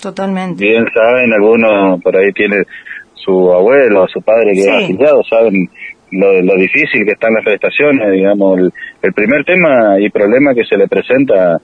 [0.00, 0.62] Totalmente.
[0.64, 2.64] bien saben, algunos por ahí tiene
[3.14, 4.68] su abuelo o su padre que Sí.
[4.68, 5.68] es afiliado, saben
[6.12, 8.72] lo, lo difícil que están las prestaciones, digamos, el,
[9.02, 11.60] el primer tema y problema que se le presenta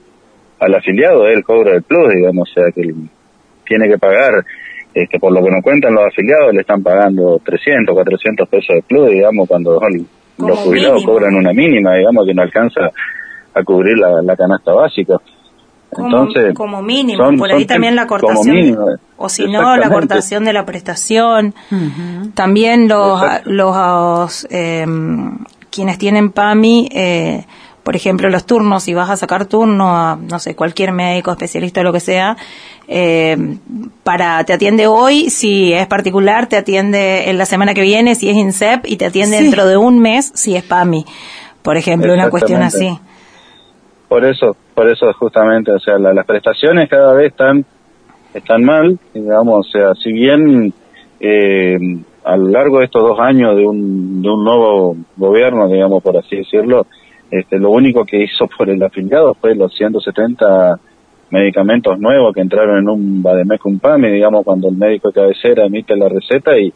[0.59, 2.93] al afiliado es el cobro del plus, digamos, o sea que
[3.67, 4.43] tiene que pagar,
[4.93, 8.81] este, por lo que nos cuentan los afiliados, le están pagando 300, 400 pesos de
[8.83, 9.79] plus, digamos, cuando
[10.37, 11.11] los jubilados mínimo.
[11.13, 12.89] cobran una mínima, digamos, que no alcanza
[13.53, 15.15] a cubrir la, la canasta básica.
[15.89, 18.85] Como, Entonces, como mínimo, son- por ahí también la cortación, mínimo,
[19.15, 21.55] o si no, la cortación de la prestación,
[22.33, 25.37] también los, los em,
[25.71, 27.45] quienes tienen PAMI, eh,
[27.83, 31.79] por ejemplo, los turnos, si vas a sacar turno a, no sé, cualquier médico, especialista
[31.79, 32.35] o lo que sea,
[32.89, 33.57] eh,
[34.03, 38.29] para, te atiende hoy, si es particular, te atiende en la semana que viene, si
[38.29, 39.43] es INSEP, y te atiende Sí.
[39.45, 41.05] dentro de un mes, si es PAMI,
[41.61, 42.99] por ejemplo, una cuestión así.
[44.07, 47.65] Por eso, por eso justamente, o sea, la- las prestaciones cada vez están
[48.33, 50.71] están mal, digamos, o sea, si bien
[51.19, 51.77] eh,
[52.23, 56.17] a lo largo de estos dos años de un, de un nuevo gobierno, digamos, por
[56.17, 56.85] así decirlo,
[57.31, 60.77] este, lo único que hizo por el afiliado fue los 170
[61.31, 65.95] medicamentos nuevos que entraron en un Bademecum PAMI, digamos, cuando el médico de cabecera emite
[65.97, 66.71] la receta y,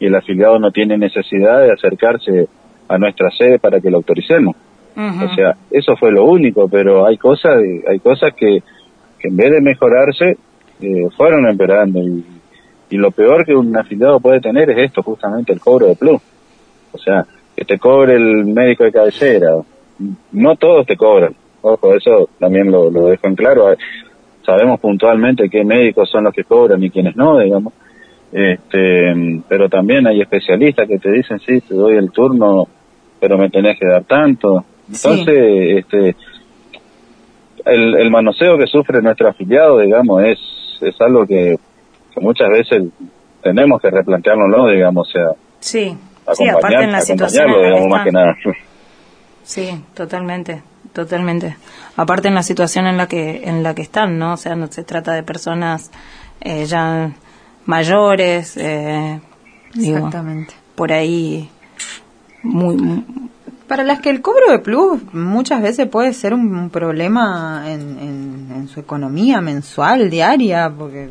[0.00, 2.48] y el afiliado no tiene necesidad de acercarse
[2.88, 4.56] a nuestra sede para que lo autoricemos.
[4.96, 7.58] O sea, eso fue lo único, pero hay cosas,
[7.88, 8.62] hay cosas que,
[9.18, 10.36] que en vez de mejorarse,
[10.80, 12.00] eh, fueron empeorando.
[12.00, 12.24] Y,
[12.90, 16.20] y lo peor que un afiliado puede tener es esto, justamente el cobro de plus.
[16.92, 17.26] O sea,
[17.56, 19.50] que te cobre el médico de cabecera.
[20.32, 21.34] No todos te cobran.
[21.62, 23.74] Ojo, eso también lo, lo dejo en claro.
[24.44, 27.72] Sabemos puntualmente qué médicos son los que cobran y quiénes no, digamos.
[28.32, 29.14] Este,
[29.48, 32.66] pero también hay especialistas que te dicen, sí, te doy el turno,
[33.20, 34.64] pero me tenés que dar tanto.
[34.88, 36.16] Entonces, este,
[37.64, 40.38] el, el manoseo que sufre nuestro afiliado, digamos, es,
[40.80, 41.58] es algo que,
[42.12, 42.84] que muchas veces
[43.42, 45.28] tenemos que replantearnos, digamos, o sea,
[45.60, 45.96] Sí,
[46.34, 48.36] sí, aparte en la situación en la que digamos, más que nada.
[49.42, 50.62] Sí, totalmente,
[50.92, 51.56] totalmente.
[51.96, 54.34] Aparte en la situación en la que en la que están, ¿no?
[54.34, 55.90] O sea, no se trata de personas
[56.40, 57.12] eh, ya
[57.66, 59.20] mayores, eh,
[59.74, 60.54] digo, Exactamente.
[60.74, 61.48] por ahí
[62.42, 63.04] muy, muy-
[63.68, 68.48] Para las que el cobro de plus muchas veces puede ser un problema en, en,
[68.54, 71.10] en su economía mensual, diaria, porque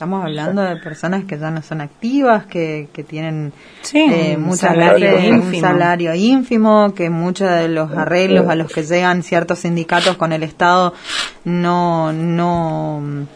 [0.00, 3.52] estamos hablando de personas que ya no son activas, que, que tienen
[3.82, 8.72] Sí, eh, un salario veces un salario ínfimo, que muchos de los arreglos a los
[8.72, 10.94] que llegan ciertos sindicatos con el Estado
[11.44, 13.26] no, no,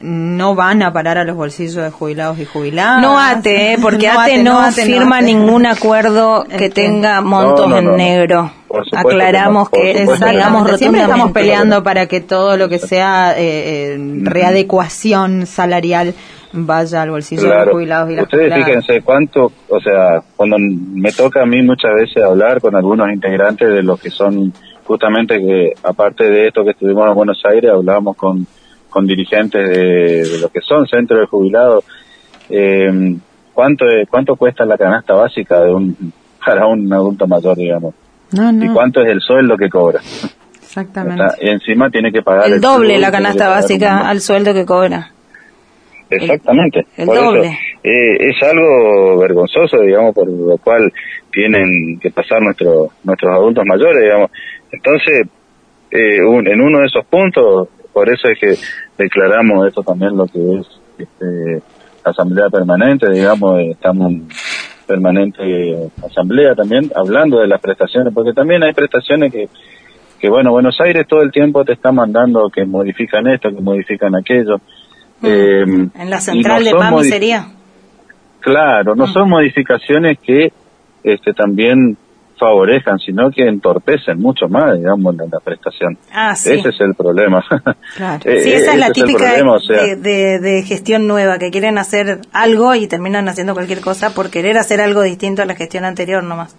[0.00, 3.02] no van a parar a los bolsillos de jubilados y jubiladas.
[3.02, 3.76] no ATE, ¿eh?
[3.80, 5.26] porque No ATE no, ATE, firma ATE.
[5.26, 7.96] ningún acuerdo que Este, tenga montos no, no, en no.
[7.96, 8.52] negro.
[8.96, 10.78] Aclaramos que que Exactamente.
[10.78, 16.14] Siempre estamos peleando para que todo lo que sea eh, eh, readecuación salarial
[16.52, 18.66] vaya al bolsillo de los jubilados y las Ustedes jubiladas.
[18.66, 23.68] fíjense cuánto, o sea, cuando me toca a mí muchas veces hablar con algunos integrantes
[23.68, 24.52] de los que son
[24.84, 28.46] justamente que, aparte de esto que estuvimos en Buenos Aires, hablábamos con,
[28.90, 31.84] con dirigentes de, de lo que son centros de jubilados.
[32.50, 33.16] Eh,
[33.54, 36.12] ¿cuánto, ¿Cuánto cuesta la canasta básica de un
[36.44, 37.94] para un adulto mayor, digamos?
[38.32, 40.00] No, ¿Y cuánto es el sueldo que cobra?
[40.62, 41.24] exactamente.
[41.40, 45.10] Y encima tiene que pagar El doble la canasta básica al sueldo que cobra.
[46.08, 46.86] Exactamente.
[46.96, 47.40] el por doble.
[47.48, 50.92] Eso, eh, es algo vergonzoso, digamos, por lo cual
[51.32, 54.30] tienen que pasar nuestros nuestros adultos mayores, digamos.
[54.72, 55.26] Entonces,
[55.90, 58.54] eh, un- en uno de esos puntos, por eso es que
[59.02, 60.66] declaramos esto también lo que es
[60.98, 61.62] este,
[62.04, 64.28] asamblea permanente, digamos, estamos en
[64.86, 69.48] permanente asamblea también, hablando de las prestaciones, porque también hay prestaciones que
[70.20, 74.14] que bueno, Buenos Aires todo el tiempo te está mandando que modifican esto, que modifican
[74.14, 74.56] aquello.
[75.22, 77.46] Eh, En la central no de PAMI sería.
[78.40, 80.52] Claro, no son modificaciones que
[81.02, 81.96] este también
[82.40, 85.96] favorezcan, sino que entorpecen mucho más, digamos, la, la prestación.
[86.12, 86.54] Ah, sí.
[86.54, 87.44] Ese es el problema.
[87.96, 88.22] Claro.
[88.24, 91.50] Eh, Sí, esa es la típica problema, o sea, de, de- de gestión nueva, que
[91.52, 95.54] quieren hacer algo y terminan haciendo cualquier cosa por querer hacer algo distinto a la
[95.54, 96.56] gestión anterior nomás.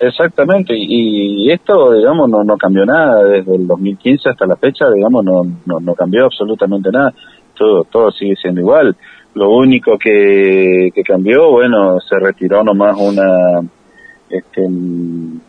[0.00, 4.90] Exactamente, y, y esto, digamos, no, no cambió nada desde el 2015 hasta la fecha,
[4.90, 7.14] digamos, no, no, no cambió absolutamente nada,
[7.56, 8.96] todo, todo sigue siendo igual.
[9.34, 13.60] lo único que, que cambió, bueno, se retiró nomás una,
[14.38, 14.66] este,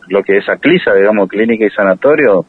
[0.08, 2.44] lo que es ACLISA, digamos, clínica y sanatorio,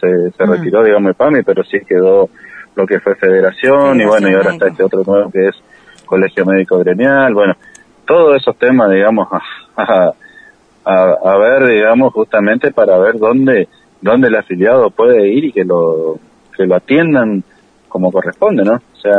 [0.00, 0.50] se, se Mm.
[0.50, 2.28] retiró, digamos, el PAMI, pero sí quedó
[2.74, 5.54] lo que fue federación, y bueno, y ahora está este otro nuevo que es
[6.04, 7.54] colegio médico gremial, bueno,
[8.06, 9.26] todos esos temas, digamos,
[9.76, 10.12] a,
[10.84, 13.68] a, a ver, digamos, justamente para ver dónde,
[14.00, 16.18] dónde el afiliado puede ir y que lo,
[16.56, 17.42] que lo atiendan
[17.88, 18.74] como corresponde, ¿no?
[18.74, 19.16] O sea,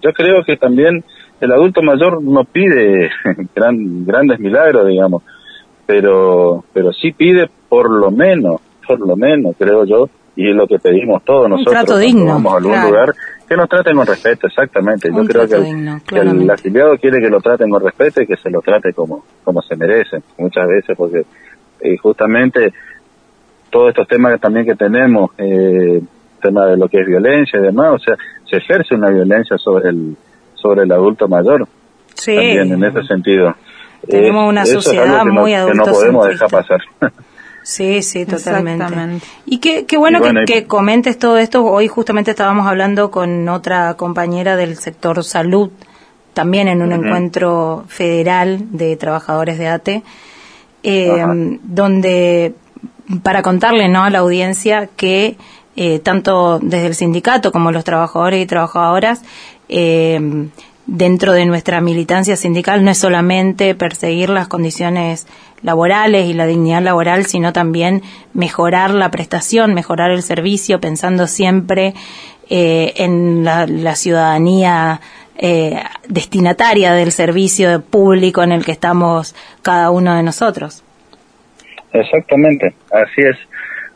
[0.00, 1.02] yo creo que también
[1.40, 3.10] el adulto mayor no pide
[3.56, 5.22] gran, grandes milagros, digamos,
[5.90, 10.68] pero, pero sí pide por lo menos, por lo menos, creo yo, y es lo
[10.68, 12.88] que pedimos todos nosotros trato digno, vamos a algún claro.
[12.90, 13.14] lugar,
[13.48, 15.08] que nos traten con respeto, exactamente.
[15.08, 18.26] Yo Un creo que digno, que el afiliado quiere que lo traten con respeto y
[18.28, 21.24] que se lo trate como, como se merece, muchas veces, porque
[21.80, 22.72] eh, justamente
[23.68, 26.00] todos estos temas que también que tenemos, eh,
[26.40, 28.14] tema de lo que es violencia y demás, o sea,
[28.48, 30.16] se ejerce una violencia sobre el,
[30.54, 31.66] sobre el adulto mayor,
[32.14, 32.36] Sí.
[32.36, 33.56] también en ese sentido.
[34.08, 36.80] Tenemos Eh, una eso sociedad algo que no- muy que no podemos dejar pasar.
[37.62, 38.86] Sí, sí, totalmente.
[39.44, 41.62] Y qué, qué bueno Y bueno, que, y- que comentes todo esto.
[41.64, 45.70] Hoy justamente estábamos hablando con otra compañera del sector salud,
[46.32, 50.02] también en un encuentro federal de trabajadores de ATE,
[50.82, 52.54] eh, donde,
[53.22, 54.04] para contarle ¿no?
[54.04, 55.36] a la audiencia que
[55.76, 59.22] eh, tanto desde el sindicato como los trabajadores y trabajadoras,
[59.68, 60.48] eh,
[60.90, 65.28] dentro de nuestra militancia sindical no es solamente perseguir las condiciones
[65.62, 68.02] laborales y la dignidad laboral, sino también
[68.34, 71.94] mejorar la prestación, mejorar el servicio, pensando siempre
[72.48, 75.00] eh, en la, la ciudadanía
[75.38, 80.82] eh, destinataria del servicio público en el que estamos cada uno de nosotros.
[81.92, 83.36] Exactamente, así es,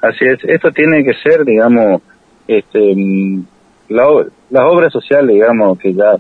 [0.00, 0.38] así es.
[0.44, 2.02] Esto tiene que ser, digamos,
[2.46, 3.44] este, mm,
[3.88, 4.06] la,
[4.50, 6.14] las obras sociales, digamos, que ya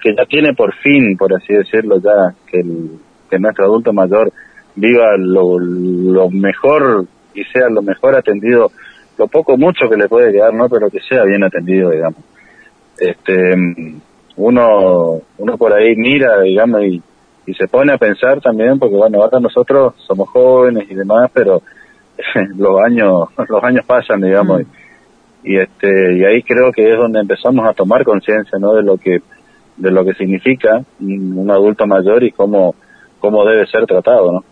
[0.00, 2.90] que ya tiene por fin, por así decirlo, ya que, el,
[3.30, 4.32] que nuestro adulto mayor
[4.74, 8.70] viva lo, lo mejor y sea lo mejor atendido,
[9.18, 10.68] lo poco mucho que le puede quedar, ¿no?
[10.68, 12.20] Pero que sea bien atendido, digamos.
[12.98, 14.00] Este, mm,
[14.36, 17.02] uno, uno por ahí mira, digamos, y,
[17.46, 21.62] y se pone a pensar también, porque bueno, ahora nosotros somos jóvenes y demás, pero
[22.56, 27.20] los años, los años pasan, digamos, y, y este, y ahí creo que es donde
[27.20, 28.74] empezamos a tomar conciencia, ¿no?
[28.74, 29.20] De lo que,
[29.78, 32.74] de lo que significa un adulto mayor y cómo,
[33.20, 34.44] cómo debe ser tratado, ¿no?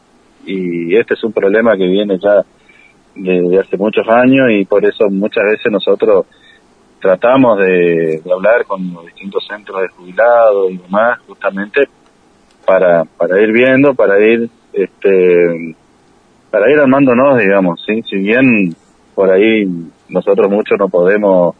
[0.46, 2.42] Y este es un problema que viene ya
[3.16, 6.26] de, de hace muchos años y por eso muchas veces nosotros
[7.00, 11.88] tratamos de, de hablar con los distintos centros de jubilados y demás, justamente
[12.66, 15.74] para, para ir viendo, para ir, este,
[16.50, 18.74] para ir armándonos, digamos, sí, si bien
[19.14, 19.64] por ahí
[20.08, 21.56] nosotros muchos no podemos,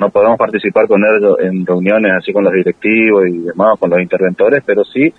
[0.00, 4.00] no podemos participar con ellos en reuniones así con los directivos y demás, con los
[4.00, 5.12] interventores, pero sí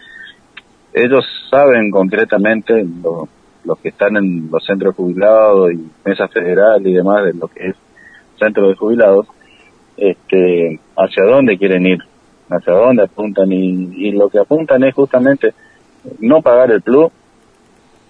[0.94, 3.28] ellos saben concretamente lo-
[3.64, 7.68] los que están en los centros jubilados y mesa federal y demás de lo que
[7.68, 7.76] es
[8.40, 9.28] centro de jubilados,
[9.98, 12.00] este, hacia dónde quieren ir,
[12.50, 15.54] hacia dónde apuntan y, y lo que apuntan es justamente
[16.20, 17.12] no pagar el plus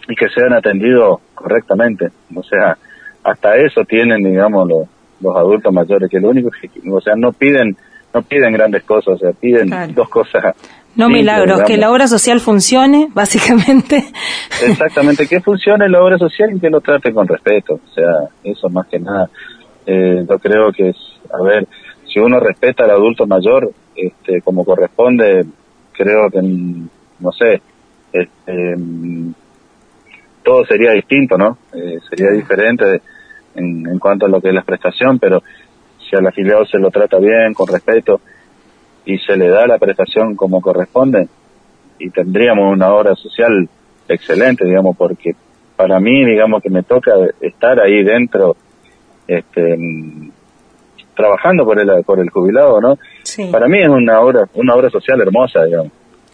[0.07, 2.07] y que sean atendidos correctamente.
[2.34, 2.77] O sea,
[3.23, 4.88] hasta eso tienen, digamos, los,
[5.22, 7.76] los adultos mayores, que lo único que, o sea, no piden,
[8.14, 9.93] no piden grandes cosas, o sea, piden Claro.
[9.93, 10.43] dos cosas.
[10.93, 14.03] No simples, milagros, que la obra social funcione, básicamente.
[14.65, 17.76] Exactamente, que funcione la obra social y que lo trate con respeto.
[17.76, 18.11] O sea,
[18.43, 19.30] eso más que nada.
[19.85, 20.98] Eh, yo creo que es,
[21.34, 21.65] a ver,
[22.11, 25.45] si uno respeta al adulto mayor, este, como corresponde,
[25.93, 27.61] creo que, no sé,
[28.11, 29.34] este, mm,
[30.43, 31.57] todo sería distinto, ¿no?
[31.73, 33.02] Eh, sería diferente
[33.56, 35.41] en, en cuanto a lo que es la prestación, pero
[35.98, 38.22] si al afiliado se lo trata bien, con respeto,
[39.06, 41.28] y se le da la prestación como corresponde,
[41.99, 43.68] y tendríamos una obra social
[44.07, 45.36] excelente, digamos, porque
[45.76, 48.56] para mí, digamos, que me toca estar ahí dentro,
[49.28, 49.78] este,
[51.15, 52.98] trabajando por el, por el jubilado, ¿no?
[53.23, 55.91] Sí, Para mí es una obra, una obra social hermosa, digamos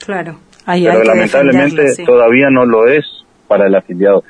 [0.08, 0.40] claro.
[0.66, 2.06] Ahí pero hay lamentablemente sí.
[2.06, 3.06] todavía no lo es
[3.48, 4.24] para el afiliado.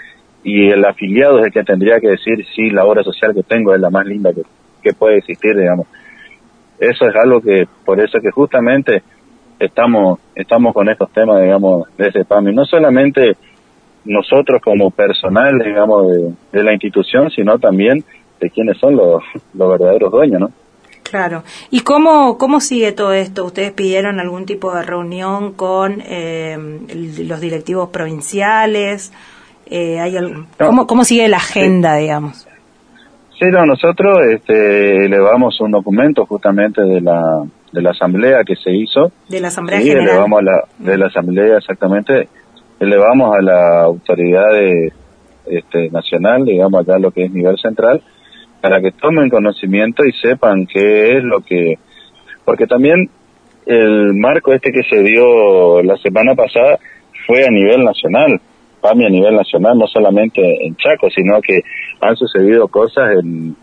[0.50, 3.76] Y el afiliado es el que tendría que decir si la obra social que tengo
[3.76, 5.88] es la más linda que, puede existir, digamos.
[6.80, 9.04] Eso es algo que, por eso que justamente
[9.60, 12.56] estamos, estamos con estos temas, digamos, de ese PAMI.
[12.56, 13.36] No solamente
[14.06, 16.14] nosotros como personal, digamos,
[16.54, 18.06] de, la institución, sino también
[18.40, 19.22] de quienes son los,
[19.54, 20.52] los verdaderos dueños, ¿no?
[21.04, 21.44] Claro.
[21.72, 23.44] ¿Y cómo, cómo sigue todo esto?
[23.44, 26.58] ¿Ustedes pidieron algún tipo de reunión con eh,
[27.28, 29.12] los directivos provinciales?
[29.70, 30.66] Eh, ¿hay algún- No.
[30.68, 32.48] ¿cómo, ¿Cómo sigue la agenda, digamos?
[33.40, 37.22] Sí, no, nosotros este, elevamos un documento justamente de la,
[37.72, 39.12] de la asamblea que se hizo.
[39.30, 40.10] De la Asamblea Sí, General.
[40.10, 42.28] elevamos a la, de la asamblea exactamente,
[42.80, 44.92] elevamos a la autoridad de,
[45.46, 48.02] este, nacional, digamos acá lo que es nivel central,
[48.60, 51.78] para que tomen conocimiento y sepan qué es lo que,
[52.44, 53.08] porque también
[53.68, 56.80] el marco este que se dio la semana pasada
[57.28, 58.42] fue a nivel nacional,
[58.90, 61.62] A nivel nacional, no solamente en Chaco, sino que
[62.02, 63.56] han sucedido cosas en,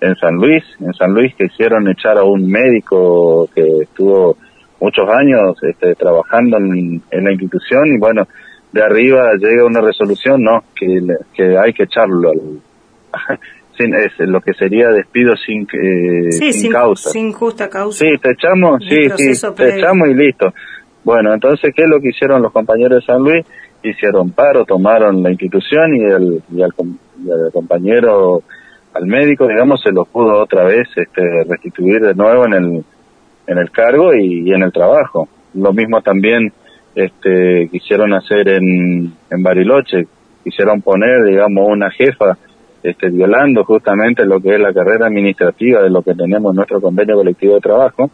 [0.00, 4.36] en San Luis, en San Luis que hicieron echar a un médico que estuvo
[4.80, 8.26] muchos años este, trabajando en, en la institución y bueno,
[8.72, 11.00] de arriba llega una resolución, no, que,
[11.34, 12.60] que hay que echarlo al,
[13.78, 17.10] sin, es lo que sería despido sin, eh, Sí, sin sin, causa.
[17.10, 18.04] sin justa causa.
[18.04, 20.52] Sí, te echamos, sí, sí, te echamos y listo.
[21.04, 23.46] Bueno, entonces, ¿qué es lo que hicieron los compañeros de San Luis?
[23.82, 26.72] Hicieron paro, tomaron la institución y el, y al,
[27.24, 28.42] y al compañero,
[28.94, 32.84] al médico, digamos, se lo pudo otra vez este, restituir de nuevo en el,
[33.46, 35.28] en el cargo y, y en el trabajo.
[35.54, 36.52] Lo mismo también
[36.94, 40.06] este, quisieron hacer en, en Bariloche,
[40.42, 42.36] quisieron poner, digamos, una jefa
[42.82, 46.80] este, violando justamente lo que es la carrera administrativa de lo que tenemos en nuestro
[46.80, 48.10] convenio colectivo de trabajo.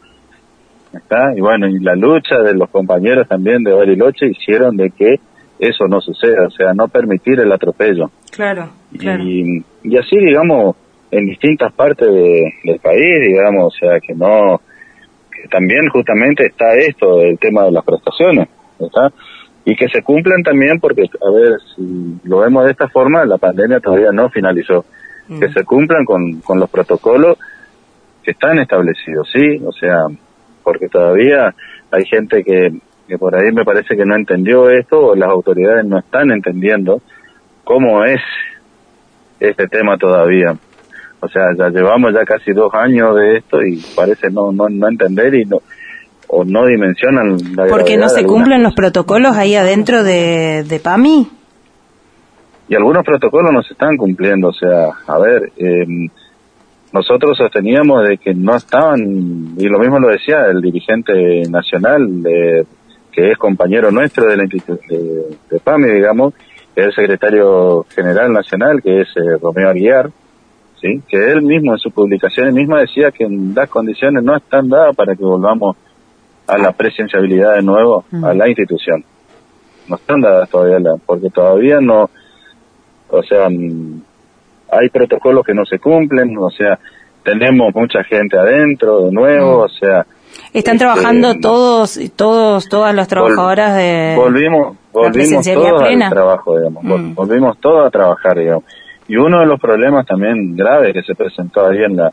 [0.93, 1.33] ¿Está?
[1.37, 5.21] Y bueno, y la lucha de los compañeros también de Bariloche hicieron de que
[5.69, 8.11] eso no suceda, o sea, no permitir el atropello.
[8.31, 9.23] Claro, claro.
[9.23, 10.77] Y, y así, digamos,
[11.11, 14.61] en distintas partes de- del país, digamos, o sea, que no,
[15.31, 18.49] que también justamente está esto, el tema de las prestaciones,
[18.79, 19.13] ¿está?
[19.65, 23.39] Y que se cumplan también porque, a ver, si lo vemos de esta forma, la
[23.39, 24.85] pandemia todavía no finalizó.
[25.39, 27.39] Que se cumplan con, con los protocolos
[28.25, 29.63] que están establecidos, ¿sí?
[29.65, 30.07] O sea,
[30.65, 31.55] porque todavía
[31.93, 32.73] hay gente que,
[33.13, 37.03] que por ahí me parece que no entendió esto o las autoridades no están entendiendo
[37.63, 38.23] cómo es
[39.39, 40.57] este tema todavía.
[41.21, 44.89] O sea, ya llevamos ya casi dos años de esto y parece no no, no
[44.89, 45.59] entender y no
[46.27, 51.29] o no dimensionan la Porque no se cumplen los protocolos ahí adentro de, de PAMI.
[52.67, 54.49] y algunos protocolos no se están cumpliendo.
[54.49, 56.09] O sea, a ver, eh,
[56.93, 62.67] nosotros sosteníamos de que no estaban, y lo mismo lo decía el dirigente nacional, de,
[63.13, 66.35] que es compañero nuestro de la de, de PAMI, digamos,
[66.75, 70.11] que es el secretario general nacional, que es eh, Romeo Aguiar,
[70.81, 71.03] ¿sí?
[71.07, 75.15] que él mismo en sus publicaciones misma decía que las condiciones no están dadas para
[75.15, 75.77] que volvamos
[76.47, 79.05] a la presenciabilidad de nuevo a la institución.
[79.89, 82.09] No están dadas todavía, la- porque todavía no,
[83.11, 84.03] o sea, mm,
[84.71, 86.79] hay protocolos que no se cumplen, o sea,
[87.23, 90.07] tenemos mucha gente adentro de nuevo, o sea,
[90.53, 96.07] Están Este, trabajando todos, todos, todas las trabajadoras de volvimos, la volvimos presencialidad todos plena.
[96.07, 97.15] al trabajo, digamos, Mm.
[97.15, 98.65] volvimos todos a trabajar, digamos.
[99.09, 102.13] Y uno de los problemas también graves que se presentó ahí en la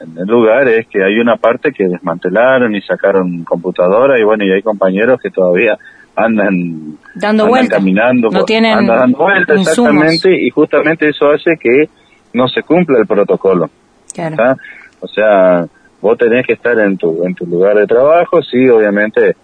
[0.00, 4.44] en el lugar es que hay una parte que desmantelaron y sacaron computadora y bueno,
[4.44, 5.78] y hay compañeros que todavía
[6.16, 7.78] andan dando andan vueltas.
[7.78, 11.88] caminando, No tienen andan dando vueltas exactamente y justamente eso hace que
[12.32, 13.70] no se cumpla el protocolo.
[14.12, 14.56] Claro.
[15.00, 15.64] O sea,
[16.04, 19.36] vos tenés que estar en tu en tu lugar de trabajo, sí, obviamente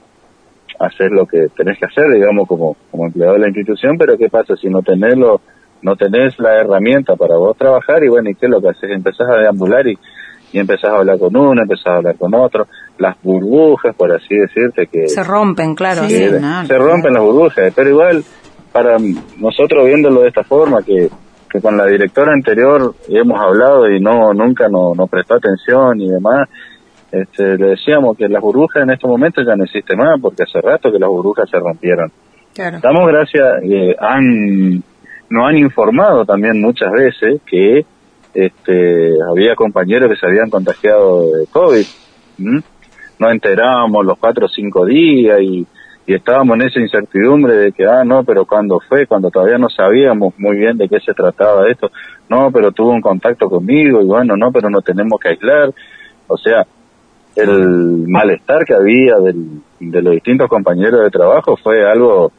[0.79, 4.29] hacer lo que tenés que hacer, digamos, como, como empleado de la institución, pero ¿qué
[4.29, 5.41] pasa si no tenés, lo,
[5.81, 8.05] no tenés la herramienta para vos trabajar?
[8.05, 8.91] Y bueno, ¿y qué es lo que haces?
[8.91, 9.99] Empezás a deambular y,
[10.53, 12.67] y empezás a hablar con uno, empezás a hablar con otro,
[12.99, 16.03] las burbujas, por así decirte, que Se rompen, claro.
[16.03, 16.31] Sí, sí.
[16.31, 18.23] que no, se rompen las burbujas, pero igual,
[18.71, 18.97] para
[19.39, 21.09] nosotros viéndolo de esta forma, que,
[21.51, 26.09] que con la directora anterior hemos hablado y no nunca nos no prestó atención y
[26.09, 26.49] demás,
[27.11, 30.61] este, le decíamos que las burbujas en estos momentos ya no existen más, porque hace
[30.61, 32.11] rato que las burbujas se rompieron.
[32.55, 32.79] Claro.
[32.81, 34.83] Damos gracias, eh, han,
[35.29, 37.85] nos han informado también muchas veces que
[38.33, 41.87] este, había compañeros que se habían contagiado de COVID.
[42.39, 42.63] ¿m?
[43.19, 45.67] Nos enterábamos los cuatro o cinco días y,
[46.11, 49.69] y estábamos en esa incertidumbre de que, ah, no, pero cuando fue, cuando todavía no
[49.69, 51.91] sabíamos muy bien de qué se trataba esto,
[52.29, 55.73] no, pero tuvo un contacto conmigo y bueno, no, pero no tenemos que aislar.
[56.27, 56.67] O sea,
[57.37, 62.33] el malestar que había del- de los distintos compañeros de trabajo fue algo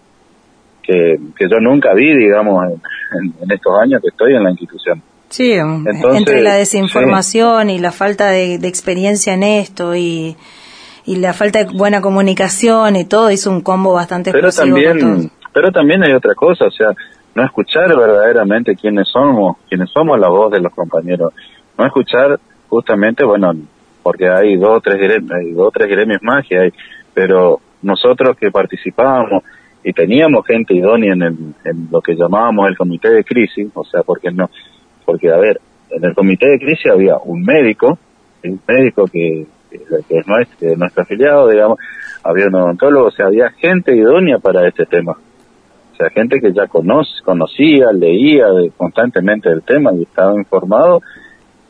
[0.84, 5.02] que, que yo nunca vi, digamos, en, en- estos años que estoy en la institución.
[5.30, 10.36] Sí, Entonces, entre la desinformación y la falta de, de experiencia en esto y,
[11.06, 15.72] y la falta de buena comunicación y todo, hizo un combo bastante Pero también, pero
[15.72, 16.90] también hay otra cosa, o sea,
[17.36, 21.34] no escuchar verdaderamente quiénes somos, quiénes somos la voz de los compañeros,
[21.78, 23.54] no escuchar justamente, bueno,
[24.04, 26.74] porque hay dos o tres gremios, hay dos o tres gremios más que hay,
[27.14, 29.44] pero nosotros que participábamos
[29.84, 33.84] y teníamos gente idónea en, el, en lo que llamábamos el comité de crisis, o
[33.84, 34.50] sea, porque no,
[35.06, 35.60] porque a ver,
[35.90, 37.98] en el comité de crisis había un médico,
[38.44, 39.46] un médico que,
[39.78, 41.80] que es nuestro, que es nuestro afiliado, digamos,
[42.24, 45.14] había un odontólogo, o sea, había gente idónea para este tema.
[45.14, 48.46] O sea, gente que ya conoce, conocía, leía
[48.78, 51.02] constantemente el tema y estaba informado.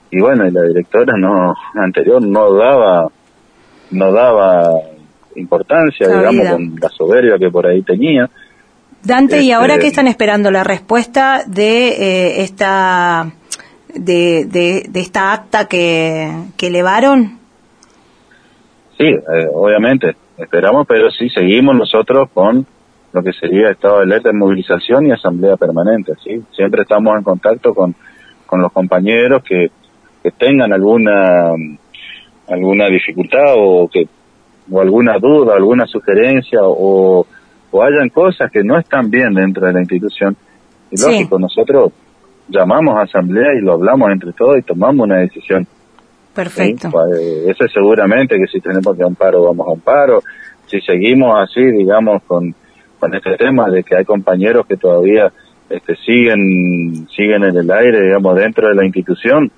[0.09, 3.07] Y bueno, y la directora no anterior no daba
[3.91, 4.73] no daba
[5.35, 8.29] importancia, digamos, con la soberbia que por ahí tenía.
[9.03, 10.51] Dante, ¿y Este- ahora qué están esperando?
[10.51, 13.31] ¿La respuesta de eh, esta
[13.93, 17.40] de, de, de esta acta que, que elevaron?
[19.01, 22.65] Sí, eh, obviamente, esperamos, pero sí seguimos nosotros con
[23.13, 26.41] lo que sería estado de alerta movilización y asamblea permanente, ¿sí?
[26.55, 27.93] Siempre estamos en contacto con,
[28.45, 29.69] con los compañeros que,
[30.23, 31.51] que tengan alguna
[32.49, 34.07] alguna dificultad o que
[34.71, 37.25] o alguna duda, alguna sugerencia o,
[37.71, 40.35] o hayan cosas que no están bien dentro de la institución.
[40.91, 41.05] Y Sí.
[41.05, 41.91] lógico, nosotros
[42.47, 45.67] llamamos a asamblea y lo hablamos entre todos y tomamos una decisión.
[46.33, 46.89] Perfecto.
[46.91, 50.21] Pues, eso es seguramente que si tenemos que a un paro, vamos a un paro.
[50.67, 52.55] Si seguimos así, digamos, con,
[52.99, 55.31] con este tema de que hay compañeros que todavía
[55.69, 59.51] este, siguen, siguen en el aire, digamos, dentro de la institución,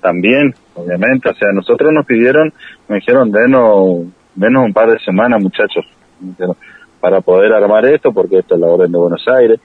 [0.00, 1.28] también, obviamente.
[1.30, 2.52] O sea, nosotros nos pidieron,
[2.88, 5.84] me dijeron, denos, denos un par de semanas, muchachos,
[7.00, 9.60] para poder armar esto, porque esto es la orden de Buenos Aires.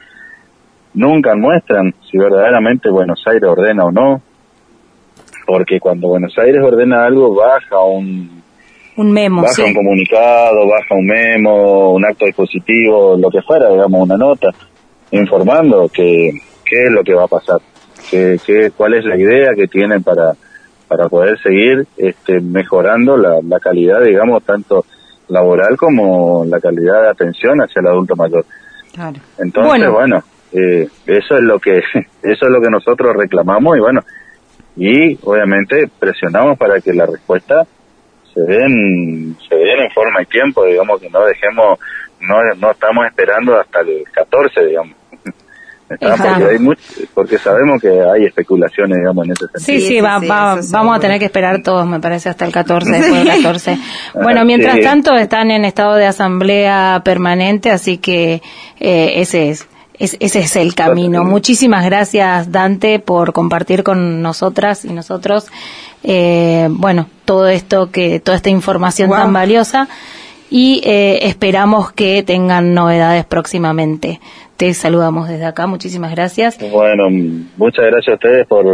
[0.93, 4.21] Nunca muestran si verdaderamente Buenos Aires ordena o no,
[5.45, 8.41] porque cuando Buenos Aires ordena algo baja un
[8.97, 9.61] Un memo, baja sí.
[9.63, 14.49] un comunicado, baja un memo, un acto dispositivo, lo que fuera, digamos una nota
[15.11, 16.31] informando que
[16.65, 17.57] qué es lo que va a pasar,
[18.09, 20.33] que, que- cuál es la idea que tienen para
[20.87, 24.83] para poder seguir este, mejorando la, la calidad, digamos, tanto
[25.29, 28.45] laboral como la calidad de atención hacia el adulto mayor.
[28.93, 29.17] Claro.
[29.39, 29.93] Entonces, Bueno.
[29.93, 31.77] bueno, eh, eso es lo que
[32.23, 34.01] eso es lo que nosotros reclamamos y bueno,
[34.77, 37.65] y obviamente presionamos para que la respuesta
[38.33, 41.77] se den se den en forma y tiempo, digamos que no dejemos
[42.21, 44.95] no no estamos esperando hasta el 14, digamos.
[45.99, 49.59] Porque, hay much- porque sabemos que hay especulaciones, digamos, en ese sentido.
[49.65, 52.53] Sí, sí, va, sí, va- vamos a tener que esperar todos, me parece, hasta el
[52.53, 53.77] 14, después del 14.
[54.13, 54.81] Bueno, mientras sí.
[54.83, 58.41] tanto están en estado de asamblea permanente, así que
[58.79, 59.67] eh, ese es.
[60.03, 61.23] Es- ese es el camino.
[61.23, 65.47] Muchísimas gracias, Dante, por compartir con nosotras y nosotros,
[66.03, 69.17] eh, bueno, todo esto que, toda esta información Wow.
[69.17, 69.87] tan valiosa
[70.49, 74.19] y eh, esperamos que tengan novedades próximamente.
[74.57, 76.57] Te saludamos desde acá, muchísimas gracias.
[76.71, 77.05] Bueno,
[77.57, 78.65] muchas gracias a ustedes por,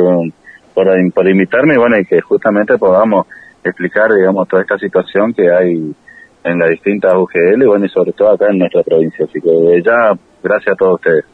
[0.74, 3.26] por, por invitarme y bueno, y que justamente podamos
[3.64, 5.94] explicar, digamos, toda esta situación que hay
[6.48, 9.26] en las distintas UGL bueno, y sobre todo acá en nuestra provincia.
[9.26, 10.14] Así que desde ya,
[10.44, 11.26] gracias a todos ustedes.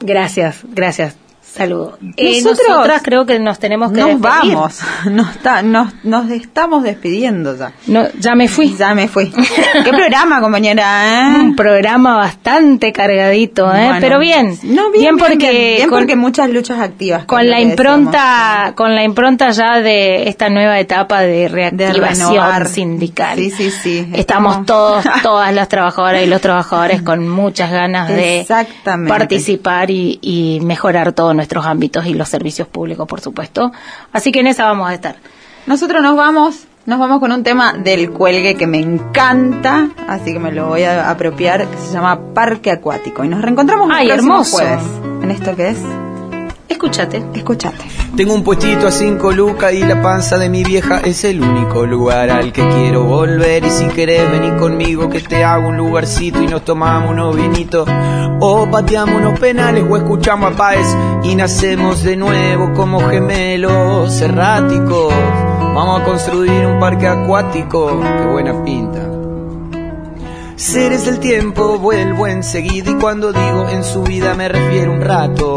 [0.00, 1.29] Gracias, gracias.
[1.52, 1.94] Saludos.
[2.16, 4.54] Eh, Nosotros nosotras creo que nos tenemos que Nos despedir.
[4.54, 7.72] vamos, nos, está- nos, nos estamos despidiendo ya.
[7.88, 8.76] No, ya me fui.
[8.76, 9.30] Ya me fui.
[9.30, 11.32] ¿Qué programa, compañera?
[11.32, 11.40] eh?
[11.40, 13.84] Un programa bastante cargadito, ¿eh?
[13.86, 14.56] Bueno, Pero bien.
[14.62, 17.24] No, bien, bien, porque, bien, bien, con, porque muchas luchas activas.
[17.24, 23.38] con la impronta, con la impronta ya de esta nueva etapa de reactivación sindical.
[23.38, 24.08] Sí, sí, sí.
[24.14, 28.46] Estamos Estamos- todos, todas las trabajadoras y los trabajadores con muchas ganas de
[29.08, 33.72] participar y, y mejorar todos nuestros ámbitos y los servicios públicos, por supuesto.
[34.12, 35.16] Así que en esa vamos a estar.
[35.66, 40.38] Nosotros nos vamos, nos vamos con un tema del cuelgue que me encanta, así que
[40.38, 43.24] me lo voy a apropiar, que se llama Parque Acuático.
[43.24, 44.56] Y nos reencontramos el Ay, próximo hermoso.
[44.58, 44.82] jueves.
[45.22, 45.78] ¿En esto qué es?
[46.70, 47.22] Escúchate.
[47.34, 47.84] Escúchate.
[48.16, 51.84] Tengo un puestito a cinco lucas y la panza de mi vieja es el único
[51.84, 53.64] lugar al que quiero volver.
[53.64, 57.88] Y si querés venir conmigo que te hago un lugarcito y nos tomamos unos vinitos.
[58.40, 60.86] O pateamos unos penales o escuchamos a Páez
[61.24, 65.12] y nacemos de nuevo como gemelos erráticos.
[65.74, 68.00] Vamos a construir un parque acuático.
[68.00, 69.10] Qué buena pinta.
[70.54, 75.56] Seres del tiempo, vuelvo enseguida y cuando digo en su vida me refiero un rato.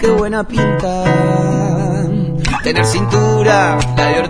[0.00, 1.04] Qué buena pinta.
[2.64, 4.20] Tener cintura, la de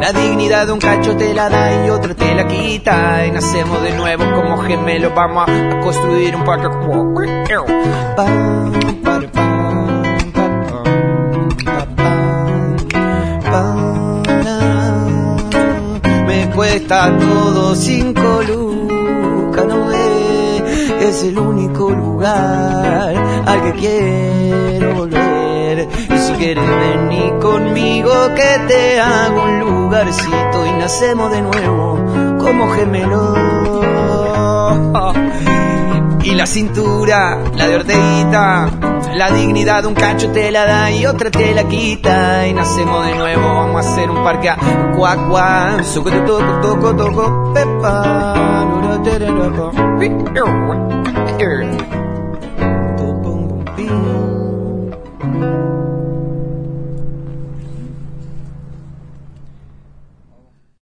[0.00, 3.24] la dignidad de un cacho te la da y otro te la quita.
[3.26, 6.68] Y nacemos de nuevo como gemelos, vamos a, construir un parque.
[16.26, 18.85] Me cuesta todo cinco ve,
[21.08, 23.14] es el único lugar
[23.46, 25.88] al que quiero volver.
[25.92, 31.98] Y si quieres venir conmigo que te hago un lugarcito y nacemos de nuevo
[32.38, 33.86] como gemelos.
[36.36, 38.68] La cintura, la de orteguita,
[39.14, 42.46] la dignidad de un cacho te la da y otra te la quita.
[42.46, 44.58] Y nacemos de nuevo, vamos a hacer un parque a
[44.94, 48.36] cuac cuac, suco tu toco toco toco, pepa.